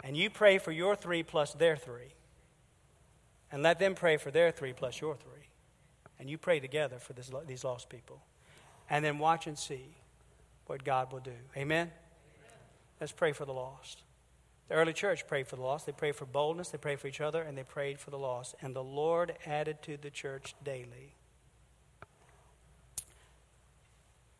And 0.03 0.15
you 0.15 0.29
pray 0.29 0.59
for 0.59 0.71
your 0.71 0.95
three 0.95 1.23
plus 1.23 1.53
their 1.53 1.75
three. 1.75 2.13
And 3.51 3.63
let 3.63 3.79
them 3.79 3.95
pray 3.95 4.17
for 4.17 4.31
their 4.31 4.51
three 4.51 4.73
plus 4.73 5.01
your 5.01 5.15
three. 5.15 5.48
And 6.19 6.29
you 6.29 6.37
pray 6.37 6.59
together 6.59 6.99
for 6.99 7.13
this, 7.13 7.31
these 7.47 7.63
lost 7.63 7.89
people. 7.89 8.21
And 8.89 9.03
then 9.05 9.19
watch 9.19 9.47
and 9.47 9.57
see 9.57 9.95
what 10.65 10.83
God 10.83 11.11
will 11.11 11.19
do. 11.19 11.31
Amen? 11.55 11.61
Amen? 11.61 11.91
Let's 12.99 13.13
pray 13.13 13.31
for 13.31 13.45
the 13.45 13.53
lost. 13.53 14.03
The 14.67 14.75
early 14.75 14.93
church 14.93 15.25
prayed 15.27 15.47
for 15.47 15.55
the 15.55 15.61
lost. 15.61 15.85
They 15.85 15.91
prayed 15.91 16.15
for 16.15 16.25
boldness. 16.25 16.69
They 16.69 16.77
prayed 16.77 16.99
for 16.99 17.07
each 17.07 17.21
other, 17.21 17.41
and 17.41 17.57
they 17.57 17.63
prayed 17.63 17.99
for 17.99 18.11
the 18.11 18.19
lost. 18.19 18.55
And 18.61 18.75
the 18.75 18.83
Lord 18.83 19.33
added 19.45 19.81
to 19.83 19.97
the 19.97 20.11
church 20.11 20.53
daily. 20.63 21.15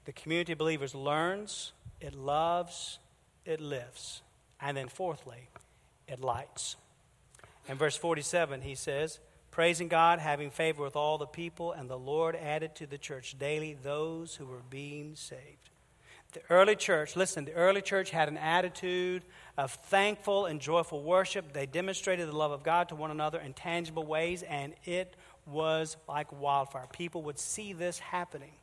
The 0.06 0.12
community 0.12 0.54
of 0.54 0.58
believers 0.58 0.94
learns, 0.94 1.72
it 2.02 2.14
loves, 2.14 3.00
it 3.46 3.60
lifts. 3.60 4.22
And 4.62 4.76
then, 4.76 4.88
fourthly, 4.88 5.50
it 6.08 6.20
lights. 6.20 6.76
In 7.68 7.78
verse 7.78 7.96
47, 7.96 8.62
he 8.62 8.76
says, 8.76 9.20
Praising 9.60 9.90
God, 9.90 10.20
having 10.20 10.52
favor 10.52 10.82
with 10.82 10.96
all 10.96 11.18
the 11.18 11.26
people, 11.26 11.74
and 11.74 11.90
the 11.90 12.00
Lord 12.00 12.34
added 12.34 12.76
to 12.76 12.88
the 12.88 12.98
church 12.98 13.38
daily 13.38 13.74
those 13.74 14.36
who 14.36 14.46
were 14.46 14.62
being 14.70 15.18
saved. 15.18 15.70
The 16.32 16.40
early 16.50 16.78
church, 16.78 17.18
listen, 17.18 17.44
the 17.44 17.52
early 17.52 17.82
church 17.82 18.10
had 18.10 18.30
an 18.30 18.38
attitude 18.38 19.26
of 19.58 19.74
thankful 19.74 20.46
and 20.46 20.62
joyful 20.62 21.04
worship. 21.04 21.52
They 21.52 21.66
demonstrated 21.66 22.30
the 22.30 22.38
love 22.38 22.54
of 22.54 22.64
God 22.64 22.88
to 22.88 22.96
one 22.96 23.12
another 23.12 23.38
in 23.38 23.52
tangible 23.52 24.06
ways, 24.06 24.44
and 24.44 24.76
it 24.86 25.14
was 25.46 25.98
like 26.08 26.32
wildfire. 26.32 26.88
People 26.94 27.24
would 27.24 27.38
see 27.38 27.74
this 27.74 28.00
happening. 28.00 28.54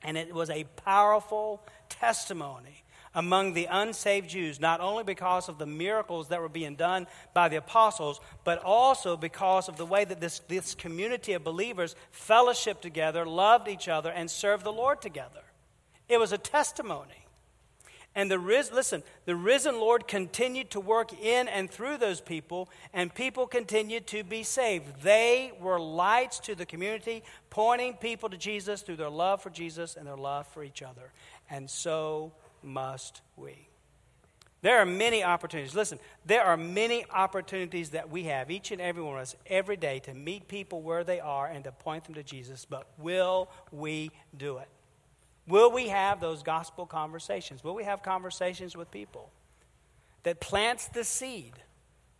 And 0.00 0.16
it 0.16 0.32
was 0.32 0.48
a 0.48 0.62
powerful 0.84 1.60
testimony 1.88 2.83
among 3.14 3.52
the 3.52 3.66
unsaved 3.70 4.28
Jews, 4.28 4.60
not 4.60 4.80
only 4.80 5.04
because 5.04 5.48
of 5.48 5.58
the 5.58 5.66
miracles 5.66 6.28
that 6.28 6.40
were 6.40 6.48
being 6.48 6.74
done 6.74 7.06
by 7.32 7.48
the 7.48 7.56
apostles, 7.56 8.20
but 8.44 8.62
also 8.62 9.16
because 9.16 9.68
of 9.68 9.76
the 9.76 9.86
way 9.86 10.04
that 10.04 10.20
this, 10.20 10.40
this 10.48 10.74
community 10.74 11.32
of 11.32 11.44
believers 11.44 11.94
fellowshiped 12.12 12.80
together, 12.80 13.24
loved 13.24 13.68
each 13.68 13.88
other, 13.88 14.10
and 14.10 14.30
served 14.30 14.64
the 14.64 14.72
Lord 14.72 15.00
together. 15.00 15.42
It 16.08 16.18
was 16.18 16.32
a 16.32 16.38
testimony. 16.38 17.24
And 18.16 18.30
the 18.30 18.38
listen, 18.38 19.02
the 19.24 19.34
risen 19.34 19.80
Lord 19.80 20.06
continued 20.06 20.70
to 20.70 20.80
work 20.80 21.12
in 21.20 21.48
and 21.48 21.68
through 21.68 21.96
those 21.96 22.20
people, 22.20 22.68
and 22.92 23.12
people 23.12 23.48
continued 23.48 24.06
to 24.08 24.22
be 24.22 24.44
saved. 24.44 25.02
They 25.02 25.52
were 25.60 25.80
lights 25.80 26.38
to 26.40 26.54
the 26.54 26.64
community, 26.64 27.24
pointing 27.50 27.94
people 27.94 28.28
to 28.28 28.36
Jesus 28.36 28.82
through 28.82 28.96
their 28.96 29.10
love 29.10 29.42
for 29.42 29.50
Jesus 29.50 29.96
and 29.96 30.06
their 30.06 30.16
love 30.16 30.46
for 30.46 30.62
each 30.62 30.80
other. 30.80 31.10
And 31.50 31.68
so 31.68 32.32
must 32.64 33.20
we. 33.36 33.68
There 34.62 34.78
are 34.78 34.86
many 34.86 35.22
opportunities. 35.22 35.74
Listen, 35.74 35.98
there 36.24 36.42
are 36.42 36.56
many 36.56 37.04
opportunities 37.10 37.90
that 37.90 38.08
we 38.08 38.22
have, 38.24 38.50
each 38.50 38.70
and 38.70 38.80
every 38.80 39.02
one 39.02 39.16
of 39.16 39.20
us, 39.20 39.36
every 39.46 39.76
day 39.76 39.98
to 40.00 40.14
meet 40.14 40.48
people 40.48 40.80
where 40.80 41.04
they 41.04 41.20
are 41.20 41.46
and 41.46 41.64
to 41.64 41.72
point 41.72 42.04
them 42.04 42.14
to 42.14 42.22
Jesus. 42.22 42.64
But 42.64 42.86
will 42.96 43.50
we 43.70 44.10
do 44.34 44.56
it? 44.56 44.68
Will 45.46 45.70
we 45.70 45.88
have 45.88 46.20
those 46.20 46.42
gospel 46.42 46.86
conversations? 46.86 47.62
Will 47.62 47.74
we 47.74 47.84
have 47.84 48.02
conversations 48.02 48.74
with 48.74 48.90
people 48.90 49.30
that 50.22 50.40
plants 50.40 50.88
the 50.88 51.04
seed 51.04 51.52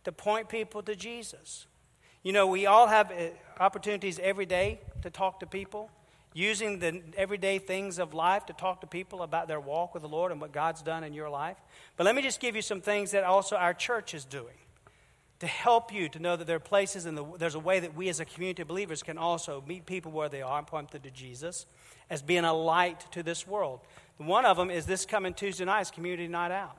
to 0.03 0.11
point 0.11 0.47
people 0.47 0.83
to 0.83 0.95
Jesus? 0.95 1.65
You 2.21 2.31
know, 2.31 2.45
we 2.45 2.67
all 2.67 2.85
have 2.85 3.11
uh, 3.11 3.29
opportunities 3.59 4.19
every 4.19 4.45
day 4.45 4.79
to 5.01 5.09
talk 5.09 5.39
to 5.39 5.47
people, 5.47 5.89
using 6.35 6.79
the 6.79 7.01
everyday 7.15 7.57
things 7.57 7.97
of 7.97 8.13
life 8.13 8.45
to 8.45 8.51
talk 8.53 8.81
to 8.81 8.87
people 8.87 9.23
about 9.23 9.47
their 9.47 9.59
walk 9.59 9.93
with 9.93 10.03
the 10.03 10.09
Lord 10.09 10.33
and 10.33 10.41
what 10.41 10.51
God's 10.51 10.81
done 10.81 11.05
in 11.05 11.13
your 11.13 11.29
life. 11.29 11.55
But 11.95 12.03
let 12.03 12.13
me 12.13 12.21
just 12.21 12.41
give 12.41 12.57
you 12.57 12.61
some 12.61 12.81
things 12.81 13.11
that 13.11 13.23
also 13.23 13.55
our 13.55 13.73
church 13.73 14.13
is 14.13 14.25
doing 14.25 14.57
to 15.39 15.47
help 15.47 15.93
you 15.93 16.09
to 16.09 16.19
know 16.19 16.35
that 16.35 16.45
there 16.45 16.57
are 16.57 16.59
places 16.59 17.05
and 17.05 17.17
the, 17.17 17.25
there's 17.37 17.55
a 17.55 17.59
way 17.59 17.79
that 17.79 17.95
we 17.95 18.09
as 18.09 18.19
a 18.19 18.25
community 18.25 18.61
of 18.61 18.67
believers 18.67 19.01
can 19.01 19.17
also 19.17 19.63
meet 19.65 19.85
people 19.85 20.11
where 20.11 20.27
they 20.27 20.41
are 20.41 20.57
and 20.57 20.67
point 20.67 20.91
them 20.91 21.01
to 21.01 21.09
Jesus 21.09 21.65
as 22.09 22.21
being 22.21 22.43
a 22.43 22.53
light 22.53 23.09
to 23.11 23.23
this 23.23 23.47
world. 23.47 23.79
One 24.17 24.45
of 24.45 24.57
them 24.57 24.69
is 24.69 24.85
this 24.85 25.05
coming 25.05 25.33
Tuesday 25.33 25.63
night, 25.63 25.81
is 25.81 25.91
Community 25.91 26.27
Night 26.27 26.51
Out. 26.51 26.77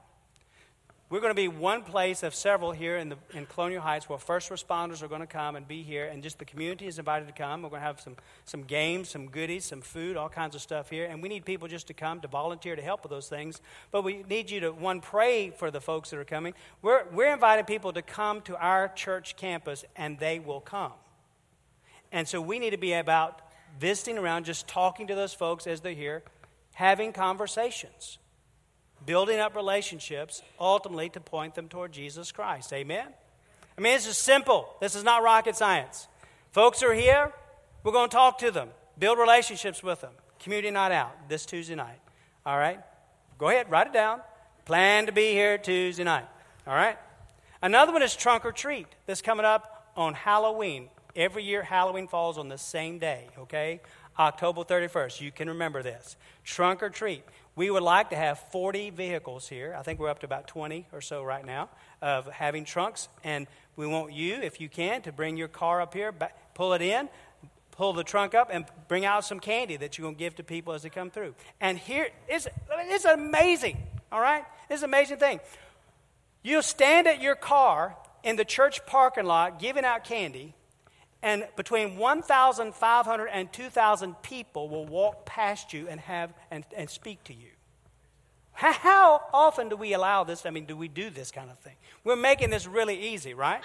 We're 1.09 1.21
going 1.21 1.31
to 1.31 1.37
be 1.37 1.47
one 1.47 1.83
place 1.83 2.25
of 2.25 2.35
several 2.35 2.73
here 2.73 2.97
in, 2.97 3.11
the, 3.11 3.17
in 3.33 3.47
Colonial 3.47 3.81
Heights 3.81 4.09
where 4.09 4.19
first 4.19 4.51
responders 4.51 5.05
are 5.05 5.09
going 5.09 5.21
to 5.21 5.27
come 5.29 5.55
and 5.55 5.67
be 5.69 5.85
here, 5.85 6.07
and 6.07 6.21
just 6.21 6.41
the 6.41 6.45
community 6.45 6.89
is 6.89 6.99
invited 6.99 7.29
to 7.29 7.33
come. 7.33 7.63
We're 7.63 7.69
going 7.69 7.81
to 7.81 7.87
have 7.87 8.01
some, 8.01 8.17
some 8.45 8.65
games, 8.65 9.11
some 9.11 9.29
goodies, 9.29 9.65
some 9.67 9.83
food, 9.83 10.17
all 10.17 10.29
kinds 10.29 10.57
of 10.57 10.63
stuff 10.63 10.91
here. 10.91 11.07
And 11.07 11.23
we 11.23 11.29
need 11.29 11.45
people 11.45 11.69
just 11.69 11.87
to 11.87 11.95
come 11.95 12.21
to 12.23 12.29
volunteer 12.29 12.75
to 12.75 12.83
help 12.83 13.05
with 13.05 13.11
those 13.11 13.29
things. 13.29 13.61
But 13.93 14.03
we 14.03 14.25
need 14.29 14.51
you 14.51 14.59
to, 14.59 14.73
one, 14.73 15.01
pray 15.01 15.51
for 15.51 15.71
the 15.71 15.81
folks 15.81 16.11
that 16.11 16.19
are 16.19 16.25
coming. 16.25 16.55
We're, 16.83 17.05
we're 17.13 17.33
inviting 17.33 17.67
people 17.67 17.93
to 17.93 18.03
come 18.03 18.41
to 18.41 18.57
our 18.57 18.89
church 18.89 19.37
campus, 19.37 19.85
and 19.95 20.19
they 20.19 20.41
will 20.41 20.61
come. 20.61 20.93
And 22.11 22.27
so 22.27 22.41
we 22.41 22.59
need 22.59 22.71
to 22.71 22.79
be 22.79 22.95
about 22.95 23.43
visiting 23.79 24.19
around, 24.19 24.45
just 24.45 24.67
talking 24.67 25.07
to 25.07 25.15
those 25.15 25.33
folks 25.33 25.69
as 25.69 25.83
they're 25.83 25.93
here, 25.93 26.25
having 26.75 27.13
conversations 27.13 28.19
building 29.05 29.39
up 29.39 29.55
relationships, 29.55 30.43
ultimately 30.59 31.09
to 31.11 31.21
point 31.21 31.55
them 31.55 31.69
toward 31.69 31.93
Jesus 31.93 32.33
Christ. 32.33 32.73
Amen? 32.73 33.07
I 33.77 33.81
mean, 33.81 33.93
this 33.93 34.07
is 34.07 34.17
simple. 34.17 34.75
This 34.81 34.95
is 34.95 35.05
not 35.05 35.23
rocket 35.23 35.57
science. 35.57 36.09
Folks 36.53 36.83
are 36.83 36.95
here, 36.95 37.33
we're 37.85 37.93
going 37.93 38.09
to 38.09 38.17
talk 38.17 38.39
to 38.39 38.51
them, 38.51 38.71
build 38.99 39.19
relationships 39.19 39.83
with 39.83 40.01
them. 40.01 40.13
Community 40.41 40.71
night 40.71 40.93
out 40.93 41.29
this 41.29 41.45
Tuesday 41.45 41.75
night. 41.75 42.01
All 42.45 42.57
right? 42.57 42.81
Go 43.39 43.49
ahead, 43.49 43.71
write 43.71 43.89
it 43.89 43.93
down. 43.93 44.21
Plan 44.65 45.07
to 45.07 45.13
be 45.13 45.33
here 45.33 45.59
Tuesday 45.59 46.05
night. 46.05 46.27
All 46.67 46.75
right? 46.75 46.97
Another 47.63 47.93
one 47.93 48.03
is 48.03 48.17
trunk 48.17 48.45
or 48.45 48.53
treat. 48.53 48.87
That's 49.07 49.23
coming 49.23 49.47
up 49.47 49.93
on 49.97 50.15
Halloween. 50.15 50.89
Every 51.15 51.45
year, 51.45 51.63
Halloween 51.63 52.09
falls 52.09 52.37
on 52.39 52.49
the 52.49 52.59
same 52.59 52.99
day, 52.99 53.29
okay? 53.39 53.81
October 54.19 54.63
31st. 54.63 55.21
You 55.21 55.31
can 55.31 55.49
remember 55.49 55.83
this. 55.83 56.17
Trunk 56.45 56.83
or 56.83 56.91
treat. 56.91 57.25
We 57.57 57.71
would 57.71 57.83
like 57.83 58.11
to 58.11 58.17
have 58.17 58.39
40 58.53 58.91
vehicles 58.91 59.49
here. 59.49 59.75
I 59.77 59.83
think 59.83 59.99
we're 59.99 60.11
up 60.11 60.19
to 60.21 60.27
about 60.27 60.47
20 60.47 60.87
or 60.93 61.01
so 61.01 61.25
right 61.25 61.45
now 61.45 61.71
of 62.03 62.27
having 62.27 62.67
trunks. 62.67 63.09
And 63.25 63.47
we 63.77 63.87
want 63.87 64.13
you, 64.13 64.35
if 64.35 64.61
you 64.61 64.69
can, 64.69 65.01
to 65.03 65.13
bring 65.13 65.39
your 65.39 65.49
car 65.49 65.81
up 65.81 65.95
here, 65.95 66.13
pull 66.53 66.75
it 66.75 66.83
in, 66.83 67.09
pull 67.71 67.95
the 67.95 68.05
trunk 68.05 68.35
up, 68.35 68.51
and 68.53 68.67
bring 68.89 69.07
out 69.07 69.25
some 69.25 69.41
candy 69.41 69.79
that 69.79 69.97
you're 69.97 70.05
going 70.05 70.17
to 70.17 70.19
give 70.19 70.37
to 70.37 70.45
people 70.45 70.75
as 70.75 70.83
they 70.83 70.91
come 70.91 71.11
through. 71.11 71.35
And 71.59 71.79
here, 71.79 72.09
it's, 72.29 72.47
it's 72.71 73.07
amazing, 73.07 73.79
all 74.13 74.21
right? 74.21 74.45
It's 74.69 74.83
an 74.83 74.91
amazing 74.91 75.17
thing. 75.17 75.41
You'll 76.43 76.61
stand 76.61 77.07
at 77.07 77.23
your 77.23 77.37
car 77.37 77.97
in 78.23 78.37
the 78.37 78.45
church 78.45 78.85
parking 78.85 79.25
lot 79.25 79.59
giving 79.59 79.85
out 79.85 80.05
candy, 80.05 80.53
and 81.27 81.45
between 81.57 81.97
1,500 81.97 83.27
and 83.27 83.53
2,000 83.53 84.15
people 84.23 84.69
will 84.69 84.87
walk 84.87 85.27
past 85.27 85.73
you 85.73 85.89
and, 85.89 85.99
have, 85.99 86.33
and, 86.53 86.65
and 86.77 86.89
speak 86.89 87.25
to 87.25 87.35
you. 87.35 87.49
How 88.53 89.21
often 89.35 89.69
do 89.69 89.75
we 89.75 89.93
allow 89.93 90.23
this? 90.23 90.47
I 90.47 90.51
mean, 90.51 90.67
do 90.67 90.77
we 90.77 90.87
do 90.87 91.11
this 91.11 91.33
kind 91.33 91.51
of 91.51 91.59
thing? 91.59 91.75
We're 92.05 92.15
making 92.15 92.51
this 92.51 92.69
really 92.69 93.09
easy, 93.09 93.35
right? 93.35 93.61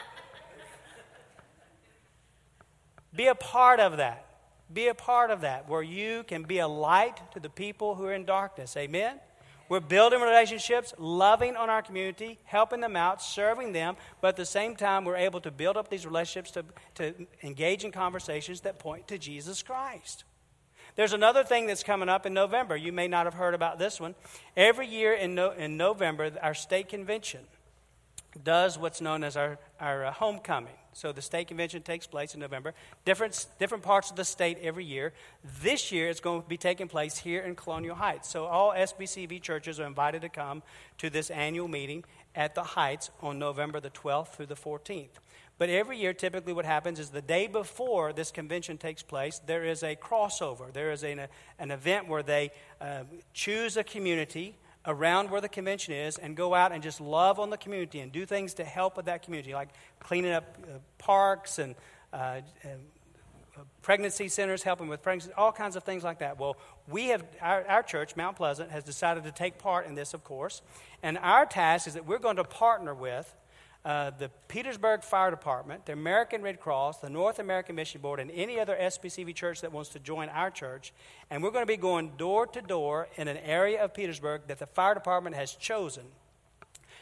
be 3.16 3.28
a 3.28 3.36
part 3.36 3.80
of 3.80 3.98
that. 3.98 4.26
Be 4.74 4.88
a 4.88 4.96
part 4.96 5.30
of 5.30 5.42
that 5.42 5.70
where 5.70 5.84
you 5.84 6.24
can 6.24 6.42
be 6.42 6.58
a 6.58 6.68
light 6.68 7.22
to 7.34 7.40
the 7.40 7.50
people 7.50 7.94
who 7.94 8.06
are 8.06 8.14
in 8.14 8.26
darkness. 8.26 8.76
Amen? 8.76 9.20
We're 9.72 9.80
building 9.80 10.20
relationships, 10.20 10.94
loving 10.98 11.56
on 11.56 11.70
our 11.70 11.82
community, 11.82 12.38
helping 12.44 12.82
them 12.82 12.98
out, 12.98 13.22
serving 13.22 13.72
them, 13.72 13.96
but 14.20 14.28
at 14.28 14.36
the 14.36 14.46
same 14.46 14.76
time, 14.76 15.06
we're 15.06 15.16
able 15.16 15.40
to 15.40 15.50
build 15.50 15.78
up 15.78 15.90
these 15.90 16.06
relationships 16.06 16.52
to, 16.52 16.66
to 16.96 17.26
engage 17.42 17.86
in 17.86 17.94
conversations 17.94 18.60
that 18.62 18.80
point 18.80 19.08
to 19.08 19.18
Jesus 19.18 19.64
Christ. 19.64 20.26
There's 20.98 21.14
another 21.14 21.46
thing 21.46 21.68
that's 21.68 21.84
coming 21.84 22.10
up 22.10 22.26
in 22.26 22.34
November. 22.34 22.76
You 22.76 22.92
may 22.92 23.08
not 23.08 23.26
have 23.26 23.36
heard 23.36 23.54
about 23.54 23.80
this 23.80 23.98
one. 23.98 24.14
Every 24.58 24.88
year 24.88 25.14
in, 25.14 25.36
no, 25.36 25.52
in 25.52 25.78
November, 25.78 26.34
our 26.42 26.54
state 26.54 26.90
convention 26.90 27.40
does 28.44 28.78
what's 28.78 29.00
known 29.00 29.24
as 29.24 29.38
our, 29.38 29.58
our 29.80 30.04
uh, 30.04 30.12
homecoming. 30.12 30.81
So 30.94 31.12
the 31.12 31.22
state 31.22 31.48
convention 31.48 31.82
takes 31.82 32.08
place 32.08 32.34
in 32.34 32.40
November. 32.40 32.74
Different, 33.06 33.46
different 33.60 33.84
parts 33.84 34.10
of 34.10 34.18
the 34.18 34.26
state 34.26 34.58
every 34.62 34.86
year. 34.86 35.14
This 35.62 35.92
year 35.92 36.10
it's 36.10 36.20
going 36.20 36.42
to 36.42 36.48
be 36.48 36.58
taking 36.58 36.88
place 36.88 37.18
here 37.18 37.42
in 37.42 37.56
Colonial 37.56 37.96
Heights. 37.96 38.30
So 38.30 38.46
all 38.46 38.74
SBCV 38.74 39.42
churches 39.42 39.80
are 39.80 39.86
invited 39.86 40.22
to 40.24 40.30
come 40.30 40.64
to 40.98 41.10
this 41.10 41.30
annual 41.30 41.68
meeting 41.68 42.04
at 42.36 42.56
the 42.56 42.64
Heights 42.64 43.10
on 43.22 43.40
November 43.40 43.80
the 43.80 43.90
12th 43.90 44.30
through 44.30 44.48
the 44.48 44.56
14th. 44.56 45.20
But 45.58 45.70
every 45.70 46.00
year, 46.00 46.12
typically, 46.12 46.54
what 46.54 46.66
happens 46.66 47.00
is 47.00 47.10
the 47.10 47.22
day 47.22 47.46
before 47.46 48.14
this 48.14 48.32
convention 48.32 48.80
takes 48.80 49.04
place, 49.04 49.40
there 49.46 49.64
is 49.64 49.84
a 49.84 49.96
crossover. 49.96 50.74
There 50.74 50.92
is 50.92 51.04
an, 51.04 51.28
an 51.60 51.70
event 51.70 52.08
where 52.08 52.24
they 52.24 52.50
uh, 52.80 53.04
choose 53.34 53.78
a 53.78 53.84
community 53.84 54.56
around 54.86 55.30
where 55.30 55.42
the 55.42 55.50
convention 55.50 55.94
is 55.94 56.18
and 56.18 56.36
go 56.36 56.56
out 56.56 56.72
and 56.72 56.82
just 56.82 57.00
love 57.00 57.40
on 57.40 57.50
the 57.50 57.58
community 57.58 58.00
and 58.00 58.12
do 58.12 58.26
things 58.26 58.56
to 58.56 58.64
help 58.64 58.98
with 58.98 59.06
that 59.06 59.24
community, 59.24 59.54
like 59.54 59.70
cleaning 60.00 60.32
up 60.32 60.58
uh, 60.64 60.78
parks 60.98 61.60
and, 61.60 61.76
uh, 62.14 62.42
and 62.64 62.80
uh, 63.58 63.62
pregnancy 63.82 64.28
centers, 64.28 64.64
helping 64.64 64.88
with 64.88 65.02
pregnancy, 65.04 65.32
all 65.38 65.52
kinds 65.52 65.76
of 65.76 65.84
things 65.84 66.04
like 66.04 66.20
that. 66.20 66.40
Well, 66.40 66.58
we 66.88 67.08
have, 67.08 67.24
our, 67.42 67.66
our 67.68 67.84
church, 67.84 68.16
Mount 68.16 68.38
Pleasant, 68.38 68.72
has 68.72 68.84
decided 68.84 69.24
to 69.26 69.32
take 69.32 69.60
part 69.60 69.86
in 69.86 69.96
this, 69.96 70.14
of 70.14 70.24
course. 70.24 70.62
And 71.04 71.18
our 71.20 71.46
task 71.46 71.88
is 71.88 71.94
that 71.94 72.06
we're 72.06 72.20
going 72.20 72.38
to 72.38 72.44
partner 72.44 72.94
with 72.94 73.32
uh, 73.84 74.12
the 74.12 74.30
Petersburg 74.48 75.04
Fire 75.04 75.32
Department, 75.32 75.86
the 75.88 75.94
American 75.94 76.44
Red 76.44 76.60
Cross, 76.60 77.00
the 77.00 77.10
North 77.10 77.40
American 77.40 77.76
Mission 77.76 78.00
Board, 78.00 78.20
and 78.20 78.30
any 78.32 78.60
other 78.60 78.78
SBCV 78.80 79.34
church 79.34 79.62
that 79.62 79.72
wants 79.72 79.90
to 79.90 80.00
join 80.00 80.30
our 80.30 80.52
church. 80.52 80.94
And 81.32 81.42
we're 81.42 81.52
going 81.52 81.64
to 81.64 81.68
be 81.68 81.78
going 81.78 82.12
door 82.18 82.46
to 82.48 82.62
door 82.62 83.08
in 83.16 83.28
an 83.28 83.38
area 83.38 83.84
of 83.84 83.94
Petersburg 83.94 84.44
that 84.48 84.60
the 84.60 84.68
fire 84.68 84.94
department 84.94 85.36
has 85.36 85.54
chosen 85.56 86.04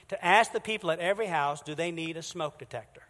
to 0.08 0.26
ask 0.26 0.54
the 0.54 0.62
people 0.62 0.90
at 0.90 1.00
every 1.00 1.28
house 1.28 1.62
do 1.62 1.76
they 1.76 1.92
need 1.92 2.16
a 2.16 2.24
smoke 2.24 2.58
detector. 2.58 3.04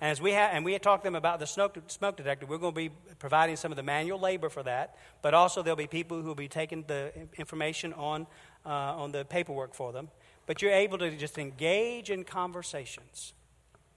And 0.00 0.10
as 0.10 0.20
we 0.20 0.32
and 0.32 0.64
we 0.64 0.72
had 0.72 0.82
talked 0.82 1.04
to 1.04 1.06
them 1.06 1.14
about 1.14 1.38
the 1.38 1.46
smoke, 1.46 1.78
smoke 1.88 2.16
detector, 2.16 2.46
we're 2.46 2.58
going 2.58 2.72
to 2.72 2.88
be 2.88 2.90
providing 3.18 3.54
some 3.56 3.70
of 3.70 3.76
the 3.76 3.84
manual 3.84 4.18
labor 4.18 4.48
for 4.48 4.62
that, 4.64 4.96
but 5.20 5.34
also 5.34 5.62
there'll 5.62 5.76
be 5.76 5.86
people 5.86 6.20
who 6.20 6.28
will 6.28 6.34
be 6.34 6.48
taking 6.48 6.84
the 6.88 7.12
information 7.36 7.92
on, 7.92 8.26
uh, 8.66 8.68
on 8.68 9.12
the 9.12 9.24
paperwork 9.26 9.74
for 9.74 9.92
them 9.92 10.08
but 10.46 10.62
you're 10.62 10.72
able 10.72 10.98
to 10.98 11.16
just 11.16 11.38
engage 11.38 12.10
in 12.10 12.24
conversations. 12.24 13.32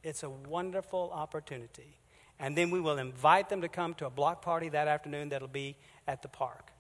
It's 0.04 0.24
a 0.24 0.30
wonderful 0.30 1.12
opportunity. 1.14 1.98
And 2.40 2.58
then 2.58 2.70
we 2.70 2.80
will 2.80 2.98
invite 2.98 3.50
them 3.50 3.62
to 3.62 3.70
come 3.70 3.94
to 3.96 4.06
a 4.06 4.10
block 4.10 4.42
party 4.42 4.70
that 4.70 4.88
afternoon 4.88 5.30
that'll 5.30 5.48
be 5.48 5.78
at 6.08 6.22
the 6.22 6.28
park. 6.28 6.72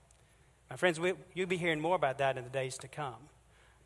My 0.69 0.75
friends, 0.75 0.99
we, 0.99 1.13
you'll 1.33 1.47
be 1.47 1.57
hearing 1.57 1.79
more 1.79 1.95
about 1.95 2.17
that 2.17 2.37
in 2.37 2.43
the 2.43 2.49
days 2.49 2.77
to 2.79 2.87
come. 2.87 3.15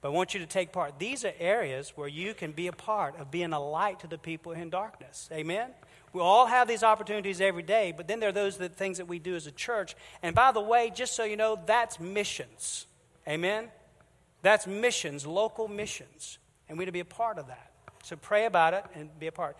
But 0.01 0.09
I 0.09 0.11
want 0.11 0.33
you 0.33 0.39
to 0.39 0.45
take 0.45 0.71
part. 0.71 0.97
These 0.97 1.25
are 1.25 1.33
areas 1.39 1.93
where 1.95 2.07
you 2.07 2.33
can 2.33 2.53
be 2.53 2.67
a 2.67 2.73
part 2.73 3.19
of 3.19 3.29
being 3.29 3.51
a 3.51 3.59
light 3.59 3.99
to 3.99 4.07
the 4.07 4.17
people 4.17 4.53
in 4.53 4.69
darkness. 4.69 5.29
Amen? 5.31 5.71
We 6.13 6.21
all 6.21 6.45
have 6.47 6.67
these 6.67 6.83
opportunities 6.83 7.41
every 7.41 7.63
day, 7.63 7.93
but 7.95 8.07
then 8.07 8.19
there 8.19 8.29
are 8.29 8.33
those 8.33 8.57
that, 8.57 8.75
things 8.75 8.97
that 8.97 9.07
we 9.07 9.19
do 9.19 9.35
as 9.35 9.45
a 9.45 9.51
church. 9.51 9.95
And 10.23 10.33
by 10.33 10.53
the 10.53 10.61
way, 10.61 10.91
just 10.93 11.15
so 11.15 11.25
you 11.25 11.35
know, 11.35 11.59
that's 11.65 11.99
missions. 11.99 12.87
Amen? 13.27 13.69
That's 14.41 14.67
missions, 14.67 15.25
local 15.25 15.67
missions. 15.67 16.37
And 16.67 16.77
we're 16.77 16.85
to 16.85 16.91
be 16.91 16.99
a 16.99 17.05
part 17.05 17.37
of 17.37 17.47
that. 17.47 17.71
So 18.03 18.15
pray 18.15 18.45
about 18.45 18.73
it 18.73 18.83
and 18.95 19.09
be 19.19 19.27
a 19.27 19.31
part. 19.31 19.57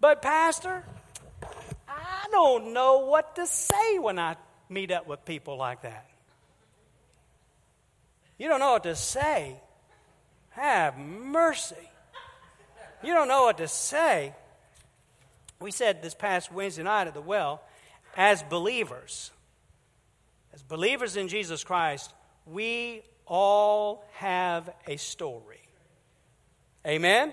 But, 0.00 0.22
Pastor, 0.22 0.84
I 1.88 2.26
don't 2.30 2.72
know 2.72 3.06
what 3.06 3.36
to 3.36 3.46
say 3.46 3.98
when 3.98 4.18
I 4.18 4.36
meet 4.68 4.90
up 4.90 5.06
with 5.06 5.24
people 5.24 5.56
like 5.56 5.82
that. 5.82 6.06
You 8.38 8.48
don't 8.48 8.60
know 8.60 8.72
what 8.72 8.84
to 8.84 8.96
say. 8.96 9.56
Have 10.50 10.96
mercy. 10.98 11.76
You 13.02 13.12
don't 13.14 13.28
know 13.28 13.42
what 13.42 13.58
to 13.58 13.68
say. 13.68 14.34
We 15.60 15.70
said 15.70 16.02
this 16.02 16.14
past 16.14 16.50
Wednesday 16.52 16.82
night 16.82 17.06
at 17.06 17.14
the 17.14 17.20
well, 17.20 17.62
as 18.16 18.42
believers, 18.42 19.30
as 20.54 20.62
believers 20.62 21.16
in 21.16 21.28
Jesus 21.28 21.64
Christ, 21.64 22.12
we 22.46 23.02
all 23.30 24.04
have 24.14 24.68
a 24.88 24.96
story. 24.96 25.62
Amen? 26.84 27.32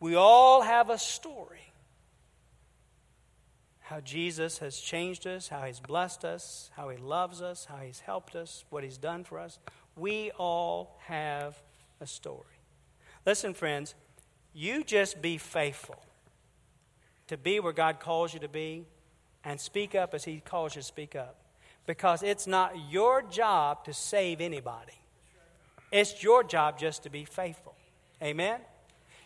We 0.00 0.16
all 0.16 0.62
have 0.62 0.88
a 0.88 0.98
story. 0.98 1.60
How 3.80 4.00
Jesus 4.00 4.58
has 4.58 4.78
changed 4.78 5.26
us, 5.26 5.48
how 5.48 5.62
He's 5.62 5.80
blessed 5.80 6.24
us, 6.24 6.70
how 6.74 6.88
He 6.88 6.96
loves 6.96 7.42
us, 7.42 7.66
how 7.66 7.76
He's 7.76 8.00
helped 8.00 8.34
us, 8.34 8.64
what 8.70 8.82
He's 8.82 8.96
done 8.96 9.22
for 9.22 9.38
us. 9.38 9.58
We 9.94 10.32
all 10.32 10.98
have 11.04 11.62
a 12.00 12.06
story. 12.06 12.40
Listen, 13.24 13.54
friends, 13.54 13.94
you 14.54 14.82
just 14.82 15.20
be 15.20 15.36
faithful 15.36 16.02
to 17.26 17.36
be 17.36 17.60
where 17.60 17.72
God 17.72 18.00
calls 18.00 18.32
you 18.32 18.40
to 18.40 18.48
be 18.48 18.86
and 19.44 19.60
speak 19.60 19.94
up 19.94 20.14
as 20.14 20.24
He 20.24 20.40
calls 20.40 20.74
you 20.74 20.80
to 20.80 20.86
speak 20.86 21.14
up 21.14 21.36
because 21.86 22.22
it's 22.22 22.46
not 22.46 22.74
your 22.90 23.22
job 23.22 23.84
to 23.84 23.94
save 23.94 24.40
anybody. 24.40 24.92
It's 25.92 26.22
your 26.22 26.42
job 26.42 26.78
just 26.78 27.04
to 27.04 27.10
be 27.10 27.24
faithful. 27.24 27.74
Amen? 28.22 28.60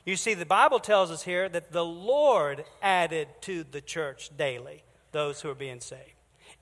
You 0.04 0.16
see, 0.16 0.34
the 0.34 0.46
Bible 0.46 0.78
tells 0.78 1.10
us 1.10 1.22
here 1.22 1.48
that 1.48 1.72
the 1.72 1.84
Lord 1.84 2.64
added 2.82 3.28
to 3.42 3.64
the 3.64 3.80
church 3.80 4.30
daily 4.36 4.82
those 5.12 5.40
who 5.40 5.50
are 5.50 5.54
being 5.54 5.80
saved. 5.80 6.02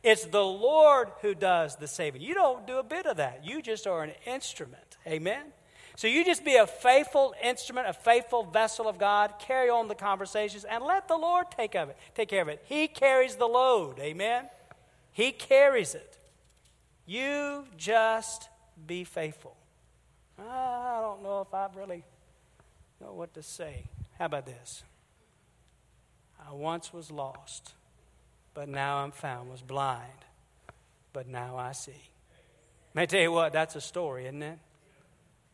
It's 0.03 0.25
the 0.25 0.45
Lord 0.45 1.09
who 1.23 1.35
does 1.35 1.77
the 1.77 1.89
saving. 1.89 2.23
You 2.23 2.35
don't 2.35 2.67
do 2.67 2.79
a 2.79 2.83
bit 2.83 3.07
of 3.07 3.17
that. 3.17 3.45
You 3.45 3.61
just 3.63 3.87
are 3.87 4.03
an 4.03 4.13
instrument. 4.27 4.97
Amen? 5.07 5.45
So 5.97 6.07
you 6.07 6.25
just 6.25 6.45
be 6.45 6.55
a 6.57 6.67
faithful 6.67 7.35
instrument, 7.43 7.89
a 7.89 7.93
faithful 7.93 8.45
vessel 8.45 8.87
of 8.87 8.99
God, 8.99 9.35
carry 9.41 9.69
on 9.69 9.89
the 9.89 9.97
conversations, 9.97 10.65
and 10.65 10.85
let 10.85 11.09
the 11.09 11.17
Lord 11.17 11.47
take 11.51 11.75
of 11.75 11.89
it, 11.89 11.97
take 12.15 12.29
care 12.29 12.43
of 12.43 12.49
it. 12.49 12.65
He 12.69 12.87
carries 12.87 13.35
the 13.35 13.49
load. 13.49 13.99
Amen? 13.99 14.45
He 15.19 15.33
carries 15.33 15.97
it. 15.97 16.17
You 17.05 17.65
just 17.77 18.49
be 18.87 19.03
faithful. 19.03 19.57
I 20.39 21.01
don't 21.01 21.25
know 21.25 21.41
if 21.41 21.53
I 21.53 21.67
really 21.75 22.05
know 23.01 23.15
what 23.15 23.35
to 23.35 23.43
say. 23.43 23.89
How 24.17 24.27
about 24.27 24.47
this? 24.47 24.85
I 26.39 26.55
once 26.55 26.93
was 26.93 27.11
lost, 27.11 27.73
but 28.55 28.69
now 28.69 28.99
I'm 28.99 29.11
found, 29.11 29.51
was 29.51 29.61
blind, 29.61 30.25
but 31.13 31.27
now 31.27 31.57
I 31.57 31.73
see. 31.73 32.11
May 32.95 33.03
I 33.03 33.07
tell 33.07 33.21
you 33.21 33.33
what, 33.33 33.53
that's 33.53 33.75
a 33.75 33.81
story, 33.81 34.27
isn't 34.27 34.41
it? 34.41 34.61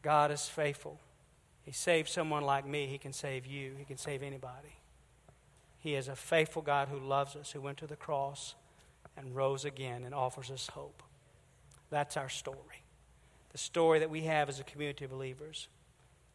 God 0.03 0.31
is 0.31 0.47
faithful. 0.47 1.01
He 1.63 1.73
saved 1.73 2.11
someone 2.11 2.43
like 2.43 2.67
me, 2.67 2.87
He 2.87 2.99
can 2.99 3.15
save 3.15 3.47
you, 3.47 3.73
He 3.79 3.87
can 3.87 3.97
save 3.97 4.23
anybody. 4.23 4.77
He 5.79 5.95
is 5.95 6.09
a 6.09 6.17
faithful 6.17 6.61
God 6.61 6.89
who 6.89 6.99
loves 6.99 7.35
us, 7.35 7.53
who 7.53 7.63
went 7.63 7.79
to 7.79 7.87
the 7.87 7.97
cross 7.97 8.57
and 9.17 9.35
rose 9.35 9.65
again 9.65 10.05
and 10.05 10.15
offers 10.15 10.51
us 10.51 10.69
hope. 10.69 11.03
That's 11.91 12.17
our 12.17 12.29
story. 12.29 12.85
The 13.53 13.59
story 13.59 14.01
that 14.01 14.11
we 14.11 14.23
have 14.23 14.49
as 14.49 14.59
a 14.59 14.65
community 14.65 15.05
of 15.05 15.13
believers. 15.13 15.69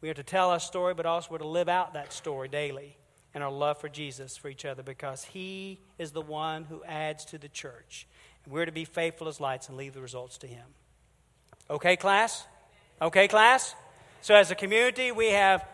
We 0.00 0.08
are 0.08 0.14
to 0.14 0.22
tell 0.22 0.50
our 0.50 0.60
story, 0.60 0.94
but 0.94 1.04
also 1.04 1.28
we're 1.30 1.38
to 1.38 1.46
live 1.46 1.68
out 1.68 1.92
that 1.92 2.12
story 2.12 2.48
daily 2.48 2.96
and 3.34 3.44
our 3.44 3.50
love 3.50 3.78
for 3.78 3.88
Jesus 3.88 4.36
for 4.36 4.48
each 4.48 4.64
other 4.64 4.82
because 4.82 5.24
He 5.24 5.80
is 5.98 6.12
the 6.12 6.22
one 6.22 6.64
who 6.64 6.82
adds 6.84 7.24
to 7.26 7.38
the 7.38 7.48
church. 7.48 8.06
And 8.44 8.52
we're 8.52 8.64
to 8.64 8.72
be 8.72 8.84
faithful 8.84 9.28
as 9.28 9.40
lights 9.40 9.68
and 9.68 9.76
leave 9.76 9.92
the 9.92 10.00
results 10.00 10.38
to 10.38 10.46
Him. 10.46 10.64
Okay, 11.68 11.96
class? 11.96 12.46
Okay, 13.00 13.28
class? 13.28 13.74
So, 14.22 14.34
as 14.34 14.50
a 14.50 14.54
community, 14.54 15.12
we 15.12 15.30
have, 15.30 15.64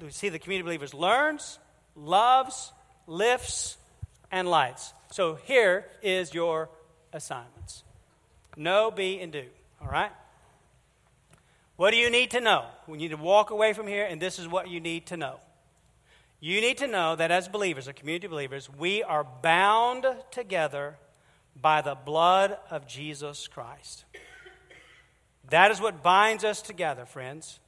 we 0.00 0.10
see 0.10 0.28
the 0.28 0.38
community 0.38 0.62
of 0.62 0.66
believers 0.66 0.94
learns, 0.94 1.58
loves, 1.96 2.72
lifts, 3.06 3.76
and 4.30 4.48
lights. 4.48 4.92
So, 5.10 5.36
here 5.36 5.86
is 6.02 6.34
your 6.34 6.68
assignments 7.12 7.84
know, 8.58 8.90
be, 8.90 9.20
and 9.20 9.32
do. 9.32 9.44
All 9.80 9.88
right? 9.88 10.10
What 11.76 11.92
do 11.92 11.96
you 11.96 12.10
need 12.10 12.32
to 12.32 12.40
know? 12.40 12.66
We 12.86 12.98
need 12.98 13.08
to 13.08 13.16
walk 13.16 13.50
away 13.50 13.72
from 13.72 13.86
here, 13.86 14.04
and 14.04 14.20
this 14.20 14.38
is 14.38 14.48
what 14.48 14.68
you 14.68 14.80
need 14.80 15.06
to 15.06 15.16
know. 15.16 15.38
You 16.40 16.60
need 16.60 16.78
to 16.78 16.86
know 16.86 17.16
that 17.16 17.30
as 17.30 17.48
believers, 17.48 17.88
as 17.88 17.94
community 17.94 18.26
believers, 18.26 18.68
we 18.78 19.02
are 19.02 19.24
bound 19.24 20.06
together 20.30 20.96
by 21.60 21.82
the 21.82 21.94
blood 21.94 22.56
of 22.70 22.86
Jesus 22.86 23.48
Christ. 23.48 24.04
That 25.50 25.70
is 25.70 25.80
what 25.80 26.02
binds 26.02 26.44
us 26.44 26.60
together, 26.60 27.06
friends. 27.06 27.58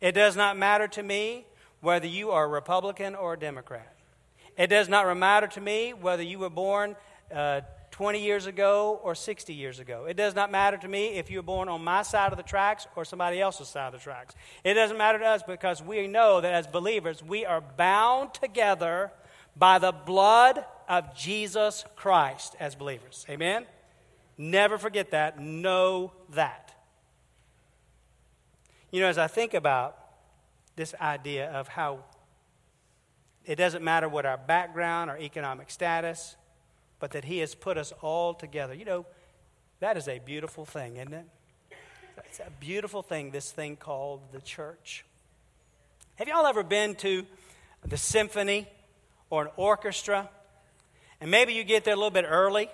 It 0.00 0.12
does 0.12 0.36
not 0.36 0.56
matter 0.56 0.88
to 0.88 1.02
me 1.02 1.46
whether 1.80 2.06
you 2.06 2.30
are 2.30 2.44
a 2.44 2.48
Republican 2.48 3.14
or 3.14 3.34
a 3.34 3.38
Democrat. 3.38 3.93
It 4.56 4.68
does 4.68 4.88
not 4.88 5.16
matter 5.16 5.46
to 5.48 5.60
me 5.60 5.92
whether 5.92 6.22
you 6.22 6.38
were 6.38 6.50
born 6.50 6.96
uh, 7.34 7.62
20 7.90 8.20
years 8.20 8.46
ago 8.46 9.00
or 9.02 9.14
60 9.14 9.54
years 9.54 9.78
ago. 9.78 10.06
It 10.06 10.16
does 10.16 10.34
not 10.34 10.50
matter 10.50 10.76
to 10.76 10.88
me 10.88 11.10
if 11.10 11.30
you 11.30 11.38
were 11.38 11.44
born 11.44 11.68
on 11.68 11.82
my 11.84 12.02
side 12.02 12.32
of 12.32 12.36
the 12.36 12.42
tracks 12.42 12.86
or 12.96 13.04
somebody 13.04 13.40
else's 13.40 13.68
side 13.68 13.86
of 13.86 13.92
the 13.92 13.98
tracks. 13.98 14.34
It 14.64 14.74
doesn't 14.74 14.98
matter 14.98 15.18
to 15.18 15.24
us 15.24 15.42
because 15.46 15.82
we 15.82 16.08
know 16.08 16.40
that 16.40 16.52
as 16.52 16.66
believers, 16.66 17.22
we 17.22 17.46
are 17.46 17.60
bound 17.60 18.34
together 18.34 19.12
by 19.56 19.78
the 19.78 19.92
blood 19.92 20.64
of 20.88 21.16
Jesus 21.16 21.84
Christ 21.94 22.56
as 22.58 22.74
believers. 22.74 23.24
Amen? 23.28 23.64
Never 24.36 24.78
forget 24.78 25.12
that. 25.12 25.38
Know 25.40 26.12
that. 26.30 26.74
You 28.90 29.00
know, 29.00 29.08
as 29.08 29.18
I 29.18 29.28
think 29.28 29.54
about 29.54 29.96
this 30.76 30.94
idea 31.00 31.50
of 31.50 31.68
how 31.68 32.00
it 33.44 33.56
doesn't 33.56 33.84
matter 33.84 34.08
what 34.08 34.26
our 34.26 34.38
background, 34.38 35.10
our 35.10 35.18
economic 35.18 35.70
status, 35.70 36.36
but 36.98 37.12
that 37.12 37.24
He 37.24 37.38
has 37.38 37.54
put 37.54 37.76
us 37.76 37.92
all 38.00 38.34
together. 38.34 38.74
You 38.74 38.84
know, 38.84 39.06
that 39.80 39.96
is 39.96 40.08
a 40.08 40.18
beautiful 40.18 40.64
thing, 40.64 40.96
isn't 40.96 41.12
it? 41.12 41.26
It's 42.26 42.40
a 42.40 42.50
beautiful 42.60 43.02
thing, 43.02 43.30
this 43.30 43.50
thing 43.50 43.76
called 43.76 44.20
the 44.32 44.40
church. 44.40 45.04
Have 46.16 46.28
y'all 46.28 46.46
ever 46.46 46.62
been 46.62 46.94
to 46.96 47.26
the 47.84 47.96
symphony 47.96 48.66
or 49.30 49.42
an 49.42 49.48
orchestra? 49.56 50.28
And 51.20 51.30
maybe 51.30 51.54
you 51.54 51.64
get 51.64 51.84
there 51.84 51.94
a 51.94 51.96
little 51.96 52.10
bit 52.10 52.24
early 52.26 52.70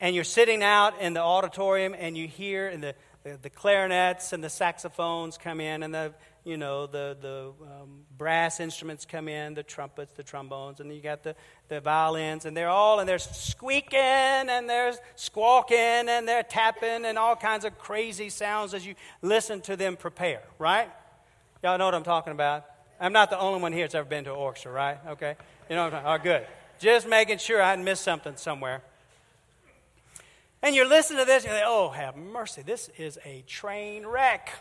and 0.00 0.14
you're 0.14 0.24
sitting 0.24 0.62
out 0.62 1.00
in 1.00 1.14
the 1.14 1.20
auditorium 1.20 1.94
and 1.98 2.16
you 2.16 2.26
hear 2.26 2.68
in 2.68 2.80
the, 2.80 2.94
the, 3.42 3.50
clarinets 3.50 4.32
and 4.32 4.42
the 4.42 4.50
saxophones 4.50 5.38
come 5.38 5.60
in 5.60 5.82
and 5.82 5.94
the 5.94 6.12
you 6.46 6.56
know, 6.56 6.86
the, 6.86 7.16
the 7.20 7.52
um, 7.60 8.02
brass 8.16 8.60
instruments 8.60 9.04
come 9.04 9.26
in, 9.26 9.54
the 9.54 9.64
trumpets, 9.64 10.12
the 10.14 10.22
trombones, 10.22 10.78
and 10.78 10.94
you 10.94 11.02
got 11.02 11.24
the, 11.24 11.34
the 11.68 11.80
violins, 11.80 12.44
and 12.44 12.56
they're 12.56 12.68
all, 12.68 13.00
and 13.00 13.08
they're 13.08 13.18
squeaking, 13.18 13.98
and 13.98 14.70
they're 14.70 14.92
squawking, 15.16 15.76
and 15.76 16.28
they're 16.28 16.44
tapping, 16.44 17.04
and 17.04 17.18
all 17.18 17.34
kinds 17.34 17.64
of 17.64 17.76
crazy 17.78 18.28
sounds 18.28 18.74
as 18.74 18.86
you 18.86 18.94
listen 19.22 19.60
to 19.62 19.74
them 19.76 19.96
prepare, 19.96 20.40
right? 20.60 20.88
Y'all 21.64 21.78
know 21.78 21.86
what 21.86 21.96
I'm 21.96 22.04
talking 22.04 22.32
about. 22.32 22.64
I'm 23.00 23.12
not 23.12 23.28
the 23.28 23.40
only 23.40 23.60
one 23.60 23.72
here 23.72 23.82
that's 23.82 23.96
ever 23.96 24.08
been 24.08 24.22
to 24.24 24.30
an 24.30 24.36
orchestra, 24.36 24.70
right? 24.70 24.98
Okay? 25.08 25.34
You 25.68 25.74
know 25.74 25.82
what 25.82 25.94
I'm 25.94 26.04
talking? 26.04 26.20
Oh, 26.20 26.22
good. 26.22 26.46
Just 26.78 27.08
making 27.08 27.38
sure 27.38 27.60
I 27.60 27.74
didn't 27.74 27.86
miss 27.86 27.98
something 27.98 28.36
somewhere. 28.36 28.82
And 30.62 30.74
you're 30.74 30.88
listening 30.88 31.20
to 31.20 31.24
this, 31.26 31.44
and 31.44 31.52
you're 31.52 31.60
like, 31.60 31.68
oh, 31.68 31.90
have 31.90 32.16
mercy. 32.16 32.62
This 32.62 32.90
is 32.96 33.18
a 33.24 33.42
train 33.46 34.06
wreck. 34.06 34.52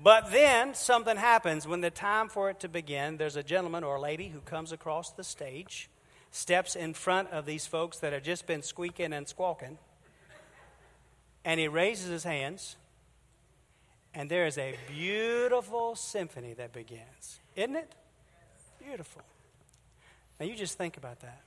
But 0.00 0.30
then 0.30 0.74
something 0.74 1.16
happens 1.16 1.66
when 1.66 1.80
the 1.80 1.90
time 1.90 2.28
for 2.28 2.50
it 2.50 2.60
to 2.60 2.68
begin. 2.68 3.16
There's 3.16 3.36
a 3.36 3.42
gentleman 3.42 3.82
or 3.82 3.96
a 3.96 4.00
lady 4.00 4.28
who 4.28 4.40
comes 4.40 4.70
across 4.70 5.10
the 5.10 5.24
stage, 5.24 5.88
steps 6.30 6.76
in 6.76 6.94
front 6.94 7.30
of 7.30 7.46
these 7.46 7.66
folks 7.66 7.98
that 7.98 8.12
have 8.12 8.22
just 8.22 8.46
been 8.46 8.62
squeaking 8.62 9.12
and 9.12 9.26
squawking, 9.26 9.78
and 11.44 11.58
he 11.58 11.66
raises 11.66 12.10
his 12.10 12.24
hands, 12.24 12.76
and 14.14 14.30
there 14.30 14.46
is 14.46 14.56
a 14.58 14.76
beautiful 14.88 15.96
symphony 15.96 16.54
that 16.54 16.72
begins. 16.72 17.40
Isn't 17.56 17.76
it? 17.76 17.92
Beautiful. 18.84 19.22
Now 20.38 20.46
you 20.46 20.54
just 20.54 20.78
think 20.78 20.96
about 20.96 21.20
that. 21.20 21.42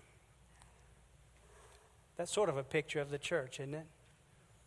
That's 2.22 2.32
sort 2.32 2.50
of 2.50 2.58
a 2.58 2.64
picture 2.64 3.02
of 3.02 3.10
the 3.10 3.18
church, 3.18 3.60
isn't 3.60 3.74
it? 3.74 3.88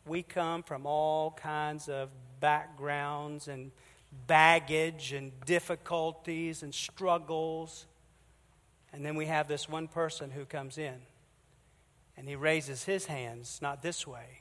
We 0.04 0.24
come 0.24 0.64
from 0.64 0.86
all 0.86 1.30
kinds 1.30 1.88
of 1.88 2.08
backgrounds 2.40 3.46
and 3.46 3.70
baggage 4.26 5.12
and 5.12 5.30
difficulties 5.46 6.64
and 6.64 6.74
struggles. 6.74 7.86
And 8.92 9.06
then 9.06 9.14
we 9.14 9.26
have 9.26 9.46
this 9.46 9.68
one 9.68 9.86
person 9.86 10.32
who 10.32 10.44
comes 10.46 10.78
in 10.78 10.96
and 12.16 12.28
he 12.28 12.34
raises 12.34 12.82
his 12.82 13.06
hands, 13.06 13.60
not 13.62 13.82
this 13.82 14.04
way, 14.04 14.40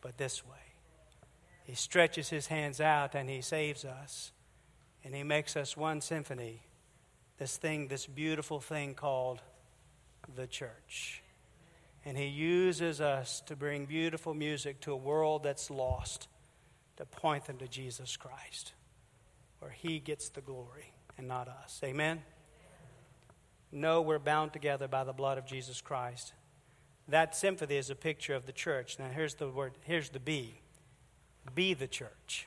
but 0.00 0.16
this 0.16 0.46
way. 0.46 0.76
He 1.64 1.74
stretches 1.74 2.28
his 2.28 2.46
hands 2.46 2.80
out 2.80 3.16
and 3.16 3.28
he 3.28 3.40
saves 3.40 3.84
us. 3.84 4.30
And 5.02 5.12
he 5.12 5.24
makes 5.24 5.56
us 5.56 5.76
one 5.76 6.00
symphony, 6.00 6.62
this 7.36 7.56
thing, 7.56 7.88
this 7.88 8.06
beautiful 8.06 8.60
thing 8.60 8.94
called 8.94 9.40
the 10.36 10.46
church. 10.46 11.24
And 12.04 12.16
He 12.16 12.26
uses 12.26 13.00
us 13.00 13.42
to 13.46 13.56
bring 13.56 13.86
beautiful 13.86 14.34
music 14.34 14.80
to 14.80 14.92
a 14.92 14.96
world 14.96 15.42
that's 15.42 15.70
lost, 15.70 16.28
to 16.96 17.04
point 17.04 17.46
them 17.46 17.58
to 17.58 17.68
Jesus 17.68 18.16
Christ, 18.16 18.72
where 19.58 19.70
He 19.70 19.98
gets 19.98 20.28
the 20.28 20.40
glory 20.40 20.92
and 21.16 21.28
not 21.28 21.48
us. 21.48 21.80
Amen? 21.84 22.22
No, 23.70 24.00
we're 24.00 24.18
bound 24.18 24.52
together 24.52 24.88
by 24.88 25.04
the 25.04 25.12
blood 25.12 25.36
of 25.36 25.46
Jesus 25.46 25.80
Christ. 25.80 26.32
That 27.08 27.34
symphony 27.34 27.76
is 27.76 27.90
a 27.90 27.94
picture 27.94 28.34
of 28.34 28.46
the 28.46 28.52
church. 28.52 28.98
Now, 28.98 29.08
here's 29.08 29.34
the 29.34 29.48
word, 29.48 29.72
here's 29.84 30.10
the 30.10 30.20
B. 30.20 30.60
Be 31.54 31.74
the 31.74 31.86
church. 31.86 32.46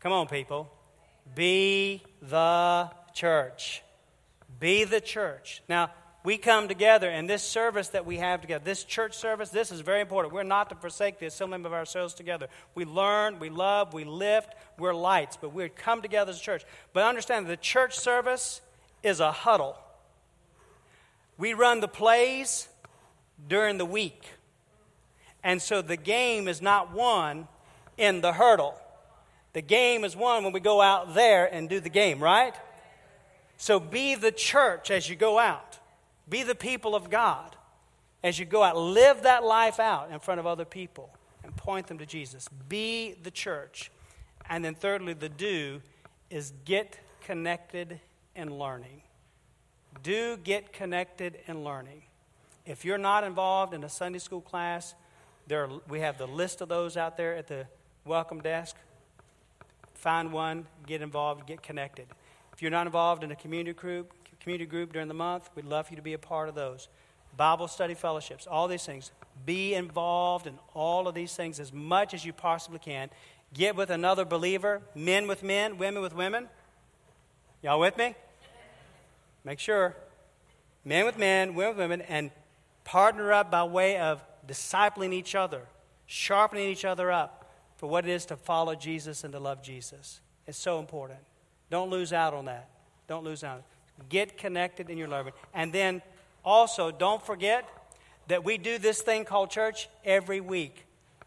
Come 0.00 0.12
on, 0.12 0.26
people. 0.26 0.70
Be 1.34 2.02
the 2.22 2.90
church. 3.12 3.82
Be 4.58 4.84
the 4.84 5.00
church. 5.00 5.62
Now, 5.68 5.90
we 6.24 6.36
come 6.36 6.68
together 6.68 7.08
and 7.08 7.30
this 7.30 7.42
service 7.42 7.88
that 7.88 8.04
we 8.04 8.16
have 8.16 8.40
together, 8.40 8.64
this 8.64 8.84
church 8.84 9.16
service, 9.16 9.50
this 9.50 9.70
is 9.70 9.80
very 9.80 10.00
important. 10.00 10.34
We're 10.34 10.42
not 10.42 10.68
to 10.70 10.74
forsake 10.74 11.18
the 11.18 11.26
assembling 11.26 11.64
of 11.64 11.72
ourselves 11.72 12.14
together. 12.14 12.48
We 12.74 12.84
learn, 12.84 13.38
we 13.38 13.50
love, 13.50 13.94
we 13.94 14.04
lift, 14.04 14.54
we're 14.78 14.94
lights, 14.94 15.38
but 15.40 15.52
we 15.52 15.68
come 15.68 16.02
together 16.02 16.30
as 16.30 16.38
a 16.38 16.42
church. 16.42 16.64
But 16.92 17.04
understand 17.04 17.46
the 17.46 17.56
church 17.56 17.98
service 17.98 18.60
is 19.02 19.20
a 19.20 19.30
huddle. 19.30 19.76
We 21.36 21.54
run 21.54 21.80
the 21.80 21.88
plays 21.88 22.68
during 23.46 23.78
the 23.78 23.84
week. 23.84 24.24
And 25.44 25.62
so 25.62 25.82
the 25.82 25.96
game 25.96 26.48
is 26.48 26.60
not 26.60 26.92
won 26.92 27.46
in 27.96 28.22
the 28.22 28.32
hurdle. 28.32 28.74
The 29.52 29.62
game 29.62 30.04
is 30.04 30.16
won 30.16 30.42
when 30.42 30.52
we 30.52 30.60
go 30.60 30.80
out 30.80 31.14
there 31.14 31.46
and 31.46 31.68
do 31.68 31.78
the 31.78 31.88
game, 31.88 32.20
right? 32.20 32.54
So 33.56 33.78
be 33.78 34.14
the 34.16 34.32
church 34.32 34.90
as 34.90 35.08
you 35.08 35.14
go 35.14 35.38
out. 35.38 35.67
Be 36.28 36.42
the 36.42 36.54
people 36.54 36.94
of 36.94 37.10
God 37.10 37.56
as 38.22 38.38
you 38.38 38.44
go 38.44 38.62
out. 38.62 38.76
Live 38.76 39.22
that 39.22 39.44
life 39.44 39.80
out 39.80 40.10
in 40.10 40.18
front 40.18 40.40
of 40.40 40.46
other 40.46 40.64
people 40.64 41.10
and 41.42 41.56
point 41.56 41.86
them 41.86 41.98
to 41.98 42.06
Jesus. 42.06 42.48
Be 42.68 43.14
the 43.22 43.30
church. 43.30 43.90
And 44.48 44.64
then, 44.64 44.74
thirdly, 44.74 45.12
the 45.12 45.28
do 45.28 45.80
is 46.30 46.52
get 46.64 46.98
connected 47.24 48.00
and 48.34 48.58
learning. 48.58 49.02
Do 50.02 50.36
get 50.36 50.72
connected 50.72 51.38
and 51.46 51.64
learning. 51.64 52.02
If 52.66 52.84
you're 52.84 52.98
not 52.98 53.24
involved 53.24 53.72
in 53.72 53.82
a 53.84 53.88
Sunday 53.88 54.18
school 54.18 54.40
class, 54.40 54.94
there 55.46 55.64
are, 55.64 55.70
we 55.88 56.00
have 56.00 56.18
the 56.18 56.26
list 56.26 56.60
of 56.60 56.68
those 56.68 56.96
out 56.96 57.16
there 57.16 57.34
at 57.34 57.46
the 57.46 57.66
welcome 58.04 58.40
desk. 58.40 58.76
Find 59.94 60.32
one, 60.32 60.66
get 60.86 61.02
involved, 61.02 61.46
get 61.46 61.62
connected. 61.62 62.06
If 62.52 62.62
you're 62.62 62.70
not 62.70 62.86
involved 62.86 63.24
in 63.24 63.32
a 63.32 63.36
community 63.36 63.72
group, 63.72 64.12
community 64.40 64.66
group 64.66 64.92
during 64.92 65.08
the 65.08 65.14
month, 65.14 65.48
we'd 65.54 65.64
love 65.64 65.86
for 65.86 65.92
you 65.92 65.96
to 65.96 66.02
be 66.02 66.14
a 66.14 66.18
part 66.18 66.48
of 66.48 66.54
those. 66.54 66.88
Bible 67.36 67.68
study 67.68 67.94
fellowships, 67.94 68.46
all 68.46 68.68
these 68.68 68.84
things. 68.84 69.12
Be 69.46 69.74
involved 69.74 70.46
in 70.46 70.58
all 70.74 71.06
of 71.06 71.14
these 71.14 71.34
things 71.34 71.60
as 71.60 71.72
much 71.72 72.12
as 72.12 72.24
you 72.24 72.32
possibly 72.32 72.80
can. 72.80 73.10
Get 73.54 73.76
with 73.76 73.90
another 73.90 74.24
believer, 74.24 74.82
men 74.94 75.28
with 75.28 75.42
men, 75.42 75.78
women 75.78 76.02
with 76.02 76.14
women. 76.14 76.48
Y'all 77.62 77.80
with 77.80 77.96
me? 77.96 78.14
Make 79.44 79.60
sure. 79.60 79.96
Men 80.84 81.06
with 81.06 81.16
men, 81.16 81.54
women 81.54 81.76
with 81.76 81.78
women, 81.78 82.00
and 82.02 82.30
partner 82.84 83.32
up 83.32 83.50
by 83.50 83.64
way 83.64 83.98
of 83.98 84.22
discipling 84.46 85.12
each 85.12 85.34
other, 85.34 85.62
sharpening 86.06 86.68
each 86.68 86.84
other 86.84 87.10
up 87.12 87.50
for 87.76 87.88
what 87.88 88.06
it 88.06 88.10
is 88.10 88.26
to 88.26 88.36
follow 88.36 88.74
Jesus 88.74 89.24
and 89.24 89.32
to 89.32 89.38
love 89.38 89.62
Jesus. 89.62 90.20
It's 90.46 90.58
so 90.58 90.80
important. 90.80 91.20
Don't 91.70 91.90
lose 91.90 92.12
out 92.12 92.34
on 92.34 92.46
that. 92.46 92.68
Don't 93.06 93.24
lose 93.24 93.44
out. 93.44 93.62
Get 94.08 94.38
connected 94.38 94.90
in 94.90 94.98
your 94.98 95.08
loving. 95.08 95.32
And 95.54 95.72
then 95.72 96.02
also, 96.44 96.90
don't 96.90 97.24
forget 97.24 97.68
that 98.28 98.44
we 98.44 98.58
do 98.58 98.78
this 98.78 99.02
thing 99.02 99.24
called 99.24 99.50
church 99.50 99.88
every 100.04 100.40
week 100.40 100.84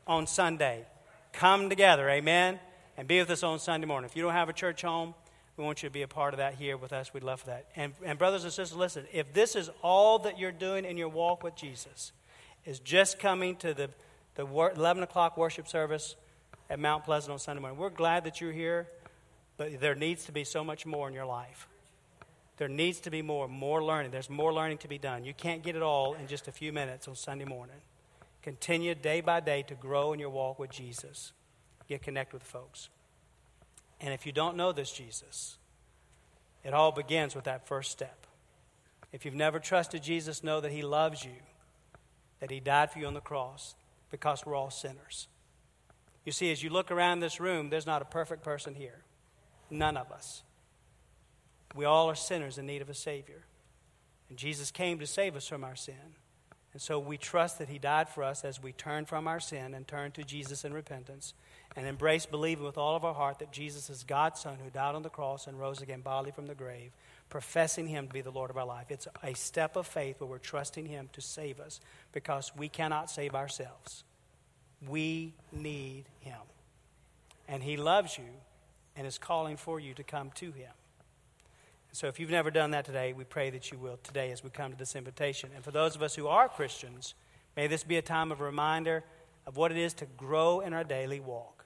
on 0.08 0.28
Sunday. 0.28 0.86
Come 1.34 1.70
together, 1.70 2.10
amen, 2.10 2.60
and 2.98 3.08
be 3.08 3.20
with 3.20 3.30
us 3.30 3.44
on 3.44 3.60
Sunday 3.60 3.88
morning. 3.88 4.10
If 4.10 4.16
you 4.16 4.24
don't 4.24 4.34
have 4.34 4.50
a 4.50 4.54
church 4.54 4.82
home, 4.82 5.14
we 5.58 5.64
want 5.64 5.84
you 5.84 5.90
to 5.90 5.94
be 5.94 6.02
a 6.02 6.08
part 6.08 6.34
of 6.34 6.38
that 6.38 6.56
here 6.56 6.78
with 6.78 6.94
us. 6.94 7.14
We'd 7.14 7.24
love 7.24 7.42
for 7.42 7.48
that. 7.48 7.68
And, 7.76 7.94
and 8.04 8.18
brothers 8.18 8.44
and 8.44 8.54
sisters, 8.54 8.78
listen, 8.78 9.06
if 9.12 9.34
this 9.34 9.56
is 9.56 9.70
all 9.82 10.20
that 10.20 10.40
you're 10.40 10.52
doing 10.52 10.86
in 10.86 10.98
your 10.98 11.10
walk 11.10 11.44
with 11.44 11.56
Jesus, 11.56 12.12
is 12.66 12.80
just 12.80 13.20
coming 13.20 13.56
to 13.58 13.74
the, 13.74 13.90
the 14.36 14.46
11 14.46 15.04
o'clock 15.04 15.38
worship 15.38 15.68
service 15.68 16.16
at 16.70 16.80
Mount 16.80 17.04
Pleasant 17.04 17.34
on 17.34 17.40
Sunday 17.40 17.62
morning, 17.62 17.80
we're 17.80 17.90
glad 17.90 18.24
that 18.24 18.40
you're 18.40 18.52
here, 18.52 18.88
but 19.58 19.80
there 19.80 19.96
needs 19.96 20.26
to 20.26 20.32
be 20.32 20.44
so 20.44 20.64
much 20.64 20.86
more 20.86 21.08
in 21.08 21.14
your 21.14 21.26
life. 21.26 21.68
There 22.62 22.70
needs 22.70 23.00
to 23.00 23.10
be 23.10 23.24
more, 23.24 23.48
more 23.48 23.84
learning. 23.84 24.12
There's 24.12 24.30
more 24.30 24.54
learning 24.54 24.78
to 24.78 24.88
be 24.88 25.00
done. 25.00 25.26
You 25.26 25.34
can't 25.34 25.64
get 25.64 25.76
it 25.76 25.82
all 25.82 26.14
in 26.14 26.28
just 26.28 26.48
a 26.48 26.52
few 26.52 26.72
minutes 26.72 27.08
on 27.08 27.16
Sunday 27.16 27.44
morning. 27.44 27.78
Continue 28.44 28.94
day 28.94 29.20
by 29.20 29.40
day 29.40 29.64
to 29.64 29.74
grow 29.74 30.14
in 30.14 30.20
your 30.20 30.30
walk 30.30 30.60
with 30.60 30.70
Jesus. 30.70 31.32
Get 31.90 32.04
connected 32.04 32.36
with 32.36 32.44
folks. 32.44 32.90
And 34.00 34.14
if 34.14 34.28
you 34.28 34.32
don't 34.32 34.56
know 34.58 34.72
this 34.72 34.92
Jesus, 34.92 35.58
it 36.64 36.72
all 36.72 36.92
begins 36.92 37.34
with 37.34 37.46
that 37.46 37.66
first 37.66 37.90
step. 37.90 38.28
If 39.12 39.26
you've 39.26 39.34
never 39.34 39.58
trusted 39.58 40.04
Jesus, 40.04 40.44
know 40.44 40.62
that 40.62 40.72
He 40.72 40.84
loves 40.84 41.26
you, 41.26 41.42
that 42.42 42.52
He 42.52 42.60
died 42.60 42.92
for 42.92 43.00
you 43.00 43.08
on 43.08 43.16
the 43.16 43.22
cross 43.22 43.74
because 44.12 44.46
we're 44.46 44.54
all 44.54 44.70
sinners. 44.70 45.28
You 46.26 46.32
see, 46.32 46.52
as 46.52 46.62
you 46.62 46.70
look 46.70 46.92
around 46.92 47.22
this 47.22 47.40
room, 47.40 47.72
there's 47.72 47.88
not 47.88 48.04
a 48.04 48.06
perfect 48.06 48.44
person 48.44 48.76
here. 48.76 49.02
None 49.72 49.98
of 49.98 50.12
us. 50.12 50.44
We 51.76 51.86
all 51.86 52.10
are 52.10 52.16
sinners 52.16 52.58
in 52.58 52.66
need 52.66 52.82
of 52.82 52.90
a 52.90 52.94
Savior. 52.94 53.44
And 54.30 54.38
Jesus 54.38 54.72
came 54.72 55.00
to 55.00 55.08
save 55.08 55.36
us 55.36 55.48
from 55.48 55.64
our 55.64 55.76
sin. 55.76 56.16
And 56.74 56.82
so 56.82 57.00
we 57.00 57.18
trust 57.18 57.60
that 57.60 57.68
He 57.68 57.80
died 57.80 58.08
for 58.08 58.24
us 58.24 58.46
as 58.46 58.62
we 58.62 58.72
turn 58.72 59.06
from 59.06 59.28
our 59.28 59.42
sin 59.42 59.74
and 59.74 59.86
turn 59.86 60.12
to 60.12 60.24
Jesus 60.24 60.64
in 60.64 60.74
repentance 60.74 61.34
and 61.76 61.86
embrace 61.86 62.26
believing 62.26 62.64
with 62.64 62.78
all 62.78 62.96
of 62.96 63.04
our 63.04 63.14
heart 63.14 63.40
that 63.40 63.52
Jesus 63.52 63.90
is 63.90 64.04
God's 64.04 64.40
Son 64.40 64.58
who 64.64 64.70
died 64.70 64.96
on 64.96 65.04
the 65.04 65.10
cross 65.10 65.48
and 65.48 65.60
rose 65.60 65.82
again 65.82 66.02
bodily 66.02 66.32
from 66.32 66.48
the 66.48 66.56
grave, 66.56 66.92
professing 67.30 67.88
Him 67.88 68.08
to 68.08 68.14
be 68.14 68.22
the 68.22 68.32
Lord 68.32 68.50
of 68.50 68.58
our 68.58 68.66
life. 68.66 68.86
It's 68.90 69.08
a 69.22 69.34
step 69.34 69.76
of 69.76 69.86
faith 69.86 70.20
where 70.20 70.30
we're 70.30 70.38
trusting 70.38 70.86
Him 70.86 71.10
to 71.14 71.22
save 71.22 71.60
us 71.60 71.82
because 72.14 72.54
we 72.56 72.70
cannot 72.70 73.10
save 73.10 73.36
ourselves. 73.36 74.06
We 74.88 75.34
need 75.52 76.06
Him. 76.22 76.40
And 77.50 77.62
He 77.62 77.76
loves 77.76 78.18
you 78.18 78.30
and 78.96 79.06
is 79.06 79.18
calling 79.18 79.58
for 79.58 79.78
you 79.80 79.94
to 79.96 80.04
come 80.04 80.32
to 80.36 80.52
Him. 80.52 80.72
So 81.94 82.08
if 82.08 82.20
you've 82.20 82.30
never 82.30 82.52
done 82.52 82.72
that 82.72 82.86
today, 82.86 83.12
we 83.12 83.26
pray 83.26 83.50
that 83.50 83.72
you 83.72 83.78
will 83.78 83.98
today 84.02 84.32
as 84.32 84.44
we 84.44 84.50
come 84.50 84.72
to 84.72 84.78
this 84.78 84.96
invitation. 84.96 85.50
And 85.54 85.64
for 85.64 85.72
those 85.72 85.96
of 85.96 86.02
us 86.02 86.16
who 86.16 86.28
are 86.28 86.48
Christians, 86.48 87.16
may 87.58 87.68
this 87.68 87.84
be 87.84 87.98
a 87.98 88.02
time 88.02 88.32
of 88.32 88.40
reminder 88.40 89.04
of 89.46 89.58
what 89.58 89.72
it 89.72 89.78
is 89.78 89.94
to 89.96 90.06
grow 90.18 90.62
in 90.62 90.74
our 90.74 90.86
daily 90.86 91.20
walk, 91.20 91.66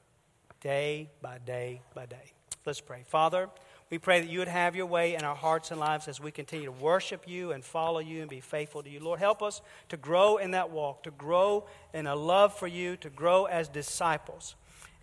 day 0.62 1.12
by 1.22 1.38
day 1.38 1.82
by 1.94 2.08
day. 2.08 2.34
Let's 2.66 2.82
pray. 2.82 3.04
Father, 3.06 3.50
we 3.92 4.00
pray 4.00 4.20
that 4.20 4.30
you 4.30 4.40
would 4.40 4.48
have 4.48 4.76
your 4.76 4.88
way 4.88 5.14
in 5.14 5.24
our 5.24 5.36
hearts 5.36 5.70
and 5.70 5.80
lives 5.80 6.08
as 6.08 6.20
we 6.20 6.32
continue 6.32 6.66
to 6.66 6.72
worship 6.72 7.28
you 7.28 7.52
and 7.52 7.64
follow 7.64 8.00
you 8.00 8.22
and 8.22 8.30
be 8.30 8.40
faithful 8.40 8.82
to 8.82 8.90
you. 8.90 9.00
Lord, 9.00 9.20
help 9.20 9.44
us 9.44 9.62
to 9.90 9.98
grow 9.98 10.38
in 10.38 10.52
that 10.52 10.72
walk, 10.72 11.04
to 11.04 11.12
grow 11.12 11.68
in 11.94 12.08
a 12.08 12.16
love 12.16 12.58
for 12.58 12.66
you, 12.66 12.98
to 12.98 13.12
grow 13.12 13.46
as 13.46 13.68
disciples. 13.68 14.56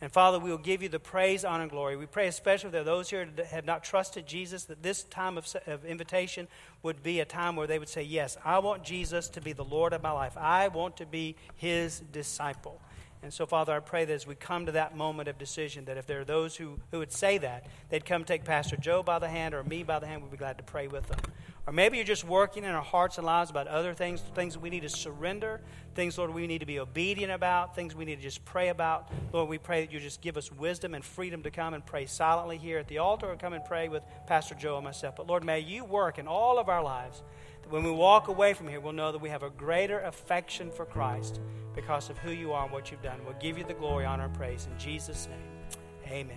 And 0.03 0.11
Father, 0.11 0.41
we 0.41 0.51
will 0.51 0.59
give 0.59 0.83
you 0.83 0.89
the 0.89 0.99
praise, 0.99 1.45
honor, 1.45 1.63
and 1.63 1.71
glory. 1.71 1.97
We 1.97 2.07
pray 2.07 2.27
especially 2.27 2.71
that 2.71 2.85
those 2.85 3.09
here 3.09 3.25
that 3.37 3.47
have 3.47 3.65
not 3.65 3.85
trusted 3.85 4.27
Jesus, 4.27 4.65
that 4.65 4.83
this 4.83 5.05
time 5.05 5.39
of, 5.39 5.47
of, 5.69 5.85
invitation 5.85 6.49
would 6.83 7.05
be 7.05 7.21
a 7.21 7.25
time 7.25 7.55
where 7.55 7.69
they 7.69 7.79
would 7.79 7.89
say, 7.89 8.03
Yes, 8.03 8.37
I 8.45 8.59
want 8.59 8.83
Jesus 8.83 9.29
to 9.29 9.41
be 9.41 9.53
the 9.53 9.63
Lord 9.63 9.93
of 9.93 10.03
my 10.03 10.11
life. 10.11 10.37
I 10.37 10.67
want 10.67 10.97
to 10.97 11.07
be 11.07 11.37
his 11.55 12.01
disciple. 12.11 12.81
And 13.23 13.33
so, 13.33 13.47
Father, 13.47 13.73
I 13.73 13.79
pray 13.79 14.05
that 14.05 14.13
as 14.13 14.27
we 14.27 14.35
come 14.35 14.67
to 14.67 14.73
that 14.73 14.97
moment 14.97 15.29
of 15.29 15.39
decision, 15.39 15.85
that 15.85 15.97
if 15.97 16.09
there 16.09 16.21
are 16.21 16.25
those 16.25 16.57
who, 16.57 16.81
who 16.91 16.99
would 16.99 17.13
say 17.13 17.39
that, 17.39 17.67
they'd 17.89 18.05
come 18.05 18.25
take 18.25 18.45
Pastor 18.45 18.77
Joe 18.77 19.05
by 19.05 19.21
the 19.21 19.29
hand 19.29 19.55
or 19.55 19.63
me 19.63 19.85
by 19.85 20.01
the 20.01 20.09
hand, 20.09 20.23
we'd 20.23 20.33
be 20.33 20.37
glad 20.37 20.59
to 20.59 20.65
pray 20.65 20.89
with 20.89 21.07
them. 21.07 21.21
Or 21.67 21.73
maybe 21.73 21.97
you're 21.97 22.05
just 22.05 22.25
working 22.25 22.65
in 22.65 22.71
our 22.71 22.83
hearts 22.83 23.19
and 23.19 23.27
lives 23.27 23.49
about 23.49 23.69
other 23.69 23.95
things, 23.95 24.21
things 24.35 24.59
we 24.59 24.69
need 24.69 24.83
to 24.83 24.89
surrender, 24.89 25.61
things, 25.95 26.19
Lord, 26.19 26.35
we 26.35 26.49
need 26.49 26.59
to 26.59 26.67
be 26.67 26.81
obedient 26.81 27.31
about, 27.31 27.77
things 27.77 27.95
we 27.95 28.05
need 28.05 28.17
to 28.17 28.23
just 28.23 28.45
pray 28.45 28.71
about. 28.71 29.13
Lord, 29.33 29.49
we 29.49 29.59
pray 29.59 29.85
that 29.85 29.93
you 29.93 30.01
just 30.01 30.21
give 30.21 30.37
us 30.37 30.51
wisdom 30.51 30.93
and 30.93 31.05
freedom 31.05 31.43
to 31.45 31.53
come 31.53 31.75
and 31.75 31.87
pray 31.87 32.07
silently 32.07 32.59
here 32.59 32.79
at 32.79 32.89
the 32.89 32.99
altar 32.99 33.27
or 33.27 33.37
come 33.37 33.53
and 33.53 33.65
pray 33.65 33.89
with 33.89 34.03
Pastor 34.27 34.57
Joe 34.57 34.77
and 34.77 34.85
myself. 34.85 35.15
But 35.15 35.29
Lord, 35.29 35.45
may 35.45 35.61
you 35.61 35.85
work 35.85 36.19
in 36.19 36.27
all 36.27 36.59
of 36.59 36.69
our 36.69 36.83
lives 36.83 37.23
that 37.63 37.71
when 37.71 37.85
we 37.85 37.93
walk 37.93 38.27
away 38.27 38.55
from 38.55 38.67
here, 38.67 38.81
we'll 38.81 38.93
know 38.93 39.13
that 39.13 39.21
we 39.21 39.29
have 39.29 39.45
a 39.45 39.51
greater 39.51 40.01
affection 40.01 40.69
for 40.69 40.85
Christ 40.85 41.41
because 41.77 42.11
of 42.11 42.19
who 42.19 42.33
you 42.33 42.53
are 42.53 42.65
and 42.65 42.73
what 42.73 42.91
you've 42.91 43.03
done. 43.03 43.21
We'll 43.25 43.39
give 43.41 43.57
you 43.57 43.63
the 43.65 43.75
glory, 43.75 44.05
honor, 44.05 44.25
and 44.25 44.35
praise 44.35 44.67
in 44.71 44.77
Jesus' 44.81 45.29
name. 45.29 46.13
Amen. 46.13 46.37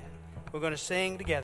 We're 0.52 0.60
going 0.60 0.72
to 0.72 0.78
sing 0.78 1.18
together. 1.18 1.44